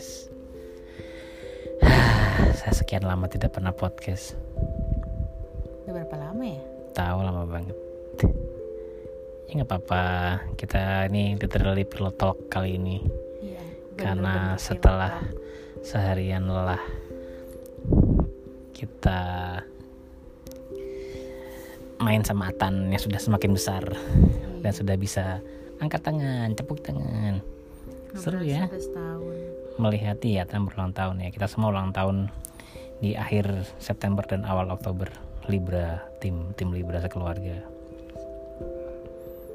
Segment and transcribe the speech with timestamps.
[0.00, 0.32] podcast.
[2.60, 4.32] Saya sekian lama tidak pernah podcast.
[5.84, 6.62] Udah berapa lama ya?
[6.96, 7.76] Tahu lama banget.
[9.44, 10.04] Ya nggak apa-apa.
[10.56, 13.04] Kita ini literally pilot talk kali ini
[13.44, 13.60] Iya.
[13.98, 15.38] karena setelah pilot
[15.80, 16.80] seharian lelah
[18.76, 19.20] kita
[22.00, 23.84] main sama Atan yang sudah semakin besar
[24.64, 25.44] dan sudah bisa
[25.80, 27.44] angkat tangan, tepuk tangan.
[28.16, 29.49] Seru ya setahun.
[29.80, 31.32] Melihat ya Atan berulang tahun ya.
[31.32, 32.28] Kita semua ulang tahun
[33.00, 35.08] di akhir September dan awal Oktober.
[35.48, 37.64] Libra, tim tim Libra sekeluarga.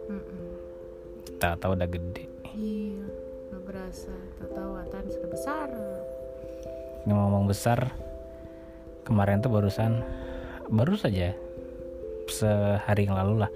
[0.10, 0.44] Mm-mm.
[1.30, 2.26] Kita tahu udah gede.
[2.58, 3.06] Iya,
[3.54, 4.12] nggak berasa.
[4.42, 5.70] Tahu-tahu Atan sudah besar.
[7.06, 7.94] ngomong besar
[9.06, 10.02] kemarin tuh barusan
[10.66, 11.38] baru saja
[12.26, 13.52] sehari yang lalu lah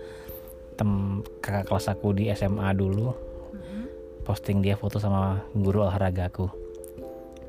[0.77, 3.83] tem kakak kelas aku di SMA dulu Mm-mm.
[4.23, 6.47] posting dia foto sama guru olahraga aku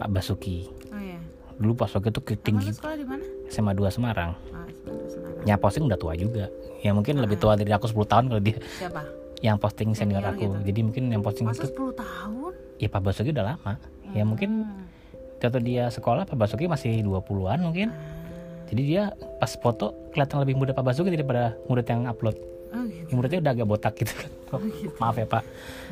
[0.00, 1.20] Pak Basuki Oh ya.
[1.54, 3.24] dulu Pak Basuki tuh Kamu tinggi sekolah di mana?
[3.46, 4.64] SMA 2 Semarang Ah,
[5.06, 5.44] sebentar.
[5.44, 6.48] yang posting udah tua juga
[6.78, 9.02] ya mungkin lebih tua dari aku 10 tahun kalau dia Siapa?
[9.40, 10.56] yang posting senior Senior aku gitu.
[10.66, 12.52] jadi mungkin yang posting Masa itu 10 tahun?
[12.76, 13.72] ya Pak Basuki udah lama
[14.10, 14.88] ya mungkin Hmm.
[15.38, 18.18] waktu dia sekolah Pak Basuki masih 20-an mungkin Ah.
[18.70, 22.38] Jadi dia pas foto kelihatan lebih muda Pak Basuki daripada murid yang upload.
[22.70, 23.18] Oh gitu.
[23.18, 24.30] Udah agak botak gitu kan.
[24.54, 24.94] Oh, gitu.
[25.02, 25.42] Maaf ya Pak.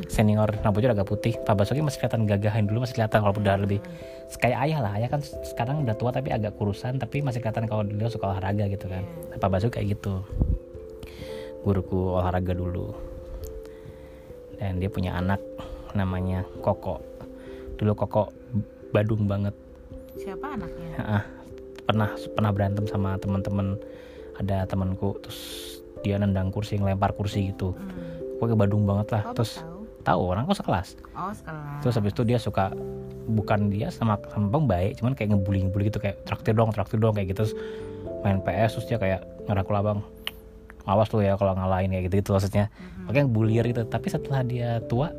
[0.06, 1.34] Senior rambutnya udah agak putih.
[1.42, 3.80] Pak Basuki masih kelihatan gagahin dulu masih kelihatan kalau udah lebih
[4.38, 4.92] kayak ayah lah.
[4.98, 8.70] Ayah kan sekarang udah tua tapi agak kurusan tapi masih kelihatan kalau dia suka olahraga
[8.70, 9.02] gitu kan.
[9.02, 10.22] Nah, Pak Basuki kayak gitu.
[11.66, 12.94] Guruku olahraga dulu.
[14.58, 15.42] Dan dia punya anak
[15.94, 17.02] namanya Koko.
[17.78, 18.30] Dulu Koko
[18.90, 19.54] badung banget
[20.18, 20.90] Siapa anaknya?
[20.98, 21.24] ah
[21.88, 23.78] pernah pernah berantem sama teman-teman
[24.36, 28.36] ada temanku terus dia nendang kursi ngelempar kursi gitu Hmm.
[28.36, 29.60] pokoknya badung banget lah Oh, terus
[30.00, 30.20] tahu.
[30.28, 31.78] orang kok sekelas Oh, sekolah.
[31.80, 32.70] terus habis itu dia suka
[33.26, 37.12] bukan dia sama sama baik cuman kayak ngebully ngebully gitu kayak traktir dong traktir dong
[37.12, 37.54] kayak gitu terus
[38.18, 40.00] main PS terus dia kayak ngerangkul abang
[40.84, 43.04] awas tuh ya kalau ngalahin kayak gitu gitu maksudnya Mhm.
[43.04, 45.12] makanya bullier gitu tapi setelah dia tua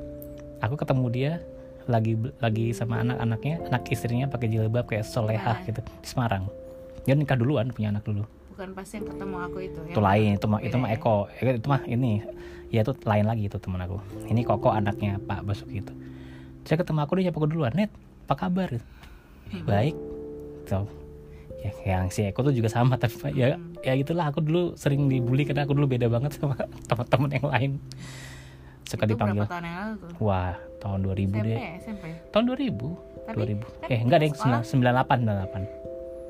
[0.58, 1.32] aku ketemu dia
[1.86, 5.66] lagi lagi sama anak-anaknya anak istrinya pakai jilbab kayak solehah Nah.
[5.66, 6.50] gitu di Semarang
[7.02, 8.26] dia nikah duluan punya anak dulu
[8.60, 9.80] Bukan pas yang ketemu aku itu.
[9.88, 11.00] itu lain itu mah itu mah ya?
[11.00, 12.12] Eko Eko itu mah ini
[12.68, 15.96] ya itu lain lagi itu teman aku ini Koko anaknya Pak Basuki itu
[16.62, 17.88] saya ketemu aku dia nyapa aku duluan net
[18.22, 18.84] apa kabar gitu.
[19.50, 19.64] Hmm.
[19.64, 19.96] baik
[20.68, 20.84] so
[21.58, 23.80] ya yang si Eko tuh juga sama tapi ya Hmm.
[23.80, 26.60] ya gitulah aku dulu sering dibully karena aku dulu beda banget sama
[26.92, 27.72] teman-teman yang lain
[28.84, 30.10] suka Itu dipanggil tahun yang lalu tuh?
[30.20, 32.04] wah tahun 2000 SMP, deh SMP.
[32.30, 32.76] tahun 2000
[33.24, 35.16] Tapi 2000 kan eh enggak deh sekolah- 98
[35.48, 35.79] 98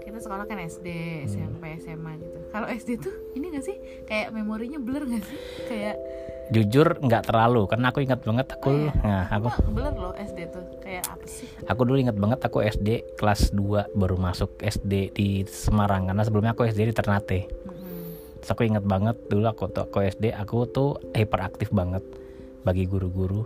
[0.10, 1.30] Kita sekolah kan SD, Hmm.
[1.30, 2.38] SMP, SMA gitu.
[2.50, 3.78] Kalau SD tuh ini gak sih
[4.10, 5.38] kayak memorinya blur gak sih?
[5.70, 6.02] Kayak
[6.50, 8.94] jujur nggak terlalu karena aku ingat banget aku Oh, iya?
[9.06, 10.66] nah aku blur loh SD tuh.
[10.82, 11.46] Kayak apa sih?
[11.70, 16.58] Aku dulu inget banget aku SD kelas 2 baru masuk SD di Semarang karena sebelumnya
[16.58, 17.46] aku SD di Ternate.
[17.70, 18.42] Mhm.
[18.42, 22.02] Terus aku inget banget dulu aku tuh aku SD aku tuh hyperaktif banget
[22.66, 23.46] bagi guru-guru.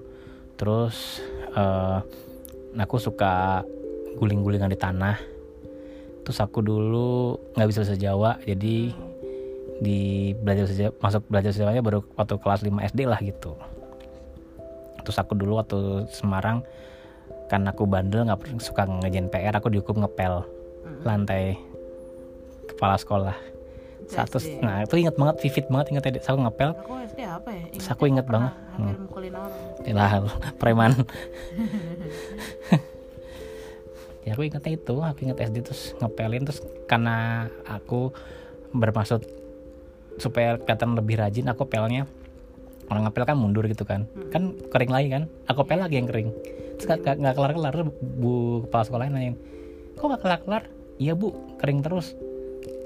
[0.55, 1.19] Terus
[1.51, 1.99] eh,
[2.79, 3.67] aku suka
[4.15, 5.32] guling-gulingan di tanah.
[6.23, 8.95] Terus aku dulu nggak bisa bahasa Jawa jadi
[9.83, 13.51] di belajar bahasa Jawa- masuk belajar bahasa Jawanya baru waktu kelas 5 SD lah gitu.
[15.03, 16.63] Terus aku dulu waktu Semarang
[17.51, 20.47] karena aku bandel nggak pernah suka ngejain PR aku dihukum ngepel
[21.03, 21.59] lantai
[22.71, 23.35] kepala sekolah
[24.07, 24.59] satu SD.
[24.63, 27.63] nah itu inget banget vivid banget inget tadi aku ngepel Aku SD apa ya?
[27.71, 28.53] Terus aku inget pernah banget.
[28.73, 28.95] Hmm.
[29.05, 30.23] Mukulin orang.
[30.61, 30.91] preman
[34.23, 38.15] ya aku ingetnya itu aku inget SD terus ngepelin terus karena aku
[38.73, 39.23] bermaksud
[40.17, 42.05] supaya kelihatan lebih rajin aku pelnya.
[42.91, 44.05] Orang ngepel kan mundur gitu kan.
[44.29, 45.23] Kan kering lagi kan.
[45.47, 46.29] Aku pel lagi yang kering.
[46.77, 47.73] Terus nggak- nggak nggak kelar kelar
[48.19, 48.33] bu
[48.67, 49.37] kepala sekolahnya nanyain
[49.93, 50.63] kok nggak kelar kelar
[50.97, 52.17] iya bu kering terus.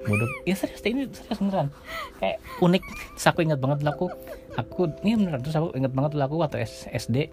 [0.07, 0.29] Bodoh.
[0.47, 1.67] Ya serius ini serius beneran.
[2.21, 2.83] Kayak unik.
[3.17, 4.05] Terus aku inget banget dulu aku
[4.55, 6.57] aku ini beneran terus aku inget banget dulu aku waktu
[6.93, 7.31] SD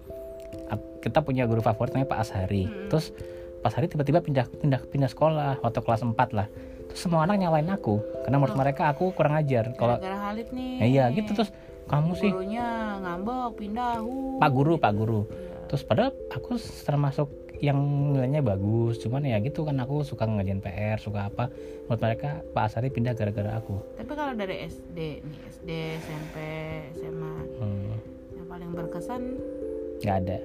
[1.04, 2.64] kita punya guru favorit namanya Pak Ashari.
[2.88, 3.12] Terus
[3.64, 6.46] Pak Ashari tiba-tiba pindah pindah pindah sekolah waktu kelas 4 lah
[6.84, 10.76] terus semua anak nyalain aku karena menurut mereka aku kurang ajar kalau Gara-gara Halid nih.
[10.76, 11.48] ya iya gitu terus
[11.84, 12.68] kamu sih Gurunya
[12.98, 14.00] ngambek, pindah.
[14.00, 14.36] Uh.
[14.36, 15.64] Pak Guru Pak Guru Iya.
[15.64, 17.80] terus padahal aku termasuk yang
[18.12, 21.48] nilainya bagus cuman ya gitu kan aku suka ngerjain PR suka apa
[21.82, 25.68] menurut mereka Pak Asari pindah gara-gara aku Tapi kalau dari SD nih, SD,
[25.98, 26.36] SMP,
[26.94, 27.88] SMA, hmm,
[28.34, 29.22] yang paling berkesan
[29.98, 30.38] nggak ada?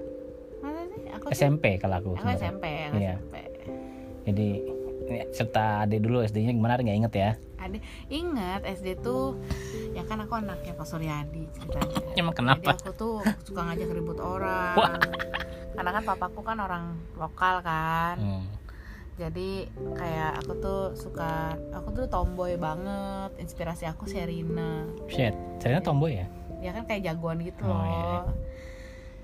[1.30, 2.26] Aku SMP kalau aku Aku.
[2.34, 3.14] SMP, aku Iya.
[3.16, 3.36] SMP.
[4.26, 4.48] jadi
[5.04, 7.78] ini serta ade dulu SD-nya gimana nggak inget ya Ada
[8.08, 9.38] ingat SD tuh
[9.92, 11.98] ya kan aku anaknya Pak Suryadi ceritanya.
[12.16, 12.72] Emang kenapa?
[12.72, 14.74] Jadi aku tuh suka ngajak ribut orang.
[14.76, 14.98] Wah.
[15.70, 16.84] karena kan papaku kan orang
[17.14, 18.44] lokal kan Hmm.
[19.16, 21.30] jadi kayak aku tuh suka
[21.70, 26.28] aku tuh tomboy banget inspirasi aku Sherina Shit, Serena tomboy ya?
[26.58, 28.20] dia kan kayak jagoan gitu Oh, loh iya, iya.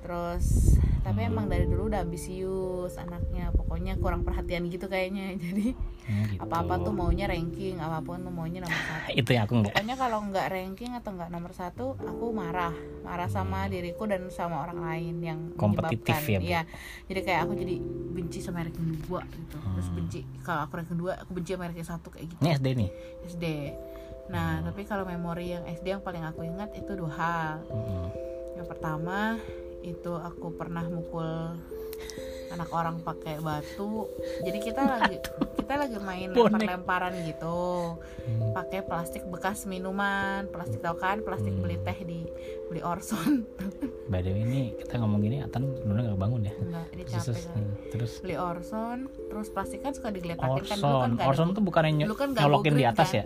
[0.05, 1.29] Terus tapi Hmm.
[1.31, 5.73] emang dari dulu udah ambisius anaknya pokoknya kurang perhatian gitu kayaknya jadi
[6.05, 6.37] Hmm, gitu.
[6.39, 9.73] apa-apa tuh maunya ranking apa pun tuh maunya nomor satu Itu yang aku enggak.
[9.73, 14.61] pokoknya kalau nggak ranking atau nggak nomor satu aku marah marah sama diriku dan sama
[14.61, 15.57] orang lain yang Hmm.
[15.57, 16.45] Kompetitif ya, Bu?
[16.45, 16.61] Iya.
[17.05, 17.75] jadi kayak aku jadi
[18.11, 19.95] benci sama ranking dua gitu terus Hmm.
[19.95, 22.89] benci kalau aku ranking dua aku benci sama ranking satu kayak gitu Ini SD nih.
[23.25, 23.45] SD
[24.27, 24.65] nah Hmm.
[24.67, 28.09] tapi kalau memori yang SD yang paling aku ingat itu dua hal Hmm.
[28.55, 29.41] yang pertama
[29.85, 31.53] itu aku pernah mukul
[32.47, 34.07] anak orang pakai batu.
[34.41, 35.17] Jadi kita lagi
[35.55, 37.99] kita lagi main lempar-lemparan gitu.
[38.25, 38.53] Hmm.
[38.53, 41.61] pakai plastik bekas minuman plastik tau kan plastik Hmm.
[41.61, 42.25] beli teh di
[42.65, 43.45] beli Orson.
[44.11, 46.53] By the way ini kita ngomong gini Atan dulu nggak bangun ya.
[46.55, 48.11] enggak dia Terus, capek kan hmm, terus?
[48.21, 48.97] Beli Orson
[49.27, 50.77] terus plastik kan suka digeletakkin kan.
[50.79, 51.61] Dulu kan Orson, Orson tuh.
[51.61, 53.25] bukan yang dulu kan nyolokin di atas green ya?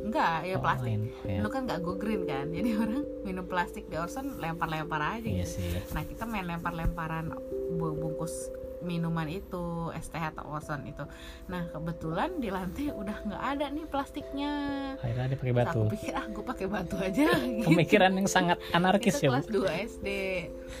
[0.00, 0.96] Enggak ya Oh, plastik.
[1.22, 1.36] Ya.
[1.36, 5.42] dulu kan nggak go green kan jadi orang minum plastik di Orson lempar-lempar aja Iya
[5.42, 5.70] gitu sih.
[5.92, 7.34] Nah kita main lempar-lemparan
[7.72, 8.32] bu- bungkus
[8.78, 9.58] minuman itu,
[9.90, 11.02] es teh atau Orson itu.
[11.46, 14.52] Nah kebetulan di lantai udah nggak ada nih plastiknya.
[14.96, 15.80] Akhirnya dia pakai Terus batu.
[15.80, 17.26] aku pikir ah gue pakai batu aja.
[17.42, 17.66] gitu.
[17.66, 20.08] Pemikiran yang sangat anarkis ya, kelas 2 SD.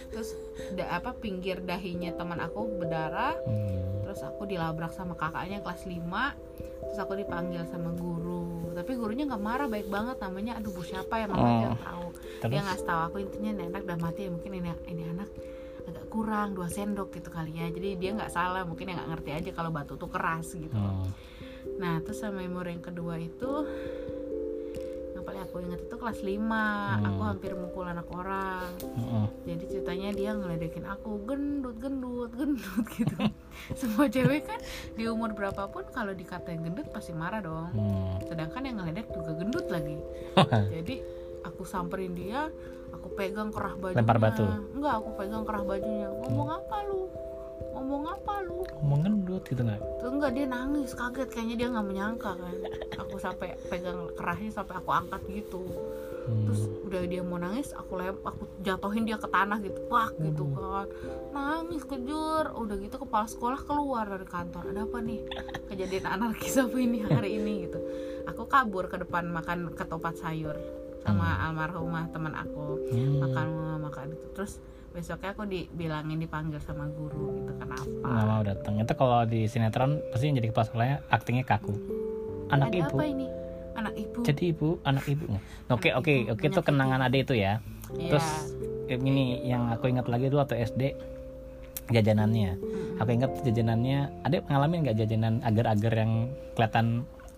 [0.08, 0.30] Terus
[0.72, 3.34] da, apa pinggir dahinya teman aku berdarah.
[3.42, 4.06] Hmm.
[4.06, 5.98] Terus aku dilabrak sama kakaknya kelas 5
[6.88, 8.72] Terus aku dipanggil sama guru.
[8.72, 10.56] Tapi gurunya nggak marah baik banget Namanya.
[10.56, 11.26] Aduh bu siapa ya?
[11.28, 11.60] Mama Oh.
[11.68, 12.06] yang tahu.
[12.14, 12.64] Dia Terus?
[12.64, 15.28] ngasih tahu aku intinya ini anak udah mati ya mungkin ini ini anak
[15.88, 17.66] agak kurang dua sendok gitu kali ya.
[17.68, 20.72] Jadi dia nggak salah mungkin yang nggak ngerti aja kalau batu tuh keras gitu.
[20.74, 21.08] Hmm.
[21.76, 23.50] nah terus sama memori yang kedua itu
[25.28, 26.40] paling aku ingat itu kelas 5
[27.04, 27.28] aku Hmm.
[27.28, 29.28] hampir mukul anak orang Mm-mm.
[29.44, 33.28] jadi ceritanya dia ngeledekin aku gendut gendut gendut gitu
[33.74, 34.56] semua cewek kan
[34.94, 38.16] di umur berapapun kalau dikatain gendut pasti marah dong Hmm.
[38.24, 40.00] sedangkan yang ngeledek juga gendut lagi
[40.74, 40.94] jadi
[41.44, 42.48] aku samperin dia
[42.88, 44.48] aku pegang kerah bajunya Lempar batu?
[44.72, 47.04] enggak aku pegang kerah bajunya ngomong apa lu
[47.74, 48.66] ngomong apa lu?
[48.82, 49.80] Ngomong gendut gitu nggak?
[50.00, 51.28] Terus enggak dia nangis kaget.
[51.30, 52.56] Kayaknya dia nggak menyangka kan.
[53.06, 55.62] Aku sampai pegang kerahnya sampai aku angkat gitu.
[56.28, 56.44] Hmm.
[56.44, 59.80] terus udah dia mau nangis aku lem aku jatuhin dia ke tanah gitu.
[59.88, 60.86] Pak gitu kan.
[61.32, 64.68] Nangis kejur udah gitu kepala sekolah keluar dari kantor.
[64.68, 65.20] Ada apa nih?
[65.72, 67.80] Kejadian anarkis apa ini hari ini gitu.
[68.28, 70.52] Aku kabur ke depan makan ketupat sayur
[71.00, 72.76] sama almarhumah teman aku.
[72.92, 73.24] Hmm.
[73.24, 73.48] makan
[73.88, 74.60] makan itu terus
[74.98, 77.86] besoknya aku dibilangin dipanggil sama guru gitu kenapa?
[77.86, 81.74] Nggak mau datang itu kalau di sinetron pasti yang jadi kepala sekolahnya aktingnya kaku.
[82.50, 82.96] Anak ada ibu.
[82.98, 83.26] apa ini?
[83.78, 84.18] Anak ibu.
[84.26, 85.26] Jadi ibu anak ibu.
[85.70, 87.62] Oke Anak oke ibu oke itu kenangan ade itu ya.
[87.88, 88.10] Iya.
[88.10, 88.26] terus
[88.90, 90.82] ini yang aku ingat lagi dulu waktu SD
[91.88, 92.50] jajanannya.
[92.58, 93.00] Mm-mm.
[93.00, 96.12] aku ingat jajanannya ada ngalamin nggak jajanan agar-agar yang
[96.52, 96.86] kelihatan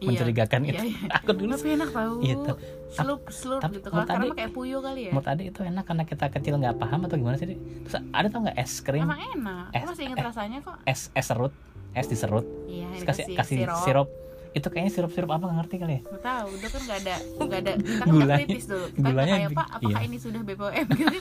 [0.00, 0.06] Iya.
[0.08, 0.84] mencurigakan Iya, itu?
[0.88, 1.00] iya.
[1.20, 2.56] aku dulu tapi enak tau Iya, tuh.
[2.90, 5.10] Slup slup tapi gitu kalau karena Ade- kayak puyuh kali ya.
[5.10, 7.54] menurut ade itu enak karena kita kecil nggak paham atau gimana sih?
[7.54, 9.04] Terus ada tau nggak es krim?
[9.04, 9.64] Emang enak.
[9.68, 10.26] Es- aku masih inget eh.
[10.26, 10.76] rasanya kok.
[10.84, 11.52] es es serut
[11.90, 12.46] es diserut.
[12.66, 13.78] Iya kasih kasih sirup.
[13.80, 14.08] sirup.
[14.50, 16.02] Itu kayaknya sirup sirup apa nggak ngerti kali ya?
[16.04, 19.34] Nggak tahu udah kan nggak ada nggak ada kita kan Gulanya- kritis dulu kita gulanya
[19.36, 20.06] kayak pak apakah iya.
[20.06, 21.18] ini sudah BPOM gitu.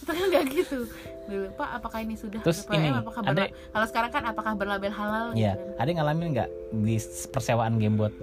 [0.00, 0.78] Kita kan nggak gitu.
[1.26, 4.52] Dulu pak apakah ini sudah Terus BPOM ini, apakah ada- berla- kalau sekarang kan apakah
[4.54, 5.26] berlabel halal?
[5.32, 5.66] Iya, gitu.
[5.76, 6.96] Ada yang ngalamin nggak di
[7.28, 8.14] persewaan game buat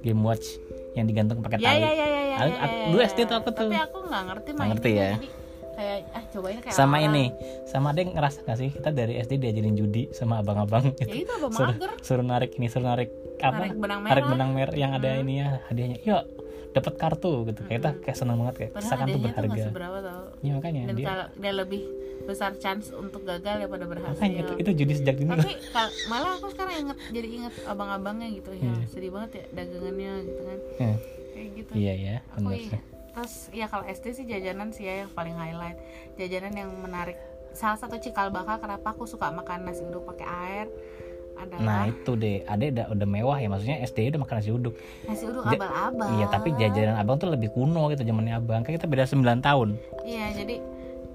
[0.00, 0.60] game watch
[0.94, 1.80] yang digantung pakai ya tali?
[1.80, 3.06] ya ya ya ya, Ada- ya, ada- ya, dulu ya.
[3.06, 3.68] SD tuh aku tuh.
[3.68, 5.10] tapi aku nggak ngerti main ngerti ya.
[5.12, 5.28] jadi
[5.74, 7.06] kayak ah cobain kayak Sama orang.
[7.08, 7.24] ini,
[7.64, 11.26] sama ada yang ngerasa nggak sih kita dari SD diajarin judi sama abang-abang ya itu
[11.28, 13.58] apa suruh, mager suruh narik ini, suruh narik apa?
[13.60, 14.30] Narik benang Narik merah.
[14.30, 15.20] benang merah yang ada Hmm.
[15.20, 15.98] ini ya hadiahnya.
[16.00, 16.22] Yuk,
[16.72, 17.60] dapat kartu gitu.
[17.64, 19.50] Kayak kita kayak seneng banget kayak padahal seakan tuh tuh berharga.
[19.50, 21.82] nggak seberapa tau Ya makanya dan dia kalau dia lebih
[22.24, 25.30] besar chance untuk gagal daripada berhasil makanya itu, itu judi sejak dini.
[25.30, 25.52] tapi
[26.06, 28.74] malah aku sekarang inget jadi inget abang-abangnya gitu ya Iya.
[28.86, 30.96] sedih banget ya dagangannya gitu kan Eh,
[31.30, 32.64] kayak gitu Iya ya, benar iya.
[32.66, 32.80] sih.
[33.10, 35.78] terus ya kalau SD sih jajanan sih ya yang paling highlight
[36.14, 37.14] jajanan yang menarik
[37.50, 40.68] salah satu cikal bakal kenapa aku suka makan nasi uduk pakai air
[41.34, 44.74] Nah adalah itu deh, ada udah, udah mewah ya maksudnya SD udah makan nasi uduk.
[45.02, 48.62] nasi uduk abal-abal Iya tapi jajanan abang tuh lebih kuno gitu zamannya abang.
[48.62, 49.68] Kan kita beda 9 tahun.
[50.04, 50.62] iya jadi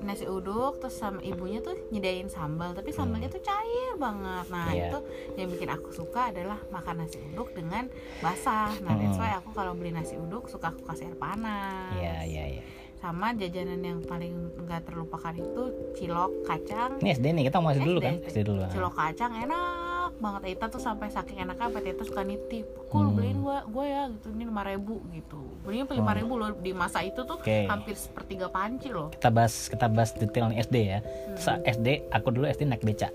[0.01, 4.71] nasi uduk terus sama ibunya tuh nyediain sambal tapi sambalnya tuh cair banget nah Hmm.
[4.71, 4.87] Iya.
[4.87, 4.99] itu
[5.35, 9.21] yang bikin aku suka adalah makan nasi uduk dengan basah nah that's Hmm.
[9.21, 12.63] why aku kalau beli nasi uduk suka aku kasih air panas Iya iya iya.
[12.95, 15.63] sama jajanan yang paling nggak terlupakan itu
[15.93, 18.13] cilok kacang Ini SD nih kita mau SD dulu kan?
[18.17, 18.27] SD.
[18.29, 18.59] SD dulu.
[18.61, 18.69] ah.
[18.69, 19.78] cilok kacang enak
[20.19, 20.41] banget.
[20.53, 22.67] Eta tuh sampai saking enaknya sampai Eta suka nitip.
[22.85, 23.15] Kok lu Hmm.
[23.15, 24.27] beliin gua gua ya gitu.
[24.29, 25.39] Ini lima ribu gitu.
[25.63, 27.65] Belinya lima ribu loh di masa itu tuh Oke.
[27.65, 29.09] hampir sepertiga panci loh.
[29.09, 30.99] Kita bahas kita bahas detail SD ya.
[31.33, 33.09] Terus SD aku dulu SD naik beca.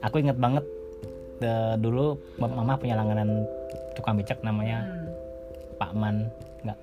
[0.00, 0.64] Aku inget banget
[1.40, 3.48] eh, dulu mama punya langganan
[3.94, 5.08] tukang becak namanya Hmm.
[5.76, 6.16] Pak Man.
[6.60, 6.78] Nggak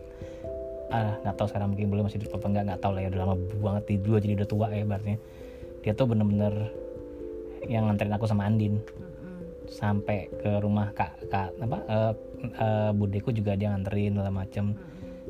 [0.88, 3.20] ah nggak tahu sekarang mungkin belum masih hidup apa enggak nggak tahu lah ya udah
[3.22, 5.14] lama banget di dua jadi udah tua ya berarti.
[5.84, 6.54] Dia tuh bener-bener
[7.66, 8.78] yang nganterin aku sama Andin
[9.68, 12.14] sampai ke rumah kak kak apa eh,
[12.56, 14.78] eh, budeku juga dia nganterin segala macem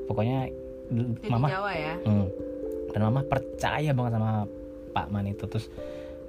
[0.06, 0.52] pokoknya
[0.88, 2.28] Jadi mama Jawa ya Hmm.
[2.96, 4.48] Dan mama percaya banget sama
[4.96, 5.68] Pak Man itu terus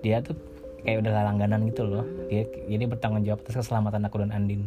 [0.02, 0.34] dia tuh
[0.82, 2.04] kayak udah langganan gitu loh.
[2.26, 4.66] Dia jadi bertanggung jawab atas keselamatan aku dan Andin.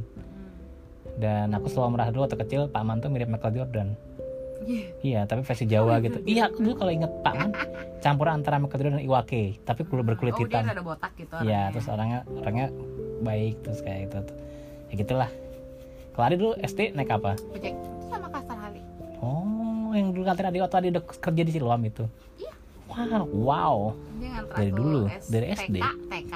[1.20, 3.88] Dan aku selalu merasa dulu waktu kecil Pak Man tuh mirip Michael Jordan.
[4.62, 4.86] Iya.
[5.02, 6.22] Iya, tapi versi Jawa gitu.
[6.28, 7.50] Iya, aku dulu kalau inget Pak Man
[8.00, 10.64] campuran antara Jordan dan Iwake, tapi kulit berkulit oh dia hitam.
[10.64, 11.72] ada botak gitu Iya, orangnya.
[11.72, 12.68] terus orangnya orangnya
[13.22, 14.20] baik terus kayak gitu.
[14.88, 15.30] Ya gitulah.
[16.12, 17.38] Kalau Adi dulu SD naik apa?
[17.50, 17.74] Ojek
[18.06, 18.82] sama kasar Hali
[19.18, 22.04] Oh, yang dulu kantor Adi waktu Adi udah kerja di Siloam itu.
[22.38, 22.54] Iya.
[22.88, 23.78] Wow, wow.
[24.20, 25.08] dia Dari dulu?
[25.24, 25.78] Dari SD?
[25.78, 26.34] TK TK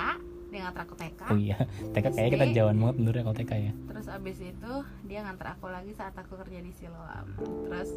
[0.56, 1.58] dia nganter aku TK Oh iya,
[1.92, 3.72] TK kayaknya kita jauhan banget bener ya kalau TK ya.
[3.86, 7.28] terus abis itu dia nganter aku lagi saat aku kerja di Siloam
[7.68, 7.90] terus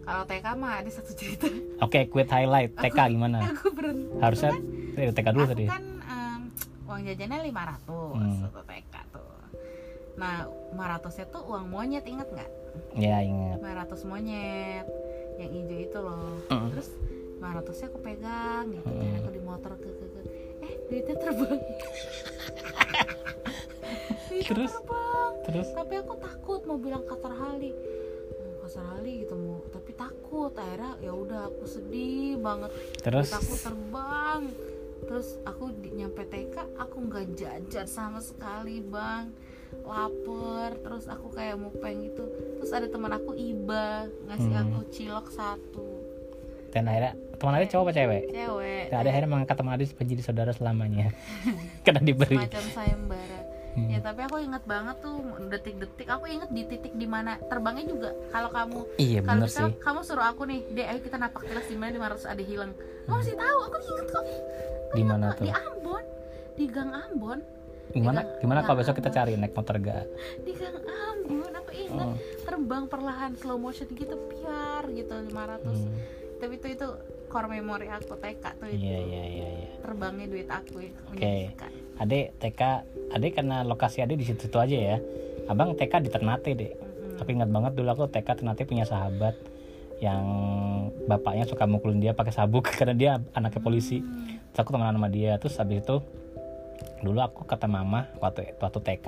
[0.00, 2.72] kalau TK mah ada satu cerita Oke, quit highlight.
[2.74, 3.42] TK gimana?
[3.44, 4.54] aku berhenti Harusnya
[4.92, 5.64] dari TK dulu aku tadi.
[5.66, 6.40] kan em,
[6.84, 8.38] uang jajannya 500 Hmm.
[8.40, 9.28] satu TK tuh
[10.12, 10.36] nah
[10.70, 10.78] 500
[11.12, 12.50] nya tuh uang monyet inget nggak
[12.94, 13.58] Ya ingat.
[13.58, 14.86] 500 monyet
[15.36, 16.70] yang hijau itu loh Mm.
[16.70, 16.88] terus
[17.36, 19.00] 500 nya aku pegang gitu Mm.
[19.00, 19.99] dan aku di motor ke, eh
[20.90, 21.60] duitnya terbang.
[24.30, 24.72] Duitnya Terus?
[24.74, 25.32] terbang.
[25.46, 25.68] Terus?
[25.72, 27.70] Tapi aku takut mau bilang Qatar Hali.
[28.34, 29.62] Mau Qatar Hali gitu mau.
[29.70, 30.52] Tapi takut.
[30.54, 32.70] Akhirnya ya udah aku sedih banget.
[33.00, 33.30] Terus?
[33.30, 34.40] Duit aku terbang.
[35.00, 39.30] Terus aku di, nyampe TK aku nggak jajan sama sekali bang.
[39.86, 40.74] Lapar.
[40.82, 42.26] Terus aku kayak mupeng gitu.
[42.58, 44.10] Terus ada teman aku Iba.
[44.26, 44.62] Ngasih Hmm.
[44.66, 45.99] aku cilok satu
[46.70, 48.22] dan akhirnya teman Adi cowok apa cewek?
[48.28, 51.06] cewek Dan ada akhirnya mengangkat teman Adi menjadi saudara selamanya.
[51.84, 52.36] Karena diberi.
[52.38, 53.38] macam sayembara
[53.70, 53.86] Hmm.
[53.86, 55.14] ya tapi aku inget banget tuh
[55.46, 59.78] detik-detik aku inget di titik di mana terbangnya juga kalau kamu Iya kalau misal sih.
[59.78, 62.74] kamu suruh aku nih deh ayo kita napak tilas di mana 500 ada hilang
[63.06, 64.24] kamu masih tahu aku inget kok
[64.90, 65.44] Di mana tuh?
[65.46, 66.02] di Ambon
[66.52, 67.38] di Gang Ambon
[67.88, 70.02] Gimana Gang- gimana kalau besok kita cari naik motor gak?
[70.40, 72.14] di Gang Ambon aku inget Oh.
[72.42, 75.94] terbang perlahan slow motion gitu piar gitu 500 Hmm.
[76.40, 76.88] Tapi itu itu
[77.30, 79.70] core memory aku TK tuh itu Iya iya iya iya.
[79.84, 81.20] terbangnya duit aku itu Oke.
[81.20, 81.70] menyenangkan.
[82.00, 82.60] Ade TK,
[83.12, 84.96] Ade karena lokasi Ade di situ aja ya.
[85.46, 86.72] Abang TK di Ternate deh.
[86.72, 87.20] Mm-mm.
[87.20, 89.36] Tapi ingat banget dulu aku TK Ternate punya sahabat
[90.00, 90.24] yang
[91.04, 94.00] bapaknya suka mukulin dia pakai sabuk karena dia anaknya polisi.
[94.00, 94.40] Hmm.
[94.50, 95.36] Terus aku temenan sama dia.
[95.36, 95.96] Terus habis itu
[97.04, 99.06] dulu aku kata mama waktu waktu TK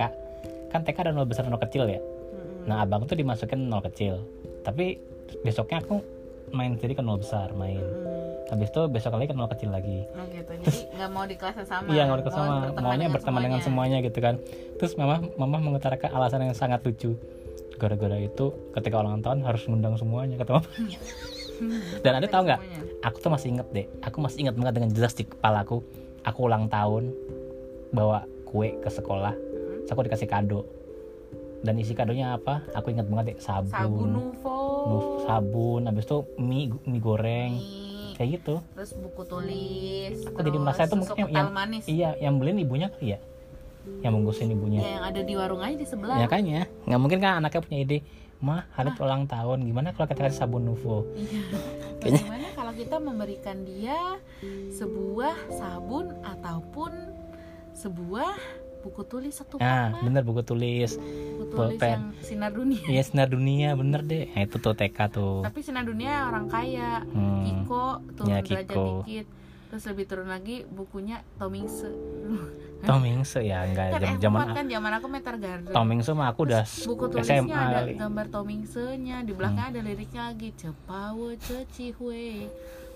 [0.69, 1.97] kan TK ada nol besar nol kecil ya.
[1.99, 2.69] Mm-mm.
[2.69, 4.21] Nah abang tuh dimasukin nol kecil.
[4.61, 5.01] Tapi
[5.41, 6.12] besoknya aku
[6.53, 7.81] main sendiri ke nol besar main.
[7.81, 8.47] Mm-mm.
[8.53, 10.05] Habis itu besok lagi ke nol kecil lagi.
[10.13, 10.51] Oh gitu.
[10.61, 11.89] Jadi nggak mau di kelas sama.
[11.89, 14.37] Iya nggak sama, berteman maunya berteman dengan semuanya gitu kan.
[14.77, 17.17] Terus mama mama mengutarakan alasan yang sangat lucu.
[17.81, 20.69] Gara-gara itu ketika ulang tahun harus ngundang semuanya kata mama.
[22.05, 22.61] Dan ada tahu nggak?
[22.61, 22.81] Semuanya.
[23.09, 23.85] Aku tuh masih inget deh.
[24.05, 25.81] Aku masih inget banget dengan jelas di kepalaku.
[26.23, 27.11] Aku ulang tahun
[27.89, 29.33] bawa kue ke sekolah.
[29.33, 29.89] Mm-mm.
[29.89, 30.61] Terus aku dikasih kado.
[31.63, 32.59] Dan isi kadonya apa?
[32.73, 33.71] Aku inget banget deh sabun.
[33.71, 34.57] Sabun Nuvo.
[34.85, 35.81] nu- sabun.
[35.85, 37.51] Habis itu mie mie goreng.
[37.55, 38.55] Mie, Kayak gitu.
[38.75, 40.15] terus buku tulis.
[40.27, 41.83] Aku jadi merasa itu mungkin yang- manis.
[41.87, 43.19] Iya, yang beliin ibunya kali ya.
[43.99, 44.79] Yang bungkusin ibunya.
[44.79, 46.15] Ya, yang ada di warung aja di sebelah.
[46.15, 47.97] Ya kayaknya nggak mungkin kan anaknya punya ide
[48.37, 51.39] mah hari ulang tahun gimana kalau kita kasih sabun Nuvo Iya.
[52.03, 54.19] Bagaimana kalau kita memberikan dia
[54.69, 56.91] sebuah sabun ataupun
[57.73, 58.35] sebuah
[58.83, 61.89] buku tulis satu nah paket, bener buku tulis buku tulis pulpen.
[61.89, 62.83] yang sinar dunia.
[62.85, 67.01] iya sinar dunia bener deh nah, itu tuh TK tuh Tapi sinar dunia orang kaya,
[67.07, 67.41] Hmm.
[67.41, 68.83] Kiko turun Ya, derajat Kiko.
[69.01, 69.27] dikit.
[69.65, 71.89] Terus lebih turun lagi bukunya Tomingse.
[72.83, 75.71] Tomingse ya enggak kan eh, zaman kan zaman aku meter garden.
[75.71, 77.91] Tomingse mah aku udah buku tulisnya SMA ada kali.
[77.95, 79.71] gambar Tomingse-nya, di belakang Hmm.
[79.71, 82.45] ada liriknya lagi Cepawe ceci hui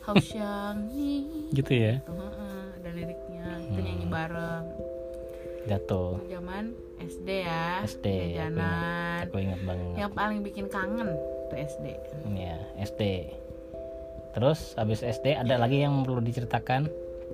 [0.03, 1.23] hao xiang ni.
[1.57, 3.45] gitu ya Tuh, heeh, ada liriknya.
[3.63, 3.83] Itu Hmm.
[3.83, 4.65] nyanyi bareng.
[5.81, 7.83] Tuh Zaman SD ya.
[7.83, 9.19] SD aku ingat, Jajanan.
[9.21, 11.09] aku ingat banget Yang paling bikin kangen
[11.47, 11.85] tuh SD.
[12.33, 13.01] ya SD
[14.31, 16.87] terus habis SD ada lagi yang perlu diceritakan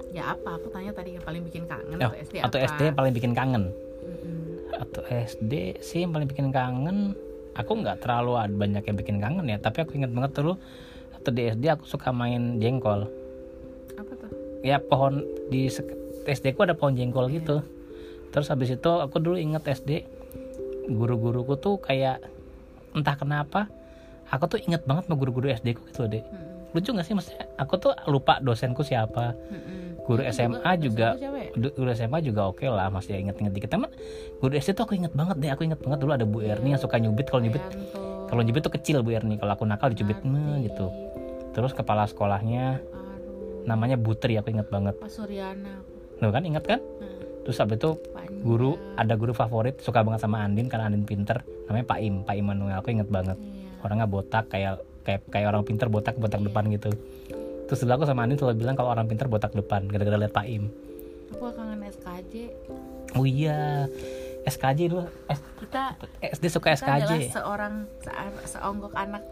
[0.10, 0.58] Ya apa?
[0.58, 2.66] Aku tanya tadi yang paling bikin kangen Oh, tuh SD atau apa?
[2.68, 3.64] SD yang paling bikin kangen
[4.02, 4.34] Mm-mm.
[4.76, 7.14] atau SD sih yang paling bikin kangen
[7.54, 10.58] aku nggak terlalu ada banyak yang bikin kangen ya tapi aku ingat banget dulu
[11.14, 13.06] atau di SD aku suka main jengkol
[13.94, 14.30] Apa tuh?
[14.62, 15.70] ya pohon di
[16.26, 17.62] SD ku ada pohon jengkol gitu
[18.34, 20.10] terus habis itu aku dulu inget SD
[20.90, 22.20] guru-guruku tuh kayak
[22.92, 23.70] entah kenapa
[24.28, 26.74] aku tuh inget banget sama guru-guru SD ku gitu deh Mm-mm.
[26.74, 27.14] lucu gak sih?
[27.14, 29.38] Maksudnya aku tuh lupa dosenku siapa.
[29.38, 30.02] Mm-mm.
[30.04, 31.50] guru SMA juga, siapa ya?
[31.54, 33.70] guru SMA juga oke lah masih inget-inget dikit.
[33.72, 33.94] Teman
[34.42, 36.82] guru SD tuh aku inget banget deh aku inget banget dulu ada Bu Erni yang
[36.82, 40.20] suka nyubit kalau nyubit Yanto, kalau nyubit tuh kecil Bu Erni kalau aku nakal dicubit
[40.26, 40.90] meh gitu.
[41.54, 42.82] Terus kepala sekolahnya
[43.70, 44.98] namanya Butri aku inget banget.
[44.98, 45.80] Pak Suryana.
[46.20, 46.82] Tuh kan inget kan?
[46.82, 47.13] Nah,
[47.44, 47.92] terus habis itu
[48.40, 51.44] guru ada guru favorit suka banget sama Andin karena Andin pinter.
[51.68, 53.36] Namanya Pak Im Pak Immanuel aku inget banget.
[53.38, 53.62] Iya.
[53.84, 56.96] orangnya botak kayak kayak kayak orang pinter botak botak depan gitu.
[57.68, 60.46] Terus dulu aku sama Andin selalu bilang kalau orang pinter botak depan gara-gara liat Pak
[60.48, 60.72] Im.
[61.36, 62.34] Aku kangen SKJ
[63.14, 63.88] oh iya
[64.44, 65.04] SKJ dulu.
[65.28, 69.24] S- kita SD suka kita SKJ seorang se- seonggok anak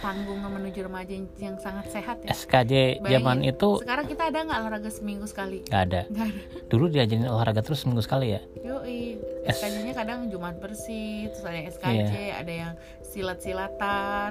[0.00, 2.32] tanggung menuju remaja yang, sangat sehat ya.
[2.32, 5.62] SKJ zaman Bayangin, itu sekarang kita ada nggak olahraga seminggu sekali?
[5.68, 6.00] Nggak ada.
[6.12, 6.42] Nggak ada.
[6.66, 8.40] Dulu diajarin olahraga terus seminggu sekali ya?
[8.64, 9.20] Yoi.
[9.46, 12.34] SKJ-nya kadang Jumat bersih terus ada SKJ Iya.
[12.40, 14.30] ada yang silat-silatan.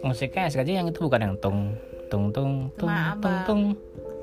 [0.00, 1.76] Musiknya SKJ yang itu bukan yang tung
[2.08, 3.44] tung tung tung tung abang.
[3.44, 3.62] tung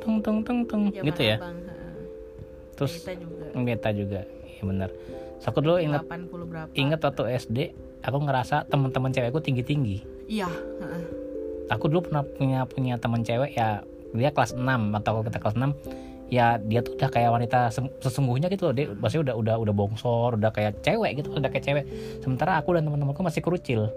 [0.02, 1.38] tung tung tung tung zaman gitu ya?
[1.38, 1.58] Abang,
[2.74, 3.46] terus kita juga.
[3.62, 4.90] Beta juga iya bener
[5.38, 6.70] so, aku dulu inget 80 berapa?
[6.74, 7.58] inget waktu SD
[8.02, 9.98] aku ngerasa teman-teman cewekku tinggi tinggi
[10.32, 10.48] iya
[11.68, 14.64] aku dulu pernah punya punya teman cewek ya dia kelas 6
[14.96, 15.72] atau kita kelas 6
[16.32, 17.68] ya dia tuh udah kayak wanita
[18.00, 21.64] sesungguhnya gitu loh dia maksudnya udah udah udah bongsor udah kayak cewek gitu udah kayak
[21.64, 21.84] cewek.
[22.24, 23.92] Sementara aku dan teman-temanku masih kerucil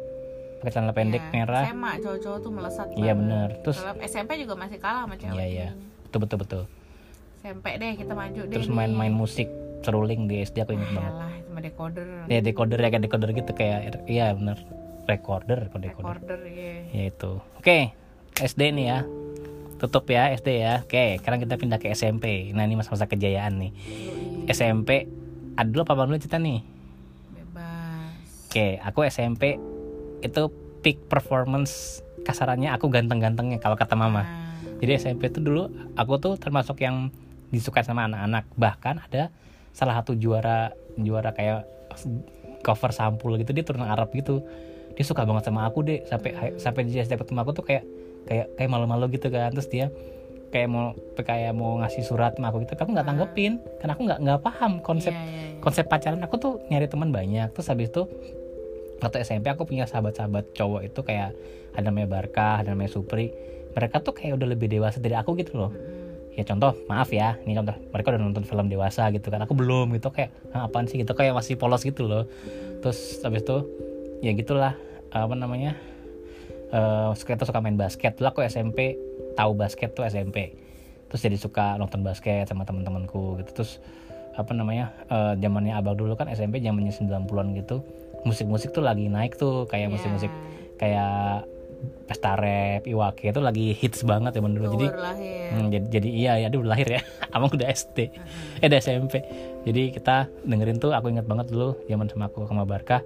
[0.58, 1.64] pakai celana pendek Iya, merah.
[1.70, 3.48] SMA cowok-cowok tuh melesat Iya, bener.
[3.62, 5.68] Terus- SMP juga masih kalah sama cewek Iya, iya.
[6.02, 6.62] betul betul betul.
[7.38, 9.46] SMP deh kita maju deh terus main-main musik
[9.84, 11.12] seruling di SD aku inget banget.
[11.12, 12.06] Alah, sama decoder.
[12.26, 14.58] Ya decoder ya kayak decoder gitu kayak iya bener
[15.06, 16.18] recorder kok decoder.
[16.20, 16.74] Recorder iya.
[16.92, 17.78] Ya itu oke
[18.34, 18.98] SD nih ya.
[19.78, 20.74] Tutup ya SD ya.
[20.84, 23.72] Oke sekarang kita pindah ke SMP nah ini masa-masa kejayaan nih.
[24.48, 25.08] Yoi, SMP
[25.54, 26.60] ada dulu apa Bang dulu cerita nih?
[27.32, 28.50] Bebas.
[28.50, 29.60] Oke aku SMP
[30.24, 30.42] itu
[30.80, 34.24] peak performance kasarannya aku ganteng-gantengnya kalau kata mama.
[34.24, 34.28] Nah,
[34.80, 37.12] jadi SMP itu dulu aku tuh termasuk yang
[37.52, 38.48] disukai sama anak-anak.
[38.56, 39.28] Bahkan ada
[39.76, 41.66] salah satu juara juara kayak
[42.64, 44.40] cover sampul gitu dia turunan Arab gitu
[44.94, 47.84] dia suka banget sama aku deh sampai sampai dia setiap ketemu aku tuh kayak
[48.30, 49.50] kayak kayak malu-malu gitu kan.
[49.52, 49.86] Terus dia
[50.54, 52.78] kayak mau kayak mau ngasih surat sama aku gitu.
[52.78, 55.60] Aku nggak tanggepin karena aku nggak nggak paham konsep iya, iya, iya.
[55.60, 56.22] konsep pacaran.
[56.22, 57.50] Aku tuh nyari teman banyak.
[57.50, 58.06] Terus habis itu
[59.02, 61.34] waktu SMP aku punya sahabat-sahabat cowok itu kayak
[61.74, 63.34] ada namanya Barkah ada namanya Supri.
[63.74, 65.74] Mereka tuh kayak udah lebih dewasa dari aku gitu loh.
[65.74, 66.02] Mm-mm.
[66.34, 67.74] ya contoh maaf ya ini contoh.
[67.90, 69.42] Mereka udah nonton film dewasa gitu kan.
[69.42, 71.02] Aku belum gitu kayak "Hah, apaan sih?
[71.02, 72.30] gitu kayak masih polos gitu loh.
[72.78, 73.58] Terus habis itu
[74.24, 74.72] ya gitulah
[75.12, 75.76] apa namanya
[76.72, 78.16] eh suka itu suka main basket.
[78.16, 78.96] Dulu aku SMP
[79.36, 80.56] tahu basket tuh SMP
[81.12, 83.62] terus jadi suka nonton basket sama teman-temanku gitu.
[83.62, 83.78] Terus
[84.34, 87.84] apa namanya eh, zamannya abang dulu kan SMP zamannya 90-an gitu.
[88.24, 89.94] Musik-musik tuh lagi naik tuh kayak Iya.
[89.94, 90.32] musik-musik
[90.80, 91.44] kayak
[92.08, 94.72] pesta rap, iwake itu lagi hits banget ya dulu.
[94.72, 95.48] Jadi lahir.
[95.52, 97.00] Hmm, jadi, jadi iya ya dia udah lahir ya.
[97.36, 97.98] Abang udah SD
[98.62, 99.20] eh udah SMP
[99.64, 103.02] jadi kita dengerin tuh aku ingat banget dulu zaman sama aku sama Barkah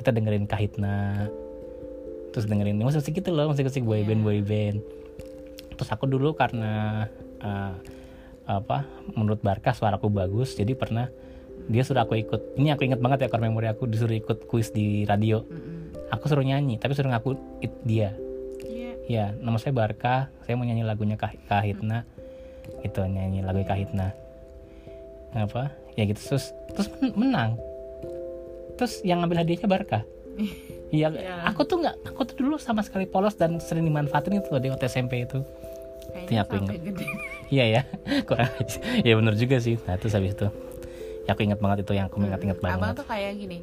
[0.00, 1.28] kita dengerin Kahitna
[2.32, 4.26] terus dengerin musik musik gitu loh musik musik boy band Iya.
[4.26, 4.78] boy band
[5.76, 7.04] terus aku dulu karena
[7.44, 7.74] eh,
[8.48, 11.12] apa menurut Barkah suaraku bagus jadi pernah
[11.68, 14.72] dia suruh aku ikut ini aku ingat banget ya core memori aku disuruh ikut kuis
[14.72, 15.44] di radio
[16.10, 18.16] aku suruh nyanyi tapi suruh ngaku it dia.
[19.10, 20.30] Ya, nama saya Barka.
[20.46, 22.06] Saya mau nyanyi lagunya Kah Kahitna.
[22.86, 24.14] Gitu, nyanyi lagu Kahitna.
[25.34, 25.74] Apa?
[25.98, 27.58] Ya gitu terus terus men- menang.
[28.80, 30.00] Terus yang ngambil hadiahnya Barka.
[30.90, 31.46] Iya, Ya.
[31.46, 34.74] aku tuh nggak, aku tuh dulu sama sekali polos dan sering dimanfaatin itu loh di
[34.74, 35.38] waktu SMP itu.
[36.10, 37.06] Kayaknya aku gede.
[37.54, 37.82] Iya ya,
[38.26, 38.50] kurang.
[38.98, 39.78] Ya bener juga sih.
[39.86, 40.50] Nah terus habis itu,
[41.22, 42.96] ya aku ingat banget itu yang aku ingat-ingat Abang banget.
[42.96, 43.58] tuh kayak gini.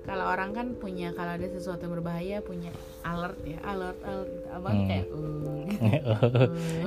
[0.00, 4.28] Kalau orang kan punya kalau ada sesuatu yang berbahaya punya alert ya, alert alert.
[4.30, 4.46] gitu.
[4.48, 4.88] Abang Hmm.
[4.88, 5.20] kayak uh,
[5.68, 6.40] gitu.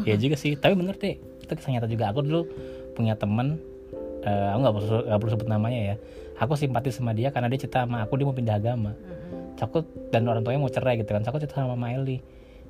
[0.09, 2.49] ya juga sih tapi bener deh itu kisah nyata juga aku dulu
[2.91, 3.61] punya temen
[4.21, 5.95] eh, aku nggak perlu nggak perlu sebut namanya ya
[6.43, 8.91] aku simpati sama dia karena dia cerita sama aku dia mau pindah agama.
[8.93, 9.55] Mm-mm.
[9.55, 9.79] Terus aku
[10.11, 11.23] dan orang tuanya mau cerai gitu kan.
[11.23, 12.19] Aku cerita sama Mama Eli.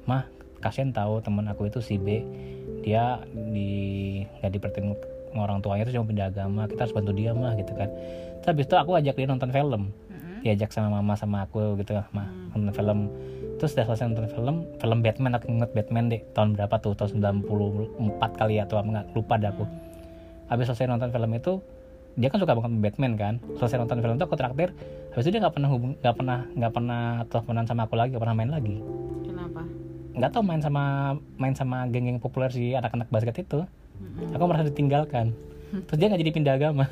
[0.05, 0.29] Mah
[0.61, 2.23] kasihan tahu temen aku itu si B.
[2.85, 4.51] Dia di nggak
[5.33, 6.69] sama orang tuanya dia mau pindah agama.
[6.69, 7.89] Kita harus bantu dia mah gitu kan.
[8.43, 9.83] Terus habis itu aku ajak dia nonton film.
[9.89, 10.39] Mm-mm.
[10.43, 12.99] diajak sama mama sama aku gitu mah nonton film.
[13.57, 16.93] Terus udah selesai nonton film film Batman aku inget Batman deh tahun berapa tuh?
[16.99, 19.65] Tahun 94 kali ya atau nggak lupa dah aku.
[20.51, 21.63] Habis selesai nonton film itu
[22.13, 23.33] dia kan suka banget Batman kan.
[23.57, 24.69] Selesai nonton film itu aku traktir.
[25.13, 28.23] Habis itu dia nggak pernah hubung nggak pernah nggak pernah teleponan sama aku lagi nggak
[28.23, 28.77] pernah main lagi.
[29.25, 29.61] Kenapa?
[30.13, 33.65] nggak tahu main sama main sama geng-geng populer si anak-anak basket itu.
[33.97, 34.33] Mm-mm.
[34.35, 35.33] aku merasa ditinggalkan.
[35.89, 36.85] Terus dia nggak jadi pindah agama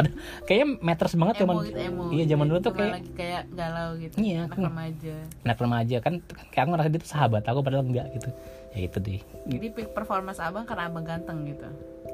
[0.00, 0.10] pada
[0.42, 3.90] kayaknya meters banget emo zaman gitu emo iya zaman dulu tuh kayak lagi kayak galau
[3.94, 5.14] gitu Iya, anak remaja.
[5.44, 6.14] anak remaja kan
[6.48, 8.28] kayak aku ngerasa dia tuh sahabat aku padahal enggak gitu.
[8.70, 9.20] Ya itu deh.
[9.46, 11.66] Jadi peak performance abang karena abang ganteng gitu?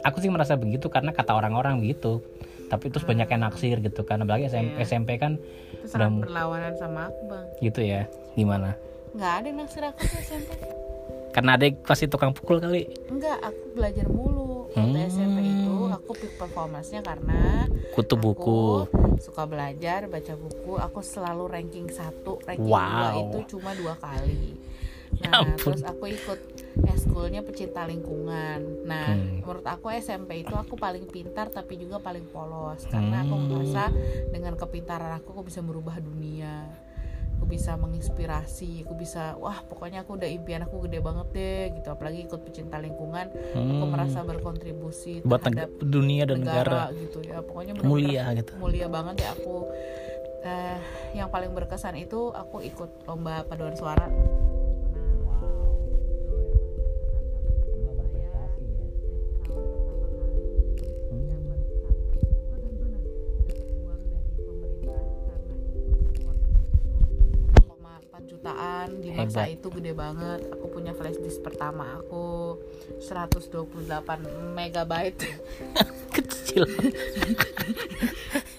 [0.02, 2.24] Aku sih merasa begitu karena kata orang-orang begitu.
[2.66, 4.82] Tapi terus banyak yang naksir gitu kan apalagi SMP, Iya.
[4.82, 5.38] SMP kan
[5.76, 8.02] itu Udah- berlawanan sama aku bang gitu ya
[8.34, 8.74] gimana?
[9.12, 10.50] Nggak ada yang naksir aku SMP
[11.36, 15.08] karena ada pasti tukang pukul kali enggak aku belajar mulu waktu Hmm.
[15.08, 20.76] SMP itu aku peak performance-nya karena kutu buku Aku suka belajar, baca buku.
[20.76, 22.84] Aku selalu ranking satu, ranking Wow.
[22.84, 24.60] dua itu cuma dua kali.
[25.16, 25.72] Ya Nah, ampun.
[25.72, 26.40] terus aku ikut
[26.86, 28.84] eskulnya pecinta lingkungan.
[28.84, 29.40] Nah, Hmm.
[29.40, 33.44] menurut aku SMP itu aku paling pintar tapi juga paling polos karena aku Hmm.
[33.48, 33.88] merasa
[34.28, 36.68] dengan kepintaran aku aku bisa merubah dunia.
[37.36, 41.88] Aku bisa menginspirasi, aku bisa wah pokoknya aku udah impian aku gede banget deh gitu.
[41.92, 43.92] Apalagi ikut pecinta lingkungan, aku Hmm.
[43.92, 47.44] merasa berkontribusi buat terhadap dunia dan negara, gitu ya.
[47.44, 49.68] Pokoknya bener-bener mulia gitu mulia banget ya aku
[50.42, 50.78] eh,
[51.12, 54.06] yang paling berkesan itu aku ikut lomba paduan suara
[68.26, 69.56] jutaan di masa Hebat.
[69.56, 70.40] itu gede banget.
[70.52, 72.58] Aku punya flash disk pertama aku
[73.00, 75.22] 128 megabyte.
[76.16, 76.66] Kecil.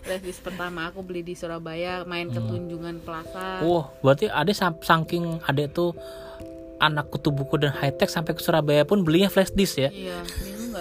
[0.08, 3.62] Flash disk pertama aku beli di Surabaya main ke Tunjungan Plaza.
[3.62, 5.94] Wah berarti ada saking ada tuh
[6.78, 9.90] anak kutu buku dan high tech sampai ke Surabaya pun belinya flash disk ya?
[9.92, 10.24] Iya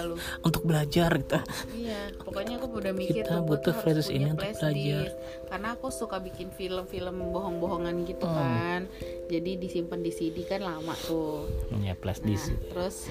[0.03, 1.39] lu untuk belajar gitu
[1.73, 5.05] Iya, pokoknya aku udah mikir Kita tuh, butuh flash punya ini untuk belajar.
[5.47, 8.35] Karena aku suka bikin film-film bohong-bohongan gitu Hmm.
[8.35, 8.81] kan.
[9.27, 11.47] Jadi disimpan di CD kan lama tuh.
[11.79, 13.07] ya flash Nah, disk terus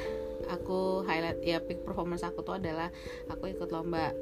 [0.47, 2.93] aku highlight ya peak performance aku tuh adalah
[3.27, 4.13] aku ikut lomba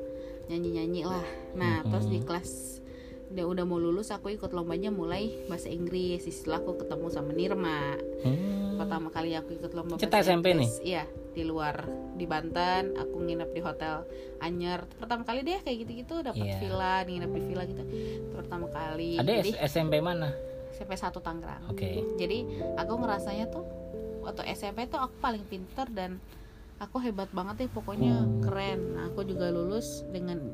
[0.46, 1.24] nyanyi-nyanyi lah.
[1.54, 2.50] Nah, terus di kelas
[3.26, 6.22] dia udah mau lulus aku ikut lombanya mulai bahasa Inggris.
[6.22, 7.98] Setelah aku ketemu sama Nirma.
[8.22, 8.76] Hmm.
[8.76, 11.82] Pertama kali aku ikut lomba Cerita bahasa SMP Inggris, Iya, di luar
[12.14, 12.94] di Banten.
[12.94, 14.06] Aku nginep di hotel
[14.38, 14.86] Anyer.
[14.96, 16.58] Pertama kali deh kayak gitu-gitu dapat Iya.
[16.62, 17.82] villa, nginep di villa gitu.
[18.32, 19.18] Pertama kali.
[19.18, 20.30] ada Jadi SMP mana
[20.70, 21.62] SMP 1 Tangerang.
[21.68, 22.38] oke Jadi
[22.74, 23.66] aku ngerasanya tuh
[24.22, 26.16] waktu SMP tuh aku paling pinter dan
[26.78, 28.40] aku hebat banget deh pokoknya Hmm.
[28.40, 28.80] keren.
[28.94, 30.50] Nah, aku juga lulus dengan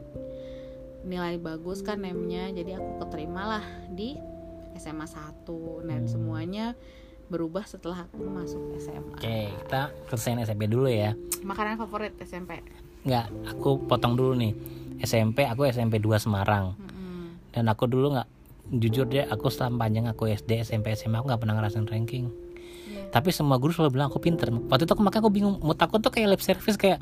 [1.03, 2.49] nilai bagus kan nemnya.
[2.51, 4.17] Jadi aku keterima lah di
[4.77, 6.77] SMA 1 dan semuanya
[7.31, 9.15] berubah setelah aku masuk SMA.
[9.15, 12.61] oke kita selesaiin SMP dulu ya Makanan favorit SMP.
[13.01, 14.53] nggak aku potong dulu nih
[15.01, 17.39] SMP aku SMP 2 Semarang Mm-mm.
[17.51, 18.29] dan aku dulu nggak
[18.73, 22.29] jujur deh aku selama panjang aku SD SMP SMA aku nggak pernah ngerasain ranking
[22.83, 23.07] Iya.
[23.09, 25.99] tapi semua guru selalu bilang aku pinter waktu itu aku makanya aku bingung mau takut
[25.99, 26.99] tuh kayak lip service kayak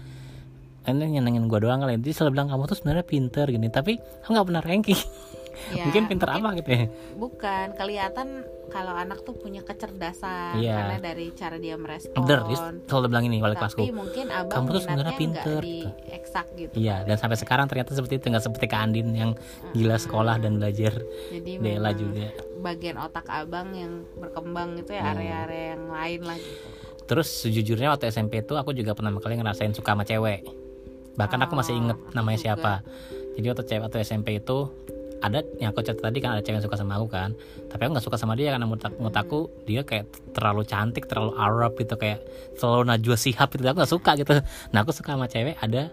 [0.84, 4.30] ini nyenengin gua doang kali dia selalu bilang kamu tuh sebenarnya pinter gini tapi aku
[4.30, 5.00] nggak pernah ranking
[5.68, 8.28] Ya, mungkin pinter apa gitu ya Bukan, kelihatan
[8.68, 10.76] kalau anak tuh punya kecerdasan Iya.
[10.76, 12.14] karena dari cara dia merespon.
[12.18, 15.88] bener dia selalu bilang ini wali kelasku Tapi mungkin abang Kamu tuh sebenarnya pinter, gitu.
[16.08, 16.72] eksak gitu.
[16.74, 19.30] iya dan sampai sekarang ternyata seperti itu nggak seperti Kak Andin yang
[19.72, 20.92] gila sekolah dan belajar
[21.28, 26.66] Jadi Dela juga bagian otak abang yang berkembang itu ya area-area yang lain lah gitu.
[27.04, 30.44] Terus sejujurnya waktu SMP itu aku juga pernah kali ngerasain suka sama cewek.
[31.14, 32.44] Bahkan aku masih Oh, inget aku namanya juga.
[32.44, 32.72] siapa.
[33.32, 34.58] Jadi waktu cewek waktu SMP itu
[35.18, 37.34] ada yang aku cerita tadi kan ada cewek yang suka sama aku kan.
[37.66, 41.04] Tapi aku nggak suka sama dia karena menurut aku, menurut aku dia kayak terlalu cantik,
[41.10, 42.22] terlalu Arab gitu kayak
[42.58, 43.66] terlalu Najwa Shihab gitu.
[43.66, 44.32] Aku nggak suka gitu.
[44.70, 45.90] Nah aku suka sama cewek ada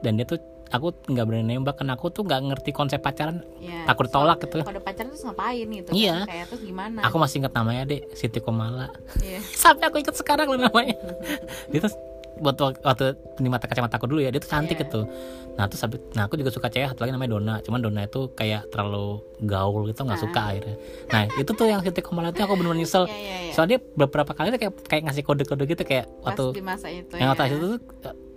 [0.00, 3.88] dan dia tuh aku nggak berani nembak karena aku tuh nggak ngerti konsep pacaran Ya,
[3.88, 4.60] takut ditolak gitu.
[4.64, 5.90] Kalau pacaran terus ngapain gitu?
[5.96, 6.24] Iya.
[6.24, 6.28] Kan?
[6.28, 6.98] Kayak terus gimana?
[7.08, 8.92] Aku masih inget namanya deh Siti Komala.
[9.24, 9.40] Iya.
[9.64, 10.96] sampai aku ikut sekarang loh namanya
[11.72, 11.92] dia tuh
[12.38, 13.04] buat wak- waktu
[13.42, 14.84] mata kacamata aku dulu ya dia tuh cantik Iya.
[14.84, 15.00] gitu
[15.54, 18.30] nah terus habis nah aku juga suka cewek satu lagi namanya Dona cuman Dona itu
[18.32, 20.22] kayak terlalu gaul gitu nggak Ah.
[20.22, 20.76] suka akhirnya
[21.08, 23.52] nah itu tuh yang titik ke mana itu aku bener-bener nyesel Iya, iya, iya.
[23.52, 26.86] soalnya dia beberapa kali tuh kayak kayak ngasih kode-kode gitu kayak Pas waktu di masa
[26.88, 27.34] itu yang ya.
[27.34, 27.80] waktu itu tuh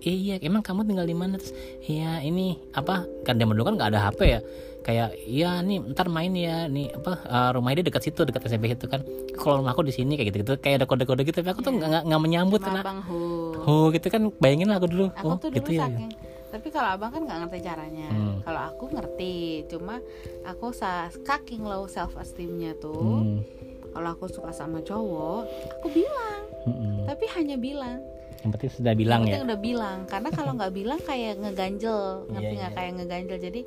[0.01, 3.89] "Eh, iya emang kamu tinggal di mana terus iya ini apa kan dulu kan nggak
[3.93, 4.39] ada HP ya
[4.81, 8.65] kayak iya nih ntar main ya nih apa eh, rumahnya dia dekat situ dekat SMP
[8.67, 11.49] itu kan kalau rumah aku di sini kayak gitu gitu kayak ada kode-kode gitu tapi
[11.49, 11.85] aku tuh Iya.
[11.87, 13.17] nggak nggak- menyambut karena Hu.
[13.61, 16.09] oh gitu kan bayangin lah aku dulu Aku oh tuh dulu gitu ya saking
[16.51, 18.11] tapi kalau abang kan nggak ngerti caranya.
[18.11, 18.43] Hmm.
[18.43, 19.35] Kalau aku ngerti,
[19.71, 20.03] cuma
[20.43, 22.91] aku sa saking low self esteemnya tuh.
[23.23, 23.39] Hmm,
[23.87, 25.47] Kalau aku suka sama cowok,
[25.79, 28.03] aku bilang, hmm, tapi hanya bilang.
[28.43, 31.99] yang penting sudah bilang Yang ya penting udah bilang, karena kalau nggak bilang kayak ngeganjel,
[32.27, 32.77] ngerti Iya, nggak iya.
[32.77, 33.37] kayak ngeganjel.
[33.39, 33.61] Jadi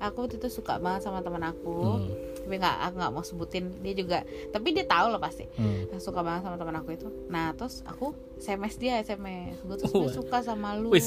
[0.00, 2.00] aku waktu itu suka banget sama teman aku.
[2.00, 2.08] Hmm.
[2.40, 4.18] tapi nggak aku nggak mau sebutin dia juga
[4.50, 5.86] tapi dia tahu lah pasti Hmm.
[5.86, 9.86] Nah, suka banget sama teman aku itu nah terus aku sms dia sms gue tuh
[9.92, 10.10] Oh.
[10.10, 11.06] suka sama lu Wis,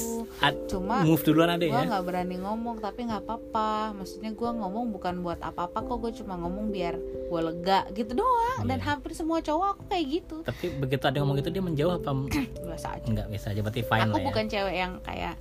[0.64, 1.84] cuma move duluan ada gue ya.
[1.84, 6.38] nggak berani ngomong tapi nggak apa-apa maksudnya gue ngomong bukan buat apa-apa kok gue cuma
[6.38, 8.86] ngomong biar gue lega gitu doang dan Iya.
[8.86, 12.10] hampir semua cowok aku kayak gitu Tapi begitu ada ngomong gitu dia menjauh apa
[12.64, 14.26] biasa aja enggak biasa aja berarti fine aku lah ya.
[14.26, 15.34] bukan cewek yang kayak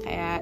[0.00, 0.38] kayak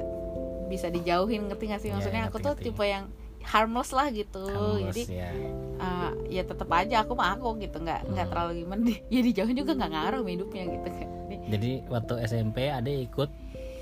[0.75, 2.67] bisa dijauhin ngerti gak sih Iya, maksudnya aku ngerti, tuh ngerti.
[2.71, 3.05] tipe yang
[3.45, 5.29] harmless lah gitu Harmless, jadi ya.
[5.77, 8.33] uh, ya tetap aja aku mah aku gitu nggak nggak Hmm.
[8.33, 11.09] terlalu gimana ya dijauhin juga nggak ngaruh hidupnya gitu kan
[11.45, 13.29] Jadi, waktu SMP ada ikut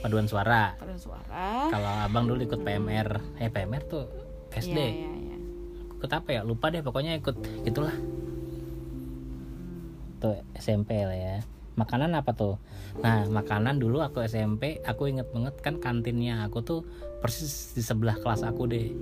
[0.00, 0.74] paduan suara.
[0.74, 4.05] pada suara Kalau abang dulu ikut PMR, eh PMR tuh
[4.50, 4.74] SD.
[4.74, 5.37] Iya, iya, iya.
[5.94, 6.40] Ikut apa ya?
[6.42, 7.94] Lupa deh pokoknya ikut itulah.
[10.18, 11.37] Tuh SMP lah ya.
[11.72, 12.61] Makanan apa tuh?
[13.00, 16.80] Nah, makanan dulu aku SMP, aku inget banget kan kantinnya aku tuh
[17.24, 18.92] persis di sebelah kelas aku deh.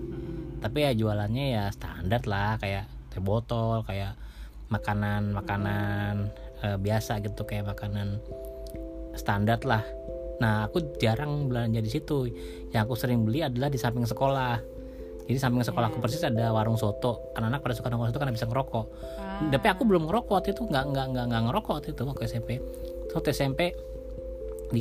[0.62, 4.14] Tapi ya jualannya ya standar lah kayak teh botol, kayak
[4.70, 6.30] makanan-makanan
[6.62, 8.22] eh, biasa gitu kayak makanan
[9.18, 9.82] standar lah.
[10.40, 12.30] Nah, aku jarang belanja di situ.
[12.72, 14.56] Yang aku sering beli adalah di samping sekolah.
[15.28, 16.04] Jadi samping sekolah aku Iya.
[16.08, 17.30] persis ada warung soto.
[17.36, 18.86] Anak-anak pada suka nongkrong situ karena bisa ngerokok.
[19.40, 22.22] Ah, Tapi aku belum ngerokok waktu itu, nggak nggak nggak nggak ngerokok waktu itu waktu
[22.26, 22.50] SMP.
[23.10, 23.60] Waktu SMP
[24.70, 24.80] di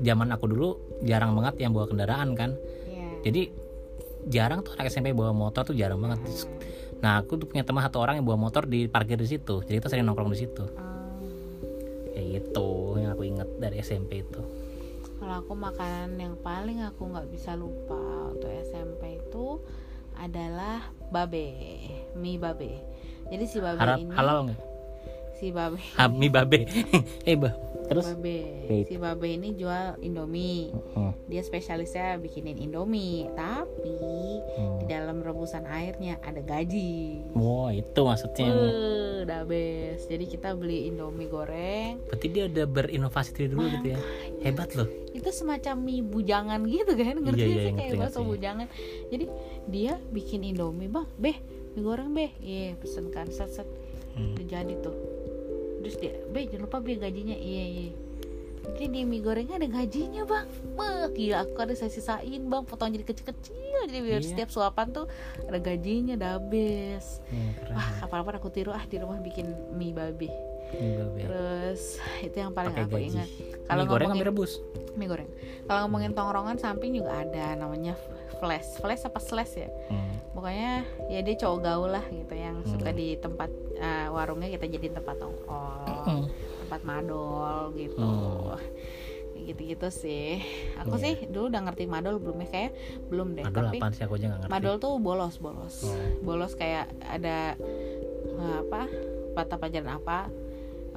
[0.00, 0.68] zaman aku dulu
[1.00, 2.56] jarang banget yang bawa kendaraan kan.
[2.84, 3.06] iya.
[3.22, 3.42] Jadi
[4.26, 6.18] jarang tuh anak SMP bawa motor tuh jarang banget.
[6.98, 9.62] Nah, aku tuh punya teman satu orang yang bawa motor di parkir di situ.
[9.62, 10.64] Jadi kita sering nongkrong di situ.
[10.74, 11.06] Ah,
[12.10, 12.68] Kayak gitu
[12.98, 14.42] yang aku inget dari SMP itu.
[15.18, 17.98] kalau aku makanan yang paling aku nggak bisa lupa
[18.30, 19.58] waktu SMP itu
[20.14, 20.78] adalah
[21.10, 21.42] babe
[22.14, 22.78] mie babe
[23.28, 24.60] jadi si babe Harap ini halal nggak?
[25.32, 26.66] si babe Hami babe.
[27.28, 27.54] eh, bah.
[27.88, 33.94] Terus babe si babe ini jual indomie Hmm, dia spesialisnya bikinin indomie tapi
[34.50, 34.82] hmm.
[34.82, 38.50] di dalam rebusan airnya ada gaji Wah, itu maksudnya.
[38.50, 38.74] Wah,
[39.22, 43.98] udah best jadi kita beli indomie goreng Berarti dia udah berinovasi dari dulu gitu ya.
[44.42, 44.88] Hebat loh.
[45.10, 48.30] itu semacam mie bujangan gitu kan ngerti Iya, nggak iya, sih ngerti, kayak bakso ngerti.
[48.32, 48.66] bujangan
[49.08, 49.24] jadi
[49.66, 51.38] dia bikin indomie bang beh
[51.70, 53.68] mie goreng beh iya pesen kan set set.
[54.12, 54.34] Hmm.
[54.40, 54.94] jadi tuh.
[55.78, 57.34] Terus dia beh jangan lupa beli gajinya.
[57.34, 57.90] Iya iya.
[58.68, 60.44] Jadi di mie gorengnya ada gajinya bang.
[60.74, 62.62] Wah, gila aku ada saya sisain bang.
[62.62, 63.54] Potong jadi kecil-kecil.
[63.86, 64.28] Jadi biar Iya.
[64.28, 65.06] setiap suapan tuh
[65.40, 67.22] ada gajinya udah habis.
[67.26, 68.70] Hmm, wah kapan-kapan aku tiru.
[68.70, 70.28] Ah di rumah bikin mie babi.
[71.16, 73.06] Terus itu yang paling Pakai aku gaji.
[73.08, 73.28] ingat.
[73.30, 74.52] Mie goreng ngomongin- ambil rebus.
[74.94, 75.28] mie goreng.
[75.64, 77.94] Kalau ngomongin tongkrongan samping juga ada namanya
[78.38, 80.14] flash flash apa slash ya Hmm.
[80.32, 80.72] pokoknya
[81.08, 82.96] ya dia cowok gaul lah gitu yang suka Hmm.
[82.96, 86.24] di tempat eh, warungnya kita jadi tempat tongkrong Hmm.
[86.60, 88.58] tempat madol gitu Hmm.
[89.38, 90.42] Gitu-gitu sih
[90.76, 91.02] aku Iya.
[91.04, 92.72] sih dulu udah ngerti madol belum ya kayak
[93.06, 94.52] belum deh Madol tapi apaan sih aku aja nggak ngerti.
[94.52, 95.94] madol tuh bolos bolos Oh.
[96.20, 97.54] bolos kayak ada
[98.28, 98.82] eh, apa
[99.32, 100.26] mata pelajaran apa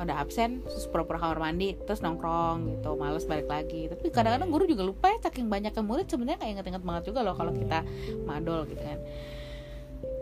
[0.02, 3.88] udah absen terus pura-pura kamar mandi terus nongkrong gitu males balik lagi.
[3.88, 7.36] Tapi kadang-kadang guru juga lupa ya saking banyaknya murid sebenarnya kayak inget-inget banget juga loh
[7.38, 7.86] kalau kita
[8.26, 9.00] madol gitu kan.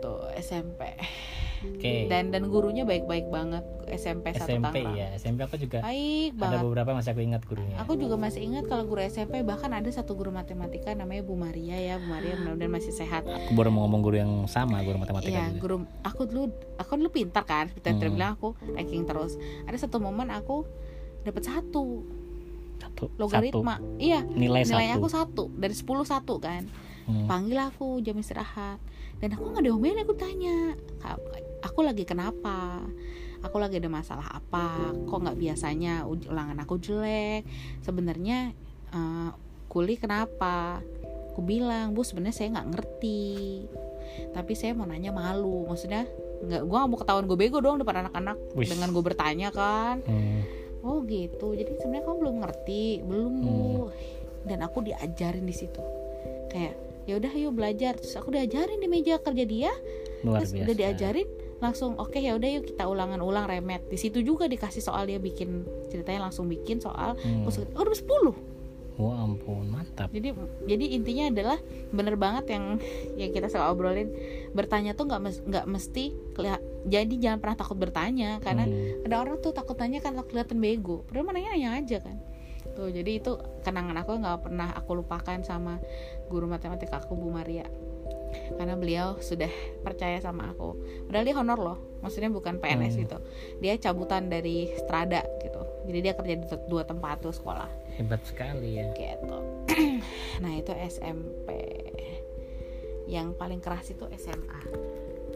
[0.04, 0.96] Tuh SMP
[1.60, 2.06] Oke.
[2.06, 5.08] dan dan gurunya baik-baik banget SMP satu SMP Tangerang ya.
[5.14, 7.76] SMP aku juga baik ada banget beberapa masih aku ingat gurunya.
[7.78, 11.76] Aku juga masih ingat kalau guru SMP bahkan ada satu guru matematika namanya Bu Maria
[11.76, 15.32] ya Bu Maria mudah-mudahan masih sehat Aku baru mau ngomong guru yang sama, guru matematika
[15.32, 15.60] Iya, juga.
[15.60, 16.44] guru aku dulu
[16.76, 18.08] aku dulu pintar kan, pintar Hmm.
[18.10, 19.36] bilang aku ranking terus.
[19.64, 20.64] Ada satu momen aku
[21.20, 22.06] dapat satu
[22.78, 23.12] Satu.
[23.14, 23.76] logaritma.
[23.96, 24.32] Iya, Satu.
[24.32, 24.96] Nilai, nilai satu.
[24.96, 26.64] aku satu dari 10 satu kan.
[27.04, 27.26] Hmm.
[27.26, 28.80] Panggil aku jam istirahat.
[29.20, 31.20] Dan aku nggak diomelin aku tanya, "Kak,
[31.64, 32.84] aku lagi kenapa?
[33.40, 34.92] Aku lagi ada masalah apa?
[35.08, 37.48] Kok nggak biasanya ulangan aku jelek?
[37.80, 38.52] Sebenarnya
[38.92, 39.30] eh,
[39.70, 40.84] kuli kenapa?
[41.32, 43.64] Aku bilang, bu sebenarnya saya nggak ngerti.
[44.34, 45.64] Tapi saya mau nanya malu.
[45.70, 46.04] Maksudnya
[46.44, 50.04] nggak, gua nggak mau ketahuan gue bego dong depan anak-anak dengan gue bertanya kan.
[50.04, 50.42] Hmm.
[50.84, 51.56] Oh gitu.
[51.56, 53.88] Jadi sebenarnya kamu belum ngerti, belum Hmm.
[54.40, 55.80] Dan aku diajarin di situ.
[56.48, 56.76] Kayak
[57.08, 57.96] ya udah yuk belajar.
[57.96, 59.72] Terus aku diajarin di meja kerja dia.
[60.24, 60.64] Luar terus biasa.
[60.68, 61.28] udah diajarin
[61.60, 63.84] langsung oke ya udah yuk kita ulangan-ulang remet.
[63.86, 67.14] Di situ juga dikasih soal dia bikin ceritanya langsung bikin soal.
[67.16, 67.44] Hmm.
[67.44, 68.48] Terus, oh udah 10
[69.00, 70.12] Wah ampun, mantap.
[70.12, 70.36] jadi
[70.68, 71.56] jadi intinya adalah
[71.88, 72.76] bener banget yang
[73.20, 74.08] yang kita selalu obrolin
[74.52, 76.04] bertanya tuh nggak mes- nggak mesti
[76.36, 79.04] kelia- jadi jangan pernah takut bertanya karena Hmm.
[79.08, 82.20] ada orang tuh takut tanya kan kelihatan bego padahal mana nanya aja kan
[82.76, 85.80] tuh jadi itu kenangan aku nggak pernah aku lupakan sama
[86.28, 87.64] guru matematika aku Bu Maria
[88.52, 89.48] karena beliau sudah
[89.80, 90.74] percaya sama aku.
[91.04, 91.78] Padahal dia honor loh.
[92.00, 93.02] Maksudnya bukan PNS Hmm.
[93.02, 93.18] gitu.
[93.58, 95.60] Dia cabutan dari Strada gitu.
[95.84, 97.68] Jadi dia kerja di dua tempat tuh sekolah.
[97.94, 98.88] Hebat sekali ya.
[98.92, 99.38] gitu.
[100.42, 101.48] Nah itu SMP
[103.06, 104.60] yang paling keras itu SMA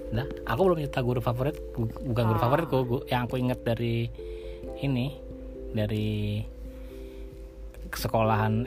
[0.06, 2.44] Nah, aku belum cerita guru favorit, bu- bukan guru Ah.
[2.44, 4.06] favoritku, gu- yang aku inget dari
[4.78, 5.10] ini,
[5.68, 6.38] dari
[7.90, 8.62] sekolahan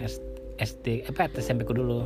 [0.58, 2.04] SD, apa SMP ku dulu.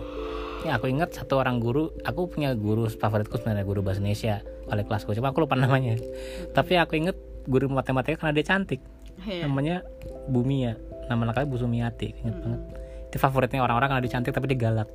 [0.61, 4.85] Ya aku inget satu orang guru, aku punya guru favoritku sebenarnya guru bahasa Indonesia wali
[4.85, 5.97] kelasku, cuma aku lupa namanya.
[6.53, 7.17] Tapi aku inget
[7.49, 8.77] guru matematika karena dia cantik,
[9.25, 9.49] Iya.
[9.49, 9.81] namanya
[10.29, 10.77] Bumia,
[11.09, 12.61] nama lengkapnya Bu Sumiati, inget banget.
[13.09, 14.89] Itu favoritnya orang-orang karena dia cantik tapi dia galak.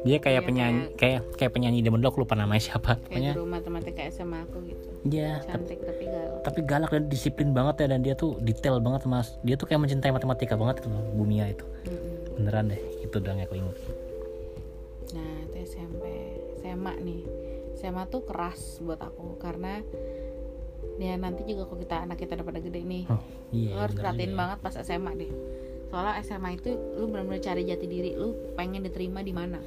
[0.00, 2.96] Dia kayak Iya, penyanyi, kayak kayak penyanyi dulu aku lupa namanya siapa.
[2.96, 7.04] Pokoknya kayak guru matematika SMA aku gitu Iya, tapi, cantik tapi galak tapi galak dan
[7.12, 9.36] disiplin banget ya dan dia tuh detail banget mas.
[9.44, 11.64] Dia tuh kayak mencintai matematika banget gitu loh, Bumia itu.
[11.88, 12.36] Mm-mm.
[12.40, 13.76] Beneran deh, itu doang yang aku ingat.
[16.70, 17.22] SMA nih
[17.74, 19.82] SMA tuh keras buat aku karena
[20.96, 23.72] ya nanti juga kalau kita anak kita udah pada gede nih Oh, iya.
[23.72, 25.32] lu harus perhatiin banget pas SMA deh
[25.86, 29.58] soalnya SMA itu lu benar-benar cari jati diri lu pengen diterima di mana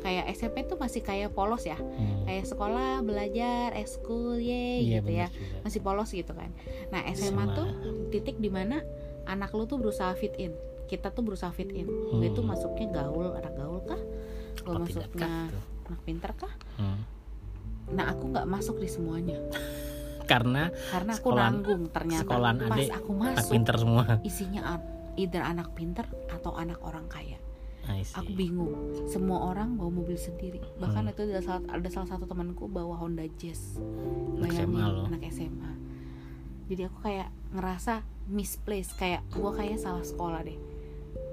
[0.00, 2.26] kayak SMP tuh masih kayak polos ya Hmm.
[2.26, 5.62] kayak sekolah belajar ekskul ye Iya gitu ya juga.
[5.62, 6.50] masih polos gitu kan
[6.90, 7.54] nah SMA Sama.
[7.54, 7.68] tuh
[8.10, 8.84] titik di mana
[9.24, 10.52] anak lu tuh berusaha fit in
[10.84, 12.18] kita tuh berusaha fit in Hmm.
[12.18, 14.00] gue tuh masuknya gaul anak gaul kah
[14.58, 15.48] gue masuknya?
[15.94, 16.50] Anak pinter kah?
[16.76, 17.00] Hmm.
[17.86, 19.38] nah aku nggak masuk di semuanya.
[20.30, 22.22] Karena karena aku Sekolahan- nanggung ternyata.
[22.24, 24.02] sekolahan pas adik aku anak masuk pinter semua.
[24.22, 24.62] isinya
[25.14, 27.36] either anak pinter atau anak orang kaya.
[28.16, 28.72] Aku bingung.
[29.04, 30.56] Semua orang bawa mobil sendiri.
[30.74, 31.12] Bahkan Hmm.
[31.12, 33.76] itu ada salah, ada salah satu temanku bawa Honda Jazz.
[33.76, 35.04] Anak SMA Bayangin, loh.
[35.06, 35.70] anak SMA
[36.64, 40.56] jadi aku kayak ngerasa misplaced kayak gua kayak salah sekolah deh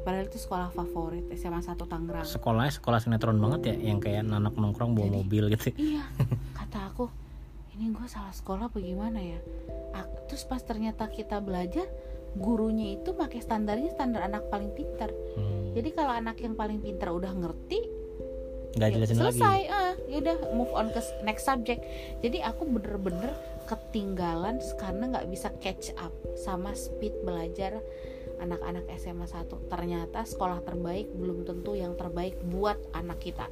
[0.01, 4.53] padahal itu sekolah favorit SMA 1 Tangerang Sekolahnya sekolah sinetron banget ya, yang kayak anak
[4.53, 5.67] nongkrong bawa Jadi- mobil gitu.
[5.77, 6.03] iya
[6.53, 7.05] kata aku
[7.73, 9.39] ini gue salah sekolah apa gimana ya
[9.91, 11.85] Ak- terus pas ternyata kita belajar
[12.33, 15.71] gurunya itu pakai standarnya standar anak paling pintar Hmm.
[15.71, 17.79] jadi kalau anak yang paling pintar udah ngerti
[18.71, 19.23] Nggak ya jelasin lagi.
[19.35, 21.83] selesai ah yaudah move on ke next subject
[22.19, 23.35] jadi aku bener-bener
[23.65, 27.83] ketinggalan karena nggak bisa catch up sama speed belajar
[28.41, 33.45] anak-anak SMA 1 ternyata sekolah terbaik belum tentu yang terbaik buat anak kita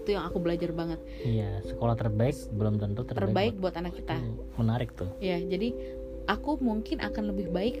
[0.00, 3.20] itu yang aku belajar banget Iya, sekolah terbaik belum tentu terbaik.
[3.22, 5.12] terbaik buat- buat anak kita Hmm, Menarik tuh.
[5.18, 5.76] ya jadi
[6.26, 7.76] aku mungkin akan lebih baik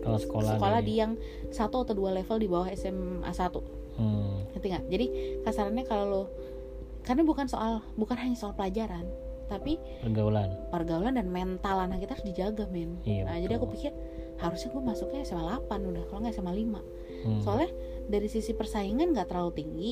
[0.00, 1.12] Kalau sekolah, sekolah dari- di yang
[1.48, 4.44] satu atau dua level di bawah SMA 1 Hmm.
[4.50, 5.06] ngerti nggak jadi
[5.42, 6.22] kasarannya kalau lo
[7.02, 9.08] karena bukan soal bukan hanya soal pelajaran
[9.44, 10.48] tapi pergaulan.
[10.68, 13.92] pergaulan dan mental anak kita harus dijaga men Iya, nah jadi aku pikir
[14.42, 16.82] harusnya gue masuknya SMA 8 udah kalau nggak SMA 5
[17.22, 17.38] Hmm.
[17.38, 17.70] soalnya
[18.04, 19.90] dari sisi persaingan nggak terlalu tinggi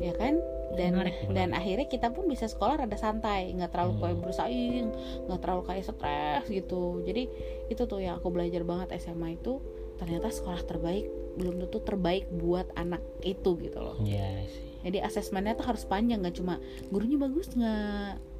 [0.00, 0.40] ya kan
[0.72, 1.28] dan Menarik, menarik.
[1.30, 4.00] dan akhirnya kita pun bisa sekolah rada santai nggak terlalu Hmm.
[4.02, 4.86] kayak bersaing
[5.28, 7.28] nggak terlalu kayak stres gitu jadi
[7.68, 9.60] itu tuh yang aku belajar banget SMA itu
[9.94, 14.64] ternyata sekolah terbaik belum tentu terbaik buat anak itu gitu loh Iya sih.
[14.82, 16.56] jadi asesmennya tuh harus panjang nggak cuma
[16.88, 18.31] gurunya bagus nggak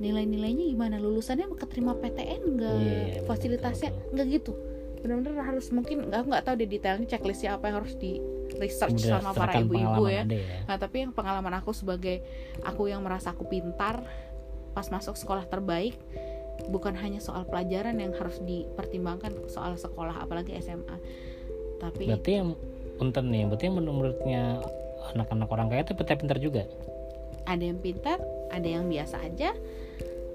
[0.00, 0.96] nilai-nilainya gimana?
[0.96, 2.76] Lulusannya keterima PTN nggak?
[2.80, 4.52] Iya, betul, fasilitasnya betul, nggak gitu?
[5.00, 8.20] Benar-benar harus mungkin nggak aku nggak tahu deh detailnya checklistnya apa yang harus di
[8.58, 10.26] research sama para ibu-ibu ya.
[10.26, 10.66] ya.
[10.66, 12.20] nah tapi yang pengalaman aku sebagai
[12.66, 14.02] aku yang merasa aku pintar
[14.76, 15.96] pas masuk sekolah terbaik
[16.68, 20.96] bukan hanya soal pelajaran yang harus dipertimbangkan soal sekolah apalagi SMA
[21.80, 22.52] tapi Berarti yang
[23.00, 24.42] punten nih, berarti yang menurutnya
[25.16, 26.68] anak-anak orang kaya itu pintar-pintar juga.
[27.48, 28.20] ada yang pintar
[28.52, 29.56] ada yang biasa aja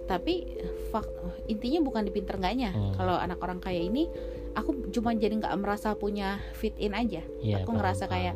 [0.05, 0.45] tapi
[0.87, 1.09] fak-
[1.45, 2.93] intinya bukan di pinter enggaknya Hmm.
[2.93, 4.05] kalau anak orang kaya ini
[4.53, 8.13] aku cuma jadi nggak merasa punya fit in aja Iya, aku paham, ngerasa paham.
[8.13, 8.35] kayak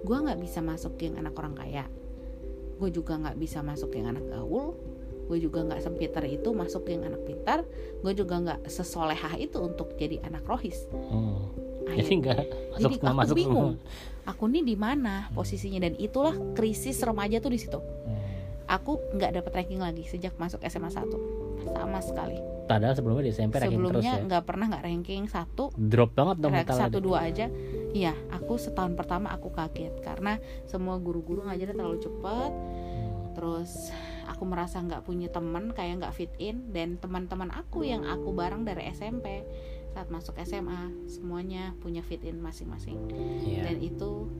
[0.00, 1.84] gue nggak bisa masuk yang anak orang kaya
[2.74, 4.74] gue juga nggak bisa masuk yang anak gaul
[5.24, 7.64] gue juga nggak sepintar itu masuk yang anak pintar
[7.96, 11.48] gue juga nggak sesolehah itu untuk jadi anak rohis Hmm.
[11.84, 14.26] Akhirnya- Jadi enggak masuk jadi nggak aku masuk bingung semua.
[14.26, 18.23] aku nih di mana posisinya dan itulah krisis remaja tuh di situ Hmm.
[18.64, 21.04] Aku nggak dapat ranking lagi sejak masuk SMA 1
[21.68, 22.38] sama sekali.
[22.64, 24.24] Padahal sebelumnya di SMP ranking terus sebelumnya ya.
[24.24, 25.64] nggak pernah nggak ranking satu.
[25.76, 27.46] Drop banget dong rank satu dua aja.
[27.92, 33.34] Iya aku setahun pertama aku kaget karena semua guru-guru ngajarnya terlalu cepat Hmm.
[33.34, 33.90] terus
[34.30, 38.62] aku merasa nggak punya teman kayak nggak fit in dan teman-teman aku yang aku bareng
[38.62, 39.42] dari SMP
[39.90, 42.98] saat masuk SMA semuanya punya fit in masing-masing.
[43.42, 43.66] Iya.
[43.70, 44.30] dan itu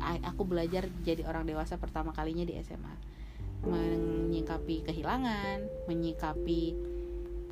[0.00, 2.94] aku belajar jadi orang dewasa pertama kalinya di SMA
[3.62, 6.76] menyikapi kehilangan menyikapi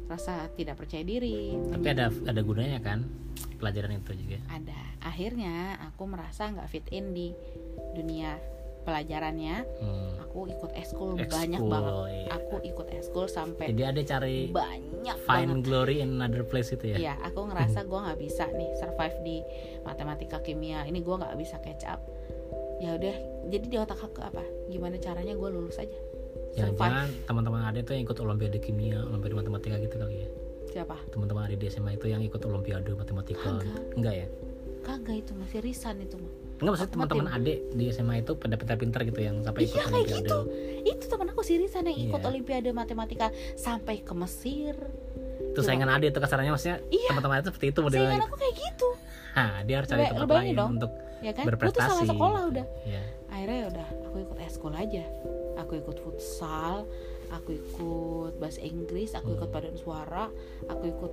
[0.06, 3.02] rasa tidak percaya diri Tapi ada ada gunanya kan
[3.58, 4.38] pelajaran itu juga.
[4.48, 7.34] ada akhirnya aku merasa nggak fit in di
[7.92, 8.38] dunia
[8.86, 10.14] pelajarannya Hmm.
[10.22, 12.30] aku ikut eskul banyak banget iya.
[12.30, 16.94] aku ikut eskul sampai Jadi ada cari banyak find banget glory in another place itu
[16.94, 16.96] ya.
[16.96, 19.36] Iya, aku ngerasa gue nggak bisa nih survive di
[19.82, 20.86] matematika kimia.
[20.86, 21.98] Ini gue nggak bisa catch up.
[22.76, 23.16] Ya udah,
[23.46, 24.40] jadi di otak aku apa?
[24.66, 25.96] Gimana caranya gue lulus aja
[26.52, 26.80] ya Survive.
[26.80, 30.28] jangan teman-teman ada tuh yang ikut olimpiade kimia olimpiade matematika gitu kali ya
[30.66, 33.76] siapa teman-teman ada di SMA itu yang ikut olimpiade matematika Kagak.
[33.92, 34.26] enggak ya
[34.82, 39.00] kagak itu masih risan itu mah enggak maksudnya teman-teman adik di SMA itu pada pintar-pintar
[39.04, 40.38] gitu yang sampai ikut iya kayak olimpiade gitu
[40.86, 42.26] itu teman aku si Risan yang ikut Iya.
[42.26, 44.74] olimpiade matematika sampai ke Mesir
[45.46, 47.08] itu saingan adik itu kasarannya maksudnya Iya.
[47.12, 48.28] teman-teman itu seperti itu modelnya saingan gitu.
[48.28, 48.88] aku kayak gitu
[49.34, 50.70] nah dia harus cari tempat lain dong.
[50.74, 50.92] untuk
[51.26, 51.44] ya kan?
[51.44, 52.66] Lu tuh salah sekolah udah.
[52.86, 55.04] Ya akhirnya ya udah aku ikut eskul aja.
[55.58, 56.86] Aku ikut futsal
[57.26, 59.54] aku ikut bahasa Inggris aku ikut Hmm.
[59.58, 60.30] paduan suara
[60.70, 61.12] aku ikut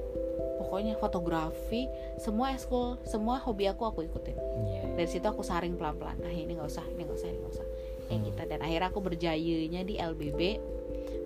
[0.61, 1.89] pokoknya fotografi
[2.21, 4.37] semua eskul semua hobi aku aku ikutin.
[4.37, 4.81] Iya.
[4.93, 7.53] dari situ aku saring pelan pelan nah ini nggak usah ini nggak usah ini nggak
[7.57, 7.67] usah.
[8.03, 8.25] Kayak Hmm.
[8.29, 8.41] gitu.
[8.45, 10.41] Dan akhirnya aku berjayanya di LBB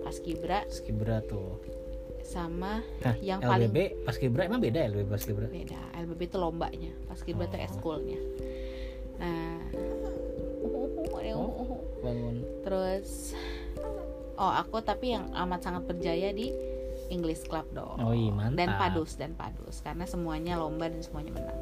[0.00, 1.60] pas kibra Skibra tuh.
[2.24, 5.80] Sama nah, yang LBB paling pas Kibra emang beda ya LBB pas Kibra beda.
[5.96, 6.92] LBB itu lombanya.
[7.04, 7.64] Pas kibra tuh Oh.
[7.64, 8.20] eskulnya
[9.18, 9.58] nah.
[11.28, 11.78] Oh.
[11.98, 12.36] bangun.
[12.62, 13.34] Terus
[14.34, 16.54] oh aku tapi yang amat sangat berjaya di
[17.08, 17.98] English Club dong.
[17.98, 18.58] Oh iya mantap.
[18.58, 19.80] Dan padus dan padus.
[19.80, 21.60] Karena semuanya lomba dan semuanya menang.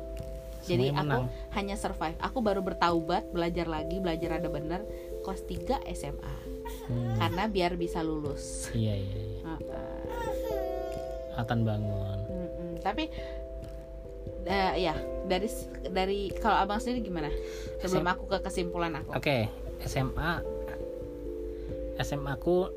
[0.66, 1.54] Jadi Semuanya aku menang.
[1.54, 2.18] hanya survive.
[2.18, 4.82] Aku baru bertaubat belajar lagi belajar ada bener
[5.22, 6.36] kelas 3 SMA
[6.86, 8.70] Hmm, karena biar bisa lulus.
[8.70, 9.40] Iya iya iya.
[9.42, 9.98] Heeh.
[11.34, 12.18] Atan bangun.
[12.26, 12.70] Mm-mm.
[12.78, 13.10] tapi
[14.46, 14.94] eh, ya
[15.26, 15.48] dari
[15.90, 17.30] dari kalau abang sendiri gimana
[17.82, 19.50] sebelum Sem- aku ke kesimpulan aku Oke,
[19.82, 20.56] SMA
[22.00, 22.68] SMA aku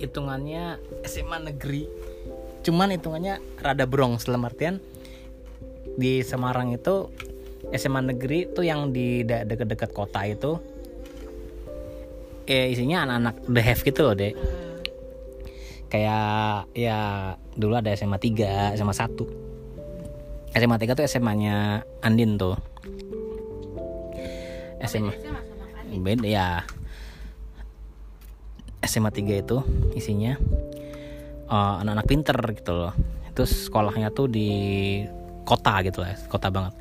[0.00, 1.86] hitungannya SMA negeri.
[2.66, 4.82] Cuman hitungannya rada brong dalam artian
[5.96, 7.08] di Semarang itu
[7.76, 10.56] SMA negeri tuh yang di deket-deket kota itu
[12.50, 14.34] eh isinya anak-anak the have gitu loh, Dek.
[15.90, 16.98] Kayak ya
[17.54, 19.49] dulu ada SMA 3, SMA 1.
[20.50, 22.58] SMA 3 tuh SMA-nya Andin tuh.
[24.82, 25.12] SMA
[26.00, 26.48] beda ya.
[28.80, 29.58] SMA 3 itu
[29.94, 30.34] isinya
[31.46, 32.92] eh, anak-anak pinter gitu loh.
[33.30, 34.48] Itu sekolahnya tuh di
[35.46, 36.74] kota gitu lah kota banget.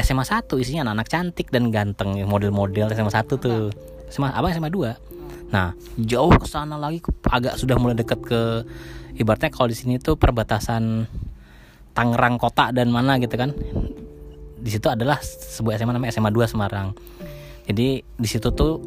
[0.00, 3.70] SMA 1 isinya anak-anak cantik dan ganteng model-model SMA 1 tuh.
[4.14, 5.14] SMA abang SMA 2
[5.50, 6.98] nah jauh ke sana lagi
[7.30, 8.66] agak sudah mulai deket ke
[9.14, 11.06] ibaratnya kalau di sini tuh perbatasan
[11.94, 13.54] Tangerang kota dan mana gitu kan.
[14.58, 16.90] Di situ adalah sebuah SMA namanya SMA 2 Semarang.
[17.64, 18.82] Jadi di situ tuh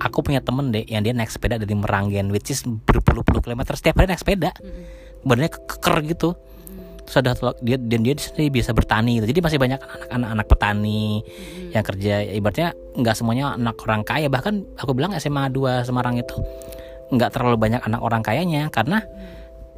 [0.00, 3.74] aku punya temen deh yang dia naik sepeda dari Meranggen which is berpuluh-puluh kilometer.
[3.74, 4.50] Setiap hari naik sepeda.
[5.26, 6.36] Badannya keker gitu.
[7.04, 9.26] Terus ada dia dan dia di sini biasa bertani gitu.
[9.34, 11.20] Jadi masih banyak anak-anak anak petani
[11.74, 12.22] yang kerja.
[12.22, 14.30] Ibaratnya nggak semuanya anak orang kaya.
[14.30, 16.38] Bahkan aku bilang SMA 2 Semarang itu
[17.10, 18.70] nggak terlalu banyak anak orang kayanya.
[18.70, 19.02] Karena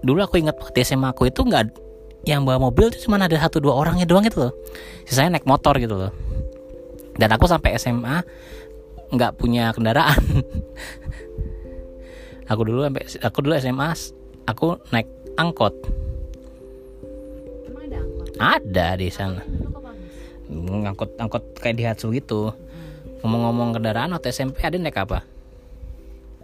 [0.05, 1.82] dulu aku ingat waktu di SMA aku itu nggak
[2.23, 4.53] yang bawa mobil itu cuma ada satu dua orangnya doang gitu loh.
[5.07, 6.13] Sisanya naik motor gitu loh.
[7.19, 8.23] Dan aku sampai SMA
[9.13, 10.17] nggak punya kendaraan.
[12.53, 13.89] Aku dulu sampai aku dulu SMA
[14.45, 15.09] aku naik
[15.41, 15.73] angkot.
[17.65, 18.29] Emang ada angkot?
[18.37, 19.41] Ada di sana.
[19.41, 20.85] Kok bagus?
[20.85, 22.53] angkot angkot kayak di Hatsu gitu.
[23.25, 25.25] Ngomong-ngomong kendaraan waktu SMP ada naik apa?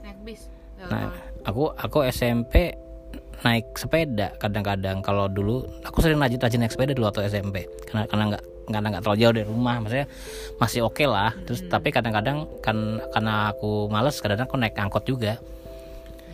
[0.01, 0.49] Naik bis?
[0.89, 1.13] Nah
[1.45, 2.73] aku aku SMP
[3.43, 5.03] naik sepeda kadang-kadang.
[5.05, 8.89] Kalau dulu aku sering rajin rajin naik sepeda dulu waktu SMP karena karena nggak karena
[8.93, 9.77] nggak terlalu jauh dari rumah.
[9.83, 10.07] Maksudnya
[10.59, 11.33] masih oke lah.
[11.47, 15.39] Terus tapi kadang-kadang kan karena aku males kadang-kadang aku naik angkot juga.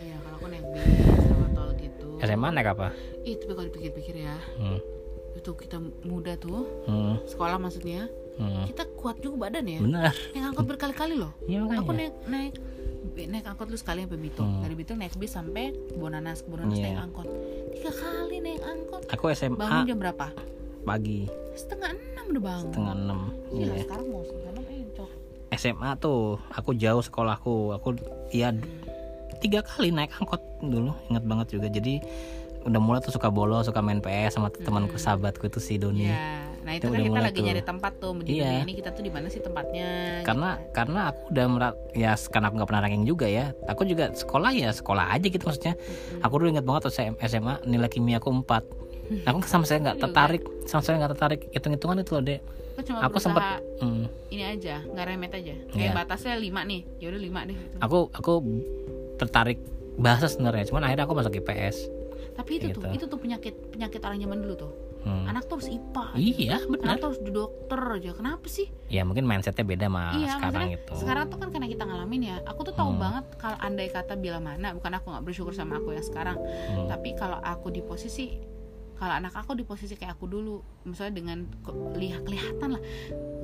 [0.01, 0.85] Iya kalau aku naik bis
[1.29, 2.07] lewat tol gitu.
[2.23, 2.87] SMA naik apa?
[3.25, 4.37] Tapi kalau dipikir-pikir ya.
[4.57, 4.79] Hmm.
[5.35, 5.77] itu kita
[6.07, 6.63] muda tuh.
[6.87, 7.19] Hmm.
[7.27, 8.67] sekolah maksudnya Hmm.
[8.67, 9.79] kita kuat juga badan ya.
[9.79, 10.13] Benar.
[10.35, 11.31] Naik angkot berkali-kali loh.
[11.47, 12.53] Iya aku naik naik
[13.15, 14.49] naik angkot lu sekali sampai Bitung.
[14.49, 14.61] Hmm.
[14.67, 16.43] dari Bitung naik bis sampai Bonanas.
[16.43, 16.85] Ke Bonanas Iya.
[16.91, 17.27] naik angkot.
[17.71, 19.01] Tiga kali naik angkot.
[19.07, 20.27] Aku SMA bangun jam berapa?
[20.83, 21.31] Pagi.
[21.55, 22.65] Setengah enam udah bangun.
[22.67, 23.19] Setengah enam.
[23.49, 23.81] Iya, iya.
[23.87, 25.09] sekarang mau setengah enam encok
[25.55, 26.19] SMA tuh
[26.51, 27.55] aku jauh sekolahku.
[27.79, 27.87] Aku
[28.29, 28.51] ya
[29.39, 30.91] tiga kali naik angkot dulu.
[31.07, 31.67] Ingat banget juga.
[31.71, 32.03] Jadi
[32.65, 36.09] udah mulai tuh suka bolos suka main PS sama temanku sahabatku itu si Doni.
[36.09, 37.45] Iya, nah itu kan kita lagi tuh.
[37.45, 38.49] nyari tempat tuh di Iya.
[38.49, 39.87] dunia ini kita tuh di mana sih tempatnya?
[40.23, 44.09] karena karena aku udah merat ya karena aku nggak pernah ranking juga ya aku juga
[44.11, 45.77] sekolah ya sekolah aja gitu maksudnya
[46.19, 48.49] aku dulu ingat banget waktu saya SMA nilai kimia aku 4
[49.29, 52.41] aku sama saya nggak tertarik sama saya nggak tertarik hitung hitungan itu loh deh
[52.75, 55.55] Aku cuma aku sempat hmm, ini aja, nggak remet aja.
[55.71, 57.55] Kayak batasnya lima nih, ya udah lima deh.
[57.55, 57.75] gitu.
[57.79, 58.33] aku aku
[59.15, 59.59] tertarik
[59.95, 61.87] bahasa sebenarnya cuman akhirnya aku masuk IPS
[62.35, 62.95] Tapi itu Kayak tuh, gitu.
[62.99, 64.71] itu tuh penyakit penyakit orang zaman dulu tuh.
[65.05, 65.29] Hmm.
[65.29, 66.05] Anak tuh harus IPA.
[66.17, 68.11] iya benar Anak tuh harus dokter aja.
[68.11, 68.67] Kenapa sih?
[68.85, 72.35] ya mungkin mindsetnya beda sama iya, sekarang gitu sekarang tuh kan karena kita ngalamin ya.
[72.45, 73.01] Aku tuh tahu Hmm.
[73.01, 76.89] banget kalau andai kata bila mana, bukan aku nggak bersyukur sama aku yang sekarang, Hmm.
[76.89, 78.33] tapi kalau aku di posisi
[78.95, 81.37] kalau anak aku di posisi kayak aku dulu misalnya dengan
[81.93, 82.81] lihat kelihatan lah.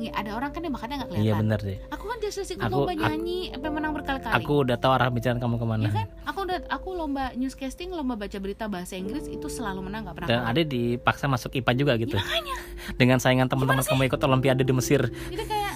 [0.01, 1.41] Ada orang kan yang makannya nggak iya kelihatan.
[1.43, 4.33] bener deh aku kan just ikut Aku- lomba nyanyi sampai menang berkali-kali.
[4.37, 5.83] Aku udah tahu arah bicara kamu ke mana.
[5.83, 6.07] Ya kan?
[6.25, 10.29] Aku udah aku lomba newscasting lomba baca berita bahasa Inggris itu selalu menang nggak pernah
[10.29, 10.51] dan kalah.
[10.51, 12.15] Ade dipaksa masuk IPA juga gitu.
[12.95, 15.05] Dengan saingan teman-teman kamu ikut Olimpiade di Mesir.
[15.05, 15.73] Jadi kayak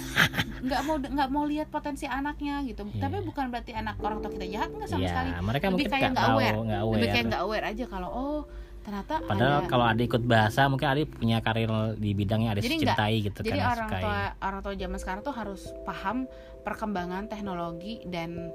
[0.58, 2.82] nggak mau nggak mau lihat potensi anaknya gitu.
[2.88, 3.06] Iya.
[3.06, 5.30] tapi bukan berarti anak orang tua kita jahat nggak sama Iya, sekali.
[5.44, 6.56] mereka lebih kayak nggak nggak tahu aware.
[6.56, 7.26] lebih kayak aware.
[7.28, 8.40] nggak aware aja kalau oh
[8.86, 11.66] ternyata padahal ada kalau Ade ikut bahasa mungkin Ade punya karir
[11.98, 14.02] di bidang yang Ade Jadi cintai gitu jadi kan orang sukai.
[14.06, 16.30] tua orang tua zaman sekarang tuh harus paham
[16.62, 18.54] perkembangan teknologi dan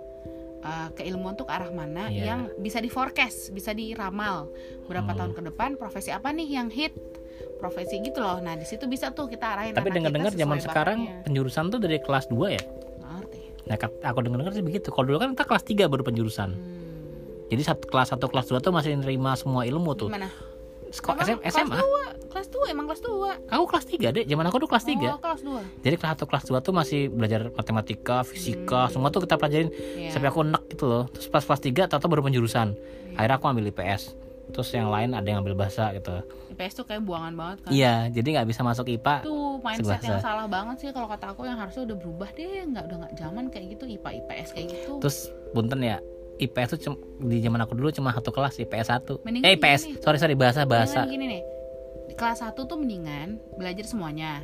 [0.64, 2.24] uh, keilmuan tuh ke arah mana Iya.
[2.26, 4.48] yang bisa di forecast bisa diramal
[4.88, 5.20] berapa Hmm.
[5.20, 6.96] tahun ke depan profesi apa nih yang hit
[7.60, 11.24] profesi gitu loh nah di situ bisa tuh kita arahin tapi dengar-dengar zaman sekarang bahannya.
[11.28, 12.64] penjurusan tuh dari kelas 2 ya
[13.62, 16.91] nah aku dengar-dengar sih begitu kalau dulu kan kita kelas 3 baru penjurusan hmm.
[17.52, 20.08] Jadi satu kelas 1 kelas 2 tuh masih nerima semua ilmu tuh.
[20.08, 20.32] Gimana?
[20.88, 21.80] Sekolah SM, SMA
[22.28, 25.20] kelas 2 emang kelas 2 aku kelas 3 deh zaman aku tuh kelas 3 oh
[25.20, 29.36] kelas 2 jadi kelas 1 kelas 2 tuh masih belajar matematika fisika semua tuh kita
[29.36, 30.12] pelajarin Iya.
[30.12, 31.04] sampai aku enak gitu loh.
[31.08, 32.76] Terus pas kelas 3 tau baru penjurusan.
[33.14, 34.20] Akhirnya aku ambil IPS
[34.52, 36.12] terus yang lain ada yang ambil bahasa gitu.
[36.52, 37.70] IPS tuh kayak buangan banget kan?
[37.72, 40.20] Iya jadi nggak bisa masuk IPA tuh mindset yang Sebahasa.
[40.20, 42.68] salah banget sih kalau kata aku yang harusnya udah berubah deh.
[42.68, 44.92] Nggak udah nggak zaman kayak gitu IPA IPS kayak gitu.
[45.00, 45.18] Terus
[45.52, 46.04] punten ya
[46.38, 50.00] IPS tuh di zaman aku dulu cuma satu kelas IPS 1 Mendingan eh IPS gini.
[50.00, 51.04] sorry sorry bahasa bahasa.
[51.04, 51.42] Mendingan gini nih.
[52.14, 54.42] Kelas 1 tuh mendingan belajar semuanya.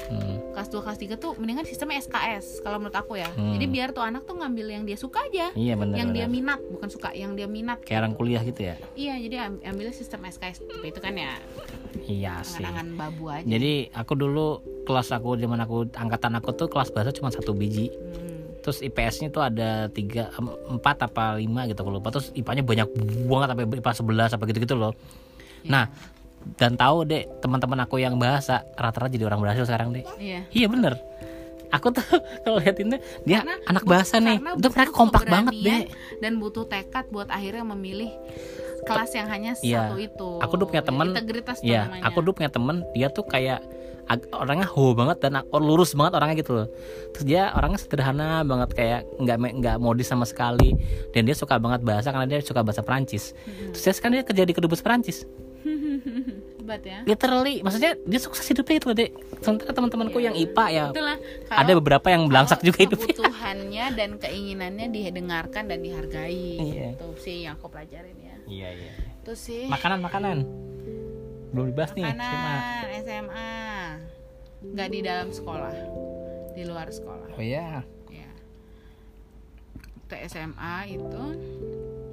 [0.00, 3.28] Hmm, kelas 2 kelas 3 tuh mendingan sistemnya SKS kalau menurut aku ya.
[3.30, 3.52] Hmm.
[3.52, 5.52] jadi biar tuh anak tuh ngambil yang dia suka aja.
[5.52, 6.56] Iya benar yang dia benar.
[6.56, 7.84] minat bukan suka yang dia minat.
[7.84, 8.76] Kayak orang kuliah gitu ya?
[8.94, 11.36] Iya jadi am- ambilnya sistem SKS tapi itu kan ya.
[12.02, 12.60] Iya sih.
[12.60, 13.44] Angan-angan babu aja.
[13.44, 14.46] Jadi aku dulu
[14.82, 17.92] kelas aku zaman aku angkatan aku tuh kelas bahasa cuma satu biji.
[17.92, 18.29] Hmm.
[18.60, 22.08] Terus IPS-nya tuh ada tiga em- empat apa lima gitu aku lupa.
[22.10, 22.88] Terus IPA-nya banyak
[23.26, 24.92] banget sampai IPA 11 apa gitu-gitu loh.
[25.64, 25.88] Nah
[26.52, 30.40] dan tahu deh teman-teman aku yang bahasa rata-rata jadi orang berhasil sekarang deh iya.
[30.50, 30.96] Iya bener.
[31.70, 32.00] Aku tuh
[32.42, 34.40] kalau liatin deh dia Karena anak bahasa nih.
[34.40, 35.80] itu mereka kompak banget deh
[36.18, 38.08] dan butuh tekad buat akhirnya memilih
[38.82, 39.86] kelas yang hanya Iya.
[39.86, 40.30] satu itu.
[40.40, 42.02] Aku dulu punya temen- integritas tuh Iya, namanya.
[42.08, 43.60] aku dulu punya temen dia tuh kayak
[44.32, 46.66] orangnya ho banget dan lurus banget orangnya gitu loh.
[47.14, 50.74] Terus dia orangnya sederhana banget kayak nggak nggak modis sama sekali
[51.14, 53.36] dan dia suka banget bahasa karena dia suka bahasa Perancis.
[53.74, 55.26] Terus dia sekarang dia kerja di kedubes Perancis.
[56.70, 59.10] hebat ya Literally, maksudnya dia sukses hidupnya itu deh.
[59.42, 61.18] Sementara teman-temanku yang IPA ya itulah
[61.50, 63.10] ada beberapa yang belangsak juga hidupnya.
[63.10, 66.88] kebutuhannya dan keinginannya didengarkan dan dihargai Iya.
[66.94, 68.92] itu sih yang aku pelajarin ya Iya iya.
[69.22, 70.36] itu sih Makanan makanan
[71.50, 72.04] belum dibahas nih.
[72.06, 72.56] SMA.
[73.00, 73.52] SMA
[74.62, 75.72] nggak di dalam sekolah
[76.52, 77.80] di luar sekolah Oh iya.
[78.06, 78.28] ya
[80.04, 81.24] Waktu SMA itu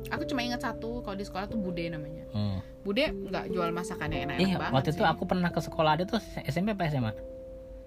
[0.07, 2.59] aku cuma ingat satu kalau di sekolah tuh bude namanya Hmm.
[2.81, 5.09] bude nggak jual masakannya enak-enak Iya, banget waktu itu sih.
[5.09, 7.11] aku pernah ke sekolah ada tuh SMP apa SMA?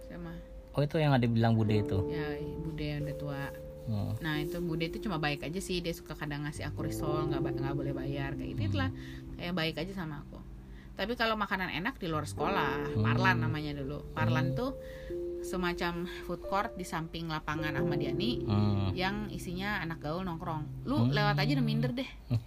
[0.03, 0.33] sama
[0.71, 1.99] Oh itu yang ada bilang bude itu.
[2.07, 3.43] ya bude yang udah tua
[3.81, 4.13] Hmm.
[4.19, 7.43] nah itu bude itu cuma baik aja sih dia suka kadang ngasih aku risol nggak
[7.43, 8.91] nggak boleh bayar kayak gitu itulah
[9.35, 10.39] kayak baik aja sama aku
[10.95, 12.97] tapi kalau makanan enak di luar sekolah.
[12.97, 14.05] Parlan namanya dulu.
[14.13, 14.77] Parlan tuh
[15.41, 18.93] semacam food court di samping lapangan Ahmad Yani Hmm.
[18.93, 20.85] yang isinya anak gaul nongkrong.
[20.85, 22.11] Lu lewat aja udah minder deh.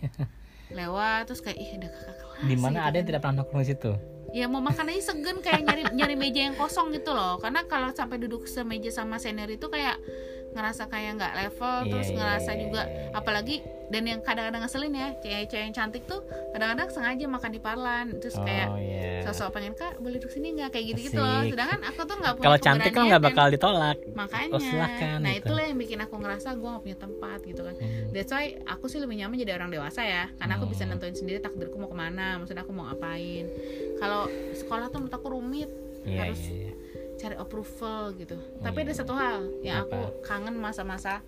[0.74, 3.62] Lewat terus kayak ih ada kakak kelas Di mana gitu ada yang tidak pernah nongkrong
[3.62, 3.94] di situ?
[4.34, 7.38] ya mau makan aja segen kayak nyari nyari meja yang kosong gitu loh.
[7.38, 9.94] Karena kalau sampai duduk semeja sama senior itu kayak
[10.54, 13.10] ngerasa kayak nggak level Iya, terus iya, ngerasa iya, juga iya, iya.
[13.14, 18.08] apalagi dan yang kadang-kadang ngeselin ya cewek-cewek yang cantik tuh kadang-kadang sengaja makan di parlan
[18.18, 19.22] terus kayak oh iya.
[19.22, 22.34] sosok pengen kak boleh duduk sini nggak kayak gitu gitu loh sedangkan aku tuh nggak
[22.34, 23.97] punya Kalau cantik kan nggak bakal ditolak.
[24.14, 25.45] makanya Oh, silakan, nah gitu.
[25.45, 28.10] itulah yang bikin aku ngerasa gue gak punya tempat gitu kan Hmm.
[28.10, 30.93] that's why aku sih lebih nyaman jadi orang dewasa ya karena aku bisa Hmm.
[30.93, 33.45] nentuin sendiri takdirku mau ke mana maksudnya aku mau ngapain
[33.95, 35.70] kalau sekolah tuh menurut aku rumit
[36.04, 36.68] Iya harus iya.
[36.68, 36.74] iya.
[37.24, 41.24] Cari approval gitu tapi ada satu hal yang aku kangen masa-masa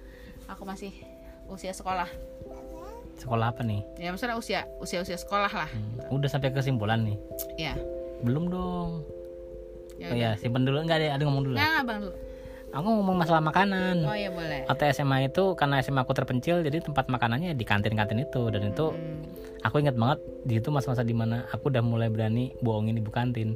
[0.46, 0.92] aku masih
[1.48, 2.10] usia sekolah
[3.16, 3.80] Sekolah apa nih?
[3.96, 6.12] ya maksudnya usia usia usia sekolah lah Hmm.
[6.12, 7.16] Udah sampai kesimpulan nih.
[7.56, 7.74] ya
[8.22, 9.08] Belum dong.
[9.96, 11.56] ya Oh ya, simpen dulu enggak deh, ada ngomong dulu.
[11.56, 12.16] nah abang dulu
[12.76, 14.04] Aku ngomong masalah makanan.
[14.04, 18.20] oh ya boleh Waktu SMA itu karena SMA aku terpencil jadi tempat makanannya di kantin-kantin
[18.20, 19.24] itu dan itu Hmm.
[19.64, 23.56] aku ingat banget di itu masa-masa di mana aku udah mulai berani bohongin ibu kantin.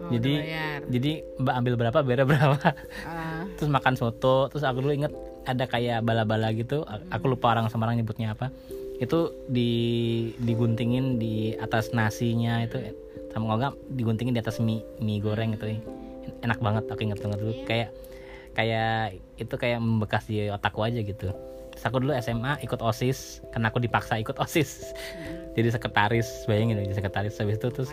[0.00, 0.80] Oh, jadi bayar.
[0.88, 2.56] jadi mbak ambil berapa bayar berapa.
[3.04, 5.12] Ah, terus makan soto terus aku dulu inget
[5.44, 6.88] ada kayak bala-bala gitu.
[7.12, 8.48] Aku lupa orang Semarang nyebutnya apa.
[8.96, 9.70] Itu di
[10.40, 12.80] diguntingin di atas nasinya itu.
[13.30, 15.78] Sama nggak diguntingin di atas mie mie goreng itu
[16.40, 17.54] enak banget aku inget banget dulu.
[17.68, 17.92] Kayak
[18.56, 21.28] kayak itu kayak membekas di otakku aja gitu.
[21.70, 24.96] Terus aku dulu SMA ikut osis karena aku dipaksa ikut osis.
[25.56, 27.36] Jadi sekretaris bayangin jadi sekretaris.
[27.36, 27.90] Habis itu terus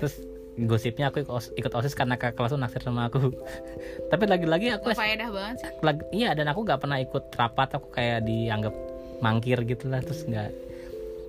[0.00, 0.14] terus
[0.58, 3.28] gosipnya aku ikut os- ikut osis karena kakak kelas tuh naksir sama aku
[4.10, 5.68] tapi lagi-lagi aku Gak faedah banget sih.
[5.80, 8.72] lagi iya dan aku nggak pernah ikut rapat aku kayak dianggap
[9.20, 10.48] mangkir gitu lah terus nggak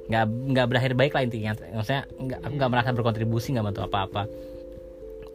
[0.07, 4.23] nggak nggak berakhir baik lah intinya maksudnya nggak aku nggak merasa berkontribusi nggak bantu apa-apa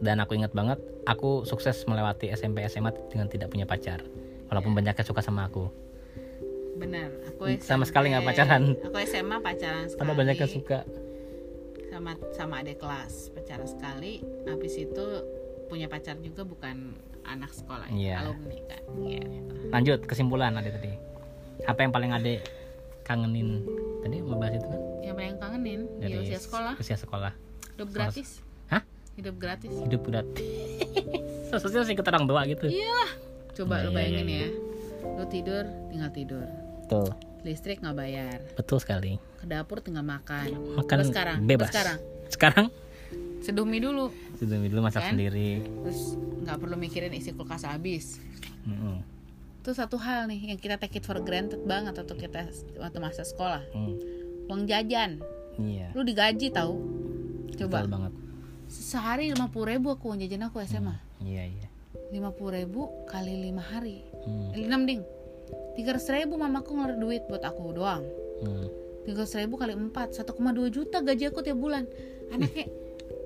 [0.01, 4.01] dan aku ingat banget aku sukses melewati SMP SMA dengan tidak punya pacar
[4.49, 5.69] walaupun banyak yang suka sama aku
[6.73, 7.13] Bener.
[7.29, 8.63] Aku Sama SMP sekali nggak pacaran.
[8.81, 9.99] Aku SMA pacaran sekali.
[10.01, 10.79] karena banyak yang suka
[11.93, 14.19] sama sama adik kelas pacaran sekali.
[14.43, 15.05] Habis itu
[15.65, 18.15] punya pacar juga bukan anak sekolah ya, Iya.
[18.19, 18.81] alumni kan.
[18.99, 19.23] Iya.
[19.71, 20.91] lanjut kesimpulan ade tadi
[21.63, 22.43] apa yang paling ade
[23.01, 23.63] kangenin
[23.99, 27.31] tadi mau bahas itu kan Yang paling kangenin di usia sekolah, usia sekolah
[27.73, 28.43] hidup gratis.
[28.67, 28.83] hah
[29.15, 29.71] Hidup gratis.
[29.71, 30.45] hidup gratis
[31.63, 33.11] sosial sih ke orang tua gitu Iyalah.
[33.53, 34.49] Coba Iya, lu iya, bayangin iya, ya.
[35.13, 36.45] Lu tidur tinggal tidur.
[36.81, 37.07] betul
[37.41, 38.37] Listrik nggak bayar.
[38.53, 40.55] betul sekali Ke dapur tinggal makan.
[40.79, 41.97] makan Terus sekarang, bebas terus sekarang
[42.31, 42.67] sekarang
[43.43, 44.07] seduh mie dulu.
[44.39, 45.11] sudah dulu masak Kan?
[45.13, 48.23] sendiri Terus nggak perlu mikirin isi kulkas habis.
[48.63, 49.03] Mm-mm.
[49.59, 52.47] Itu satu hal nih yang kita take it for granted banget waktu kita
[52.79, 53.59] waktu masa sekolah.
[53.69, 53.95] Mm.
[54.47, 55.19] Uang jajan.
[55.59, 56.79] iya Lu digaji tahu.
[57.53, 58.13] Coba betul banget
[58.71, 60.95] sehari lima ribu aku uang jajan aku SMA.
[61.21, 61.67] iya iya
[62.09, 64.01] Lima ribu kali lima hari.
[64.23, 65.03] Hmm, Eh, Enam ding.
[65.75, 68.07] Tiga ribu mamaku ngeluarin duit buat aku doang.
[68.39, 68.67] hmm.
[69.03, 70.31] Tiga ribu kali empat, 1,2
[70.69, 71.83] juta gaji aku tiap bulan.
[72.29, 72.71] Anaknya,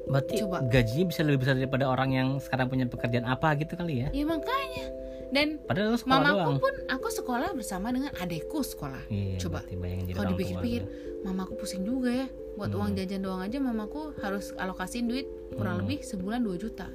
[0.06, 0.64] berarti Coba.
[0.64, 4.26] gajinya bisa lebih besar daripada orang yang sekarang punya pekerjaan apa gitu kali ya ya
[4.26, 4.86] makanya.
[5.28, 9.12] Dan padahal mamaku doang pun aku sekolah bersama dengan adekku sekolah.
[9.12, 9.60] iya, Coba.
[10.08, 10.82] Kalau dipikir-pikir,
[11.22, 12.28] mamaku pusing juga ya.
[12.56, 12.80] Buat Hmm.
[12.80, 15.82] uang jajan doang aja mamaku harus alokasiin duit kurang Hmm.
[15.84, 16.88] lebih sebulan 2 juta.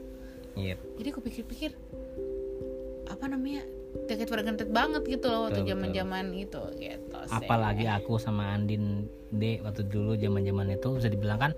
[0.53, 1.71] iya Jadi aku pikir-pikir
[3.07, 3.63] apa namanya?
[4.09, 7.19] Take it for granted banget gitu loh waktu zaman-zaman itu gitu.
[7.29, 7.33] sih.
[7.33, 11.53] apalagi aku sama Andin D waktu dulu zaman zaman itu bisa dibilang kan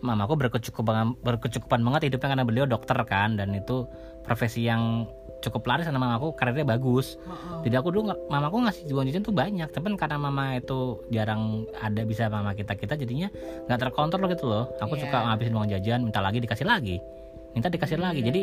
[0.00, 3.86] mamaku berkecukupan berkecukupan banget hidupnya karena beliau dokter kan dan itu
[4.22, 5.06] profesi yang
[5.42, 7.66] cukup laris karena mamaku karirnya bagus Heeh.
[7.70, 12.02] jadi aku dulu mamaku ngasih uang jajan tuh banyak tapi karena mama itu jarang ada
[12.02, 13.26] bisa mama kita kita jadinya
[13.66, 15.02] nggak terkontrol gitu loh aku Iya.
[15.06, 16.96] suka ngabisin uang jajan minta lagi dikasih lagi
[17.54, 18.42] minta dikasih lagi jadi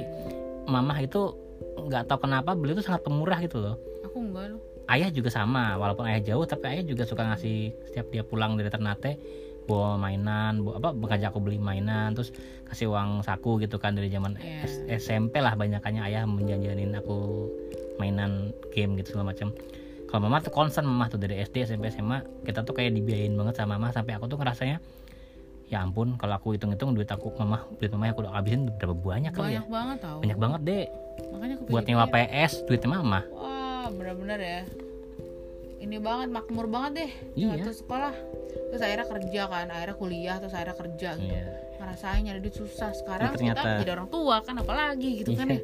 [0.67, 1.33] mama itu
[1.79, 4.61] nggak tahu kenapa beliau tuh sangat pemurah gitu loh Aku enggak loh.
[4.87, 8.67] ayah juga sama walaupun ayah jauh tapi ayah juga suka ngasih setiap dia pulang dari
[8.67, 9.17] Ternate
[9.65, 12.33] bawa mainan bawa apa ngajak aku beli mainan terus
[12.65, 14.33] kasih uang saku gitu kan dari zaman.
[14.65, 17.49] S- SMP lah banyakannya ayah menjanjanin aku
[17.97, 19.53] mainan game gitu segala macam
[20.09, 23.61] kalau mama tuh concern mama tuh dari SD SMP SMA kita tuh kayak dibiayain banget
[23.61, 24.81] sama mama sampai aku tuh ngerasanya
[25.69, 28.91] ya ampun kalau aku hitung-hitung duit aku mama duit mama yang aku udah habisin berapa
[28.91, 30.17] banyak kali ya Banyak banget tau.
[30.19, 30.85] banyak banget deh
[31.29, 34.61] Makanya aku buat nyewa PS duitnya mama Wah, benar-benar ya.
[35.79, 37.47] Ini banget makmur banget deh Iya.
[37.55, 38.11] waktu sekolah.
[38.69, 41.31] Terus akhirnya kerja kan, akhirnya kuliah, terus akhirnya kerja gitu.
[41.31, 41.45] Iya.
[41.77, 42.91] Ngerasain nyari duit susah.
[42.91, 45.55] Sekarang Ya, ternyata- kita jadi orang tua kan apalagi gitu kan Iya.
[45.55, 45.61] ya.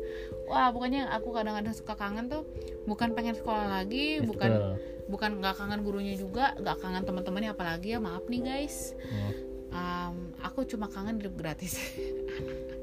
[0.48, 2.48] Wah, pokoknya aku kadang-kadang suka kangen tuh
[2.86, 4.74] bukan pengen sekolah lagi, bukan Betul.
[5.06, 8.96] bukan nggak kangen gurunya juga, nggak kangen teman-temannya apalagi ya maaf nih guys.
[8.96, 9.55] Hmm.
[9.74, 11.78] Em, aku cuma kangen hidup gratis.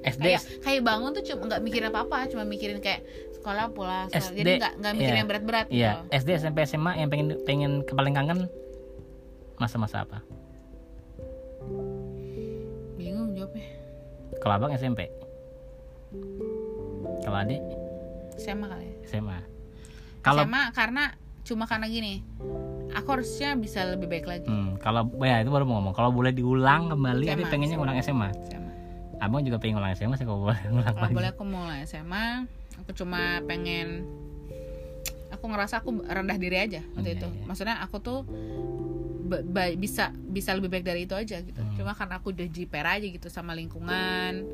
[0.02, 3.06] SD kayak kayak bangun tuh cuma nggak mikirin apa-apa, cuma mikirin kayak
[3.38, 4.06] sekolah pulang.
[4.10, 4.30] sekolah.
[4.34, 5.20] SD, Jadi nggak nggak mikirin iya.
[5.22, 5.78] yang berat-berat gitu.
[5.78, 8.38] Iya, SD, SMP, SMA yang pengen pengen paling kangen
[9.62, 10.18] masa-masa apa?
[12.98, 13.66] Bingung jawabnya.
[14.42, 15.06] Kalau abang SMP,
[17.22, 17.62] kalau adik
[18.36, 18.94] SMA kali ya.
[19.06, 19.38] SMA.
[20.22, 21.04] Kalau SMA karena
[21.46, 22.26] cuma karena gini.
[22.92, 24.44] Aku harusnya bisa lebih baik lagi.
[24.44, 25.92] hmm, kalau ya itu baru mau ngomong.
[25.92, 27.82] Kalau boleh diulang kembali, SMA, adik pengennya SMA.
[27.82, 28.28] ulang SMA.
[28.46, 28.70] SMA.
[29.18, 31.14] Abang juga pengen ulang SMA sih kalau boleh ulang Kalau lagi.
[31.14, 32.26] boleh aku mulai SMA,
[32.76, 34.04] aku cuma pengen
[35.30, 37.28] aku ngerasa aku rendah diri aja waktu Iya, itu.
[37.28, 37.44] iya.
[37.44, 38.18] Maksudnya aku tuh
[39.74, 41.56] bisa bisa lebih baik dari itu aja gitu.
[41.56, 41.72] Hmm.
[41.72, 44.44] Cuma karena aku udah jiper aja gitu sama lingkungan.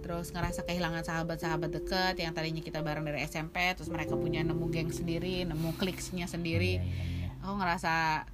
[0.00, 4.68] Terus ngerasa kehilangan sahabat-sahabat deket yang tadinya kita bareng dari SMP, terus mereka punya nemu
[4.68, 6.76] geng sendiri, nemu kliksnya sendiri.
[6.76, 7.23] Iya, iya, iya.
[7.44, 8.24] Aku ngerasa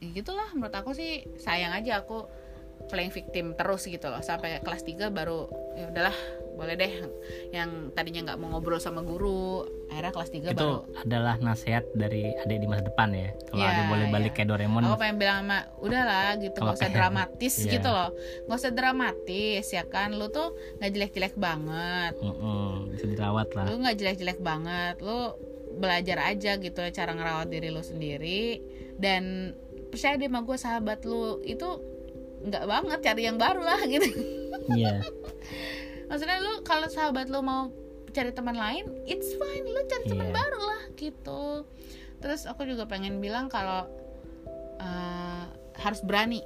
[0.00, 2.24] ya gitulah menurut aku sih sayang aja aku
[2.88, 4.20] playing victim terus gitu loh.
[4.20, 6.16] Sampai kelas 3 baru ya udahlah
[6.56, 6.92] boleh deh.
[7.52, 11.02] Yang tadinya nggak mau ngobrol sama guru akhirnya kelas 3 Itu baru.
[11.02, 13.32] adalah nasihat dari adik di masa depan ya.
[13.48, 14.36] Kalau adik boleh balik iya.
[14.36, 17.72] kayak Doraemon, aku pengen bilang sama udahlah gitu nggak usah dramatis iya.
[17.76, 18.10] gitu loh.
[18.46, 20.08] Nggak usah dramatis ya kan?
[20.14, 20.48] Lu tuh
[20.78, 22.12] nggak jelek-jelek banget.
[22.20, 23.66] Mm-mm, bisa dirawat lah.
[23.66, 24.96] lu nggak jelek-jelek banget.
[25.00, 25.34] Lu
[25.76, 28.60] belajar aja gitu cara ngerawat diri lu sendiri
[28.96, 29.52] dan
[29.86, 31.68] percaya deh sama gue sahabat lu itu
[32.42, 34.08] nggak banget cari yang baru lah gitu
[34.72, 35.04] Iya.
[36.06, 37.68] maksudnya lu kalau sahabat lu mau
[38.10, 40.34] cari teman lain it's fine lu cari teman Iya.
[40.34, 41.42] baru lah gitu
[42.18, 43.84] terus aku juga pengen bilang kalau
[44.78, 45.44] eh,
[45.76, 46.40] harus berani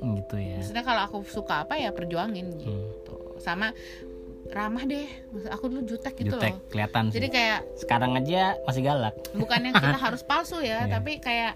[0.00, 2.60] gitu ya maksudnya kalau aku suka apa ya perjuangin Hmm.
[2.60, 3.72] gitu sama
[4.50, 5.06] ramah deh.
[5.28, 6.62] Maksud aku dulu jutek gitu jutek loh.
[6.68, 7.32] kelihatan jadi sih.
[7.32, 9.14] kayak sekarang aja masih galak.
[9.32, 10.90] Bukannya kita harus palsu ya Iya.
[10.90, 11.54] tapi kayak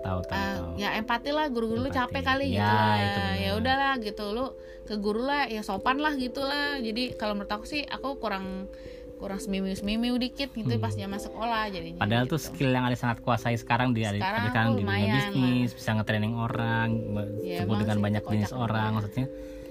[0.00, 0.66] tahu tahu eh, tahu.
[0.76, 3.34] ya empati lah guru-guru lu capek kali Ya, gitu lah.
[3.34, 4.46] ya udahlah gitu lu
[4.82, 6.76] ke guru lah ya sopan lah gitu lah.
[6.76, 8.68] Jadi kalau menurut aku sih aku kurang
[9.14, 11.96] kurang semimiu semimiu dikit gitu pas zaman sekolah Hmm.
[11.96, 12.50] Padahal tuh gitu.
[12.50, 16.88] skill yang ada sangat kuasai sekarang di Sekarang sekarang di dunia bisnis, bisa nge-training orang,
[17.40, 19.26] Ya, sebut emang dengan banyak jenis orang maksudnya.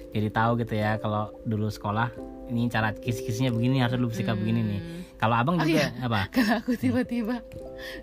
[0.10, 2.10] Jadi tahu gitu ya kalau dulu sekolah
[2.50, 4.80] ini cara kis-kisnya begini harus lu bersikap begini nih.
[4.82, 5.02] Hmm.
[5.16, 6.04] Kalau abang Oh, juga iya.
[6.04, 6.28] apa?
[6.36, 7.40] kalau aku tiba-tiba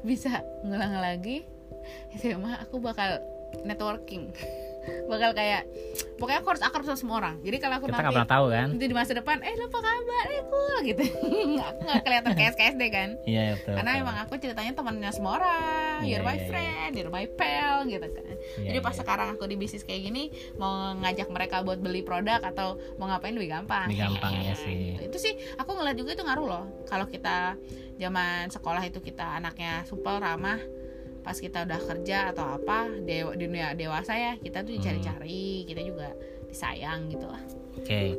[0.01, 1.45] bisa ngulang lagi
[2.17, 3.21] SMA aku bakal
[3.65, 4.31] networking
[5.07, 5.69] bakal kayak
[6.17, 8.47] pokoknya aku harus akrab sama semua orang jadi kalau aku Kita nggak nanti pernah tahu
[8.49, 8.67] kan?
[8.71, 11.03] nanti di masa depan eh lo apa kabar eh cool gitu
[11.69, 13.75] aku nggak kelihatan kayak KSD kan Iya betul.
[13.75, 14.03] karena betul.
[14.05, 16.49] emang aku ceritanya temannya semua orang Iya, you're my iya, iya.
[16.49, 18.25] friend you're my pal gitu kan
[18.61, 19.01] Iya, jadi pas iya.
[19.01, 20.23] sekarang aku di bisnis kayak gini
[20.57, 24.97] mau ngajak mereka buat beli produk atau mau ngapain lebih gampang Lebih gampang, ya sih.
[24.97, 25.01] Gitu.
[25.09, 27.57] itu sih aku ngeliat juga itu ngaruh loh kalau kita
[27.97, 30.57] zaman sekolah itu kita anaknya supel ramah
[31.21, 35.81] pas kita udah kerja atau apa dewa, di dunia dewasa ya kita tuh dicari-cari kita
[35.85, 36.09] juga
[36.51, 37.43] disayang gitu lah
[37.79, 38.19] Oke.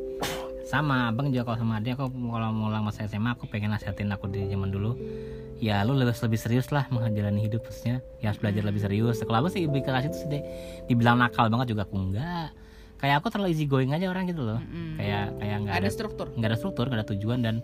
[0.64, 4.32] Sama abang juga kalau sama dia aku kalau mulai masa SMA aku pengen nasihatin aku
[4.32, 4.96] di zaman dulu.
[5.60, 8.00] Ya lu lebih lebih serius lah menjalani hidup maksudnya.
[8.24, 9.20] Ya harus belajar lebih serius.
[9.20, 10.42] Kalau abang sih lebih keras itu sih deh.
[10.88, 12.56] Dibilang nakal banget juga aku enggak.
[13.04, 14.64] Kayak aku terlalu easy going aja orang gitu loh.
[14.64, 14.96] Mm-mm.
[14.96, 17.56] Kayak kayak nggak ada ada struktur nggak ada struktur, nggak ada tujuan dan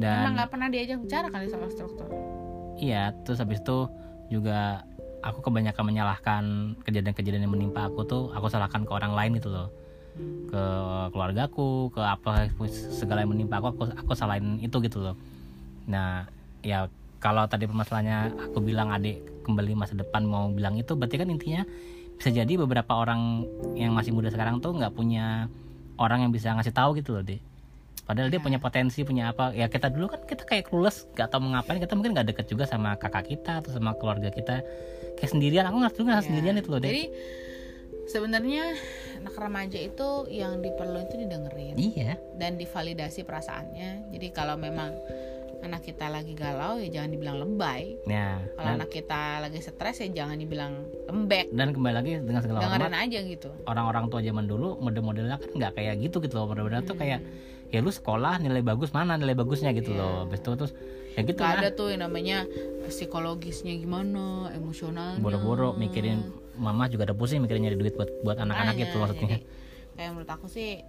[0.00, 2.08] dan nggak pernah diajak bicara kali soal struktur
[2.80, 3.78] iya terus habis itu
[4.32, 4.88] juga
[5.20, 6.42] aku kebanyakan menyalahkan
[6.88, 9.68] kejadian-kejadian yang menimpa aku tuh aku salahkan ke orang lain gitu loh.
[10.48, 10.64] Ke
[11.12, 12.48] keluargaku ke apa
[12.96, 15.16] segala yang menimpa aku aku aku salahin itu gitu loh.
[15.86, 16.26] Nah
[16.64, 16.88] ya
[17.22, 21.62] kalau tadi permasalahannya aku bilang adik kembali masa depan mau bilang itu berarti kan intinya
[22.18, 23.46] bisa jadi beberapa orang
[23.78, 25.50] yang masih muda sekarang tuh nggak punya
[25.98, 27.38] orang yang bisa ngasih tahu gitu loh deh
[28.12, 28.44] padahal dia Ya.
[28.44, 31.80] punya potensi punya apa ya kita dulu kan kita kayak clueless nggak tahu mau ngapain
[31.80, 34.60] kita mungkin nggak deket juga sama kakak kita atau sama keluarga kita
[35.16, 36.20] kayak sendirian aku ngerti juga Ya.
[36.20, 37.04] sendirian itu loh deh Jadi
[38.04, 38.64] sebenarnya
[39.16, 44.10] anak remaja itu yang diperlukan itu didengerin iya dan divalidasi perasaannya.
[44.10, 44.92] Jadi kalau memang
[45.62, 47.94] anak kita lagi galau ya jangan dibilang lebay.
[48.04, 50.72] ya Kalau dan, anak kita lagi stres ya jangan dibilang
[51.06, 51.54] lembek.
[51.54, 53.48] dan kembali lagi dengan segala hormat Dengerin aja gitu.
[53.64, 57.02] orang-orang tua zaman dulu model-modelnya kan nggak kayak gitu gitu loh model-modelnya tuh Hmm.
[57.06, 57.20] kayak
[57.72, 59.98] ya lu sekolah nilai bagus mana nilai bagusnya gitu Iya.
[59.98, 60.72] loh habis itu terus
[61.12, 62.44] ya gitu Gak lah ada tuh yang namanya
[62.86, 65.18] psikologisnya gimana, emosionalnya.
[65.18, 66.20] boro-boro mikirin
[66.54, 69.38] mama juga ada pusing mikirin nyari duit buat buat anak-anak Makanya, gitu maksudnya jadi
[69.92, 70.84] kayak menurut aku sih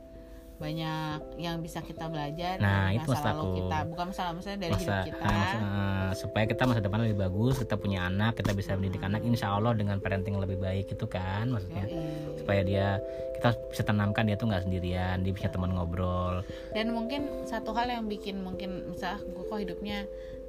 [0.55, 3.49] banyak yang bisa kita belajar Nah, dari itu masa lalu aku.
[3.57, 3.77] kita.
[3.85, 5.17] bukan masalah maksudnya dari hidup masa, kita.
[5.19, 9.01] ah, masa- ah, supaya kita masa depan lebih bagus kita punya anak kita bisa mendidik
[9.01, 11.83] anak insya Allah dengan parenting lebih baik gitu kan maksudnya.
[11.83, 12.37] Yoi.
[12.37, 12.87] supaya dia
[13.33, 16.43] kita bisa tanamkan dia tuh nggak sendirian dia bisa teman ngobrol.
[16.69, 19.99] Dan mungkin satu hal yang bikin mungkin misalnya gue kok hidupnya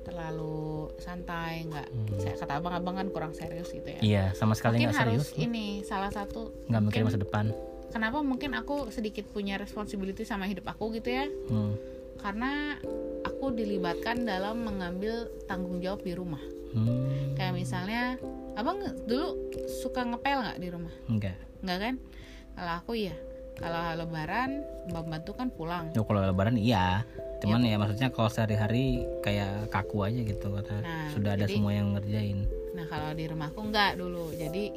[0.05, 1.89] terlalu santai nggak
[2.19, 3.97] saya kata abang-abang kan kurang serius gitu ya.
[3.97, 4.05] Hmm.
[4.05, 5.41] iya sama sekali nggak harus serius.
[5.41, 7.49] ini salah satu nggak mungkin masa depan
[7.95, 11.31] kenapa mungkin aku sedikit punya responsibility sama hidup aku gitu ya?
[11.47, 11.79] Hmm.
[12.15, 12.79] karena
[13.27, 16.41] aku dilibatkan dalam mengambil tanggung jawab di rumah.
[16.75, 17.39] Hmm.
[17.39, 18.19] kayak misalnya
[18.59, 19.39] abang dulu
[19.83, 20.95] suka ngepel nggak di rumah?
[21.07, 21.95] Enggak nggak kan?
[22.55, 23.15] Kalau aku iya.
[23.55, 25.95] Kalau lebaran pembantu kan pulang.
[25.95, 27.07] Ya, kalau lebaran iya.
[27.39, 30.83] Cuman ya, maksudnya kalau sehari-hari kayak kaku aja gitu kata.
[30.83, 32.51] Nah, sudah ada jadi- semua yang ngerjain.
[32.75, 34.35] Nah kalau di rumahku enggak dulu.
[34.35, 34.75] Jadi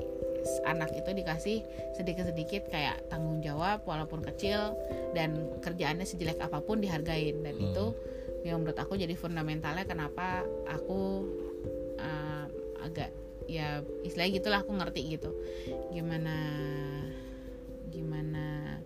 [0.66, 1.60] anak itu dikasih
[1.98, 4.76] sedikit-sedikit kayak tanggung jawab walaupun kecil
[5.12, 7.42] Dan kerjaannya sejelek apa pun dihargain.
[7.42, 7.68] Dan Hmm.
[7.72, 7.86] itu
[8.46, 11.26] yang menurut aku jadi fundamentalnya kenapa aku
[12.00, 12.46] uh,
[12.86, 13.12] agak
[13.48, 15.32] ya istilahnya gitulah aku ngerti gitu.
[15.92, 16.36] Gimana
[17.90, 18.78] gimana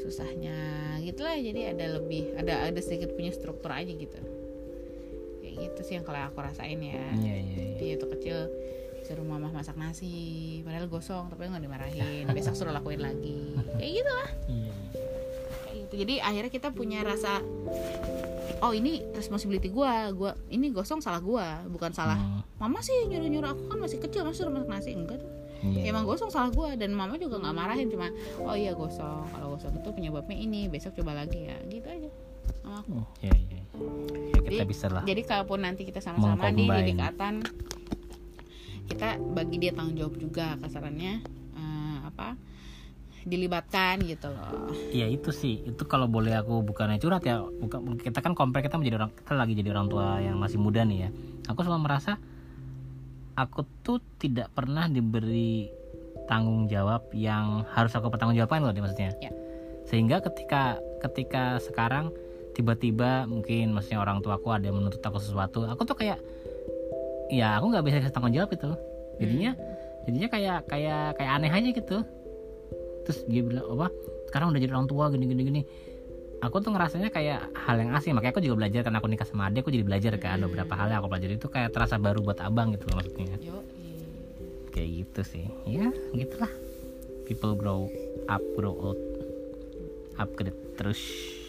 [0.00, 0.56] susahnya
[1.02, 1.36] gitulah.
[1.36, 4.20] Jadi ada lebih ada ada sedikit punya struktur aja gitu.
[5.42, 6.94] Kayak gitu sih yang kalau aku rasain ya.
[6.94, 7.76] Iya iya iya.
[7.76, 8.38] dia tuh kecil
[9.06, 10.10] suruh mama masak nasi
[10.60, 12.26] padahal gosong tapi nggak dimarahin.
[12.28, 13.54] Besok suruh lakuin lagi.
[13.76, 14.72] Kayak gitu lah Iya.
[15.62, 15.94] kayak gitu.
[15.96, 17.38] Jadi akhirnya kita punya rasa
[18.58, 20.10] oh ini responsibility gua.
[20.10, 23.06] Gua ini gosong salah gua bukan salah Hmm, mama sih.
[23.06, 24.90] Nyuruh nyuruh aku kan masih kecil masih suruh masak nasi.
[24.92, 25.30] Enggak tuh.
[25.56, 25.88] Iya.
[25.88, 27.86] emang gosong salah gua dan mama juga nggak marahin.
[27.86, 29.22] Cuma oh iya gosong.
[29.24, 31.46] Kalau gosong itu penyebabnya ini besok coba lagi.
[31.46, 32.10] Ya gitu aja.
[32.58, 32.90] Sama aku.
[32.92, 33.60] Hmm, iya iya.
[34.26, 35.02] Ya kita Jadi- bisa lah.
[35.02, 37.44] jadi kalaupun nanti kita sama-sama di didikatan
[38.86, 41.22] kita bagi dia tanggung jawab juga kasarannya
[41.58, 42.38] eh, apa
[43.26, 44.70] dilibatkan gitu loh.
[44.94, 45.58] Iya itu sih.
[45.66, 49.32] Itu kalau boleh aku bukannya curhat ya bukan kita kan komplek kita menjadi orang kita
[49.34, 51.10] lagi jadi orang tua yang masih muda nih ya.
[51.50, 52.22] Aku selalu merasa
[53.34, 55.66] aku tuh tidak pernah diberi
[56.30, 59.10] tanggung jawab yang harus aku bertanggung jawabkan loh maksudnya.
[59.18, 59.34] Ya.
[59.86, 62.10] sehingga ketika ketika sekarang
[62.58, 66.18] tiba-tiba mungkin maksudnya orang tua aku ada yang menuntut aku sesuatu aku tuh kayak
[67.32, 68.70] ya aku nggak bisa kasih tanggung jawab itu
[69.18, 69.52] jadinya
[70.06, 71.98] jadinya kayak kayak kayak aneh aja gitu.
[73.06, 73.86] Terus dia bilang apa?
[74.30, 75.62] Sekarang udah jadi orang tua gini gini gini.
[76.44, 78.12] Aku tuh ngerasanya kayak hal yang asing.
[78.12, 80.46] Makanya aku juga belajar karena aku nikah sama adik aku jadi belajar kan Hmm.
[80.50, 83.34] beberapa hal yang aku pelajari itu kayak terasa baru buat abang gitu loh maksudnya.
[83.40, 83.56] Yo,
[84.70, 85.46] kayak gitu sih.
[85.66, 86.50] Ya gitulah.
[87.26, 87.90] People grow
[88.28, 89.00] up grow old.
[90.16, 91.00] Upgrade terus.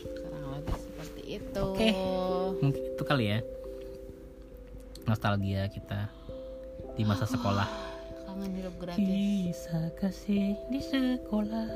[0.03, 1.61] Kurang lebih seperti itu.
[1.61, 1.89] Oke.
[2.57, 3.39] mungkin itu kali ya
[5.07, 6.11] nostalgia kita
[6.93, 7.67] di masa sekolah
[8.27, 8.99] Kangen hidup gratis.
[8.99, 11.67] kisah kasih di sekolah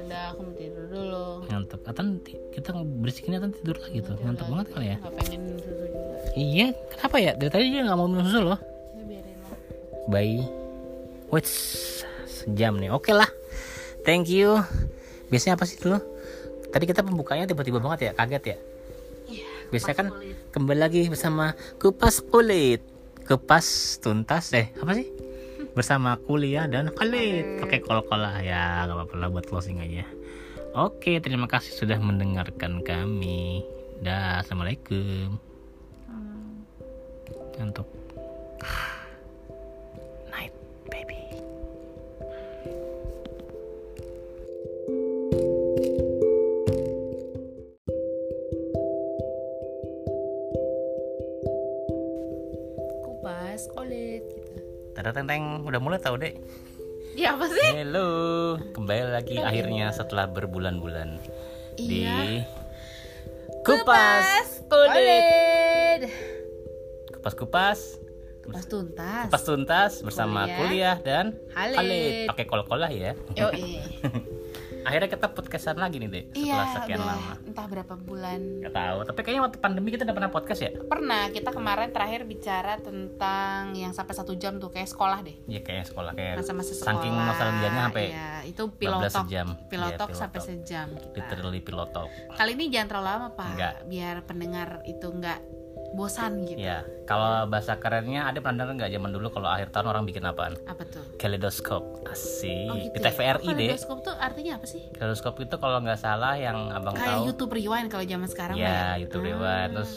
[0.00, 1.26] Udah aku mau tidur dulu.
[1.46, 2.18] ngantuk Atan
[2.50, 6.16] kita berisikin Atan tidur lagi tuh ngantuk banget kali ya Gak pengen minum susu juga.
[6.34, 8.60] iya kenapa ya dari tadi dia nggak mau minum susu loh
[8.92, 9.56] Ya biarin lah.
[10.06, 10.42] Bye.
[11.30, 11.46] Wait,
[12.26, 12.90] sejam nih.
[12.90, 13.30] Oke lah.
[14.02, 14.58] Thank you.
[15.28, 16.02] Biasanya apa sih dulu?
[16.66, 18.56] Tadi kita pembukanya tiba-tiba banget ya, kaget ya.
[19.70, 20.08] Biasanya kan
[20.50, 22.82] kembali lagi bersama kupas kulit,
[23.24, 25.06] kupas tuntas eh apa sih?
[25.78, 27.62] Bersama kuliah dan kulit.
[27.62, 30.02] Pakai kol-kolah ya, nggak apa-apa lah buat closing aja.
[30.74, 33.62] Oke, terima kasih sudah mendengarkan kami.
[34.02, 35.38] Dah, assalamualaikum.
[37.58, 37.99] Ngantuk.
[55.12, 56.34] Teng teng, udah mulai tau deh.
[57.12, 57.68] Ya apa sih?
[57.74, 58.08] Halo,
[58.70, 61.18] kembali lagi akhirnya setelah berbulan-bulan
[61.76, 62.46] di Iya.
[63.60, 66.02] kupas kulit.
[67.10, 67.80] Kupas kupas,
[68.40, 69.22] Kupas tuntas.
[69.28, 70.56] kupas tuntas bersama Kuliah.
[70.56, 72.26] kuliah, dan Halid.
[72.26, 73.12] Pakai kol-kolah ya.
[73.34, 73.62] Yoi.
[74.80, 77.32] Akhirnya kita podcastan lagi nih deh setelah Iya, sekian udah lama.
[77.42, 78.40] entah berapa bulan.
[78.60, 80.70] Gak tahu, tapi kayaknya waktu pandemi kita udah pernah podcast ya.
[80.80, 85.36] Pernah kita kemarin terakhir bicara tentang yang sampai satu jam tuh kayak sekolah deh.
[85.46, 86.96] Ya kayak sekolah kayak Masa-masa sekolah.
[86.96, 89.12] saking nostalgianya sampai Iya, itu 12 pilotok.
[89.20, 89.48] sejam.
[89.66, 90.50] Pilotok Iya, sampai pilotok.
[90.50, 91.16] sejam kita.
[91.20, 92.08] literally pilotok.
[92.32, 93.74] Kali ini jangan terlalu lama pak, Enggak.
[93.86, 95.38] biar pendengar itu enggak
[96.00, 96.56] bosan gitu.
[96.56, 100.56] Ya, kalau bahasa kerennya ada pernah nggak zaman dulu kalau akhir tahun orang bikin apaan?
[100.64, 101.04] Apa tuh?
[101.14, 102.66] Kaleidoskop, asik.
[102.66, 103.04] Oh gitu Di ya?
[103.06, 103.68] TVRI Oh, deh.
[103.68, 104.82] kaleidoskop tuh artinya apa sih?
[104.90, 107.24] Kaleidoskop itu kalau nggak salah yang abang Kayak tahu.
[107.28, 108.96] YouTube Rewind kalau zaman sekarang Ya, Pak.
[108.98, 109.28] YouTube Ah.
[109.28, 109.70] Rewind.
[109.76, 109.92] Terus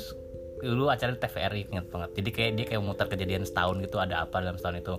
[0.59, 2.09] dulu acara TVRI inget banget.
[2.13, 4.95] Jadi kayak dia kayak muter kejadian setahun gitu ada apa dalam setahun itu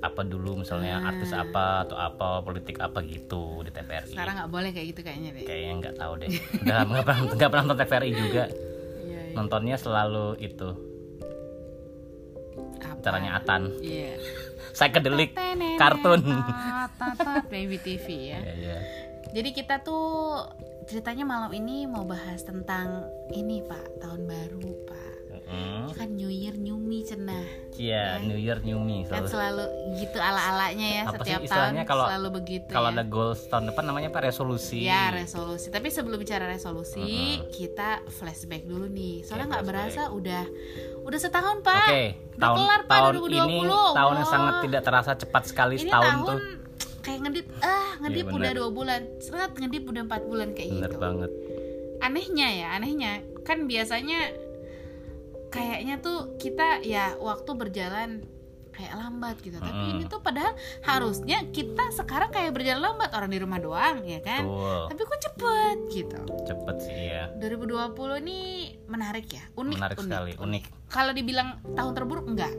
[0.00, 1.10] apa dulu misalnya Ah.
[1.10, 4.10] artis apa atau apa politik apa gitu di TVRI.
[4.10, 5.44] Sekarang nggak boleh kayak gitu kayaknya deh.
[5.44, 6.28] Kayaknya nggak tahu deh.
[6.56, 8.44] Udah nggak pernah nggak pernah nonton TVRI juga.
[9.30, 9.36] Iya.
[9.38, 10.70] Nontonnya selalu itu
[12.82, 12.98] Apa?
[12.98, 13.70] acaranya Atan.
[13.78, 14.18] Iya.
[14.76, 15.34] Psychedelic
[15.78, 16.22] kartun.
[17.50, 18.38] Baby TV ya.
[18.42, 18.78] Iya, iya.
[19.30, 20.42] Jadi kita tuh
[20.90, 24.99] ceritanya malam ini mau bahas tentang ini Pak, tahun baru Pak.
[25.50, 25.90] Mm.
[25.92, 27.42] Kan New Year New Me cenah.
[27.74, 29.28] Iya, New Year New Me Kan selalu.
[29.28, 29.64] selalu
[29.96, 32.94] gitu ala-alanya ya Apa sih setiap tahun istilahnya kalau- selalu begitu Kalau ya.
[32.94, 34.78] ada goals tahun depan namanya apa resolusi.
[34.80, 35.66] Ya resolusi.
[35.68, 37.10] Tapi sebelum bicara resolusi,
[37.50, 39.22] kita flashback dulu nih.
[39.22, 39.90] Soalnya nggak flashback.
[39.90, 40.42] berasa udah
[41.00, 41.84] udah setahun Pak.
[41.84, 43.50] Oke, Udah tahun kelar, Pak, tahun 2020.
[43.58, 43.58] ini
[43.92, 46.38] tahun yang sangat tidak terasa cepat sekali Ini setahun tahun tuh.
[47.00, 50.90] kayak ngedip ah ngedip Iya, udah dua bulan, seret ngedip udah empat bulan kayak Bener
[50.90, 51.00] gitu.
[51.00, 51.30] banget.
[51.98, 54.20] Anehnya ya, anehnya kan biasanya
[55.50, 58.22] kayaknya tuh kita ya waktu berjalan
[58.70, 59.60] kayak lambat gitu.
[59.60, 59.92] Tapi Mm-mm.
[59.98, 64.46] ini tuh padahal harusnya kita sekarang kayak berjalan lambat orang di rumah doang ya kan.
[64.46, 64.80] Betul.
[64.88, 66.20] Tapi kok cepet gitu.
[66.48, 67.24] Cepet sih ya.
[67.36, 68.38] 2020 ini
[68.88, 70.64] menarik ya, unik, Menarik unik, sekali, unik.
[70.88, 72.54] Kalau dibilang tahun terburuk enggak,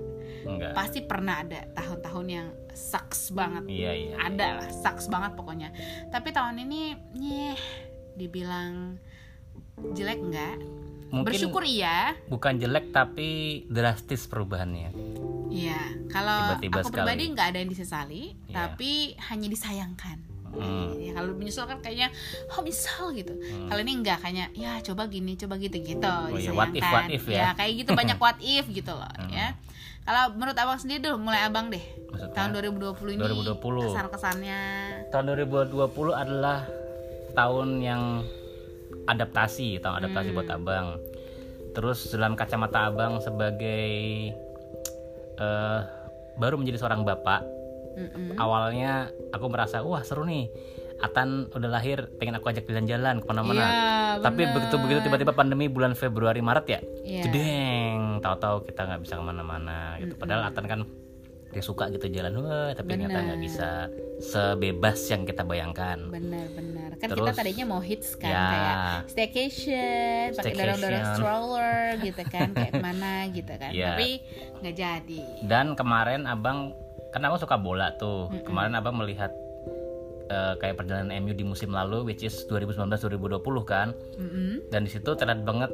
[0.46, 0.72] Enggak.
[0.78, 3.64] pasti pernah ada tahun-tahun yang sucks banget.
[3.68, 4.16] Iya, iya.
[4.22, 5.70] Ada lah, sucks banget pokoknya.
[6.14, 6.82] Tapi tahun ini,
[7.18, 7.60] nyeh,
[8.16, 9.00] dibilang
[9.98, 10.58] jelek enggak?
[11.12, 12.16] Mungkin Bersyukur iya.
[12.26, 13.30] bukan jelek tapi
[13.68, 14.96] drastis perubahannya.
[15.48, 16.96] Iya, kalau Tiba-tiba aku sekali.
[17.04, 18.56] pribadi nggak ada yang disesali, Iya.
[18.56, 18.92] tapi
[19.28, 20.18] hanya disayangkan.
[20.52, 20.96] Hmm.
[20.96, 22.12] Ya kalau menyesal kan kayaknya
[22.50, 23.32] oh misal gitu.
[23.32, 23.68] Hmm.
[23.68, 26.08] Kalau ini enggak kayaknya ya coba gini, coba gitu gitu.
[26.08, 27.56] Oh iya, what if, what if ya.
[27.56, 29.28] kayak gitu banyak what if gitu loh Hmm.
[29.30, 29.56] ya.
[30.02, 33.86] Kalau menurut abang sendiri dulu mulai abang deh Maksudnya tahun 2020 ini 2020.
[33.86, 34.60] kesan-kesannya
[35.08, 35.78] tahun 2020
[36.12, 36.66] adalah
[37.32, 38.02] tahun yang
[39.06, 40.38] adaptasi, tahun adaptasi Hmm.
[40.38, 40.88] buat abang.
[41.72, 43.90] Terus dalam kacamata abang sebagai
[45.38, 45.80] eh,
[46.36, 47.42] baru menjadi seorang bapak,
[47.92, 48.38] Mm-mm.
[48.38, 50.48] awalnya aku merasa wah seru nih.
[51.02, 53.66] Atan udah lahir, pengen aku ajak jalan-jalan ke mana-mana.
[53.66, 53.74] Iya,
[54.22, 57.24] Tapi begitu begitu tiba-tiba pandemi bulan Februari Maret ya, Iya.
[57.26, 60.80] jedeng tahu-tahu kita nggak bisa ke mana-mana gitu padahal Atan kan
[61.52, 63.26] dia suka gitu jalan wah tapi ternyata Benar.
[63.28, 63.70] nggak bisa
[64.18, 68.46] sebebas yang kita bayangkan benar-benar kan kita Terus, tadinya mau hits kan ya.
[68.48, 68.76] kayak
[69.08, 71.16] staycation pakai dorong-dorong Staycation.
[71.16, 73.94] stroller gitu kan kayak mana gitu kan Ya.
[73.94, 74.22] tapi
[74.60, 76.72] nggak jadi dan kemarin abang
[77.10, 79.32] kan abang suka bola tuh kemarin abang melihat
[80.28, 84.64] eh, kayak perjalanan MU di musim lalu which is 2019-2020 kan Mm-mm.
[84.70, 85.72] dan di situ terlihat banget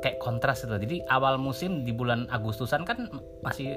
[0.00, 3.08] kayak kontras itu jadi awal musim di bulan Agustusan kan
[3.40, 3.72] masih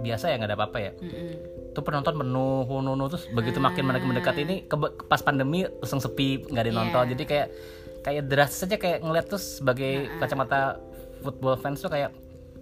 [0.00, 1.32] biasa ya nggak ada apa-apa ya Mm-mm.
[1.70, 3.06] tuh penonton penuh penuh.
[3.08, 7.04] terus begitu makin mereka mendekat ini ke- pas pandemi langsung sepi nggak ada yang nonton
[7.04, 7.10] Iya.
[7.12, 7.48] jadi kayak
[8.00, 10.80] kayak drastis aja kayak ngeliat tuh sebagai kacamata
[11.20, 12.10] football fans tuh kayak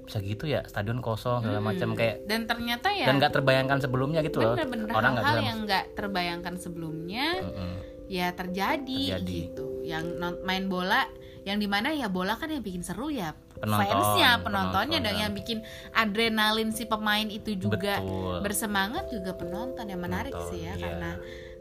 [0.02, 4.24] bisa gitu ya stadion kosong segala macam kayak dan ternyata ya dan nggak terbayangkan sebelumnya
[4.24, 4.56] gitu loh
[4.90, 7.72] orang bilang yang nggak terbayangkan sebelumnya Mm-mm.
[8.08, 9.36] ya terjadi, Terjadi.
[9.44, 10.04] gitu yang
[10.42, 11.04] main bola
[11.44, 15.16] yang di mana ya bola kan yang bikin seru ya Penonton, fansnya penontonnya penonton, dong
[15.16, 15.22] ya.
[15.22, 15.58] yang bikin
[15.92, 18.38] adrenalin si pemain itu juga Betul.
[18.40, 20.80] bersemangat juga penonton yang menarik Penonton, sih ya iya.
[20.80, 21.10] karena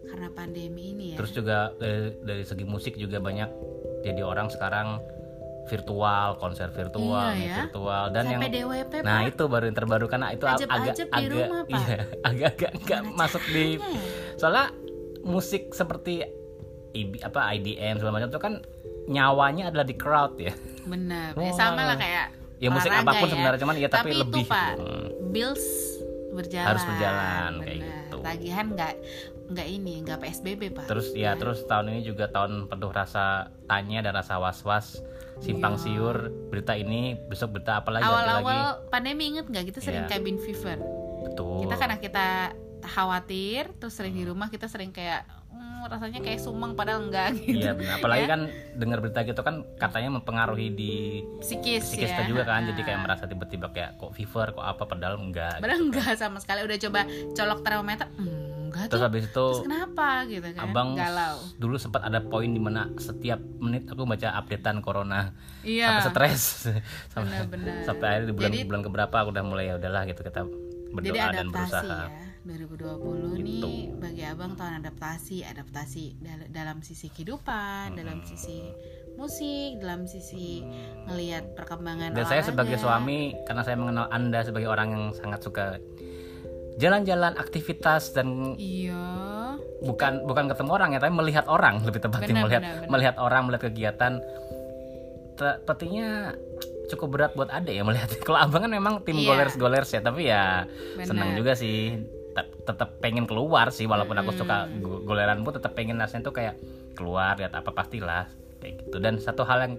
[0.04, 3.50] karena pandemi ini ya terus juga dari, dari segi musik juga banyak
[4.02, 5.02] jadi orang sekarang
[5.68, 7.56] virtual konser virtual Iya ya.
[7.62, 9.30] virtual dan yang DWP nah Pak.
[9.30, 11.76] itu baru yang terbaru karena itu ag- agak agak rumah, Pak.
[11.76, 11.98] iya
[12.30, 14.00] agak-agak nggak masuk di Eh,
[14.40, 14.72] soalnya
[15.22, 16.24] musik seperti
[17.20, 18.54] apa IDM segala macam itu kan
[19.08, 20.54] nyawanya adalah di crowd ya
[20.84, 21.44] benar Wah.
[21.44, 22.26] ya sama lah kayak
[22.58, 23.32] ya musik apa pun ya.
[23.32, 24.84] sebenarnya cuman ya tapi, itu lebih pak gitu.
[24.84, 25.08] Hmm.
[25.30, 25.66] bills
[26.30, 27.88] berjalan Harus berjalan, kayak benar.
[28.04, 28.18] gitu.
[28.22, 28.94] tagihan nggak
[29.48, 33.26] nggak ini nggak psbb pak terus ya terus tahun ini juga tahun penuh rasa
[33.64, 35.00] tanya dan rasa was-was
[35.38, 36.18] simpang siur
[36.50, 38.12] berita ini besok berita apa lagi Iya.
[38.12, 40.12] awal-awal pandemi inget nggak kita sering Iya.
[40.12, 40.78] cabin fever
[41.24, 42.28] betul kita karena kita
[42.88, 45.37] khawatir terus sering di rumah kita sering kayak "Hmm,
[45.90, 47.96] rasanya kayak sumeng padahal enggak gitu Iya benar.
[47.98, 48.30] Apalagi Ya.
[48.30, 48.42] kan
[48.74, 50.94] dengar berita gitu kan katanya mempengaruhi di
[51.38, 52.66] psikis, psikis ya kita juga kan.
[52.66, 52.86] Jadi Ah.
[52.86, 55.58] kayak merasa tiba-tiba kayak kok fever, kok apa padahal enggak.
[55.58, 60.08] padahal enggak sama sekali udah coba colok termometer enggak Terus tuh habis itu terus kenapa
[60.26, 64.80] gitu kan abang galau dulu sempat ada poin di mana setiap menit aku baca updatean
[64.80, 65.32] corona
[65.64, 66.44] iya sampai stres
[67.16, 67.48] sampai,
[67.82, 70.44] sampai akhirnya di bulan Jadi- bulan keberapa aku udah mulai ya udahlah gitu kita
[70.90, 72.00] berdoa jadi dan berusaha.
[72.06, 73.70] ya 2020 nih Gitu.
[73.98, 78.64] bagi abang tahun adaptasi adaptasi dal- dalam sisi kehidupan dalam sisi
[79.14, 80.62] musik dalam sisi
[81.06, 85.66] ngelihat perkembangan Dan saya sebagai suami karena saya mengenal Anda sebagai orang yang sangat suka
[86.78, 92.44] jalan-jalan aktivitas dan iya bukan bukan ketemu orang ya tapi melihat orang lebih tepatnya Benar,
[92.44, 92.90] melihat benar, benar.
[92.90, 94.14] melihat orang melihat kegiatan
[95.36, 96.34] sepertinya
[96.88, 99.28] cukup berat buat ade ya melihat kalau abang kan memang tim Iya.
[99.28, 101.06] golers golers ya tapi ya Benar.
[101.06, 101.98] senang juga sih
[102.38, 106.36] Tet- tetap pengen keluar sih walaupun aku suka go- goleran pun tetap pengen rasanya tuh
[106.36, 106.54] kayak
[106.94, 108.98] keluar lihat apa pastilah kayak gitu.
[108.98, 109.74] Dan satu hal yang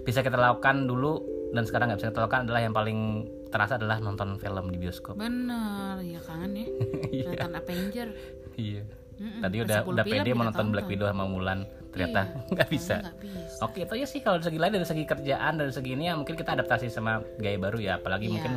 [0.00, 2.98] bisa kita lakukan dulu dan sekarang nggak bisa kita lakukan adalah yang paling
[3.48, 5.16] terasa adalah nonton film di bioskop.
[5.16, 6.66] Bener ya kangen ya?
[7.10, 7.24] Iya.
[7.30, 8.08] nonton Avenger.
[8.54, 8.82] Iya.
[9.14, 10.72] Mm-mm, tadi udah 10 udah pede kita mau nonton tonton.
[10.72, 11.58] Black Widow sama Mulan
[11.88, 12.96] ternyata Iya, nggak bisa.
[12.98, 13.56] nggak bisa.
[13.62, 16.14] Oke itu aja sih kalau dari segi lain dari segi kerjaan dari segi ini ya
[16.14, 18.32] mungkin kita adaptasi sama gaya baru ya apalagi Iya.
[18.32, 18.52] mungkin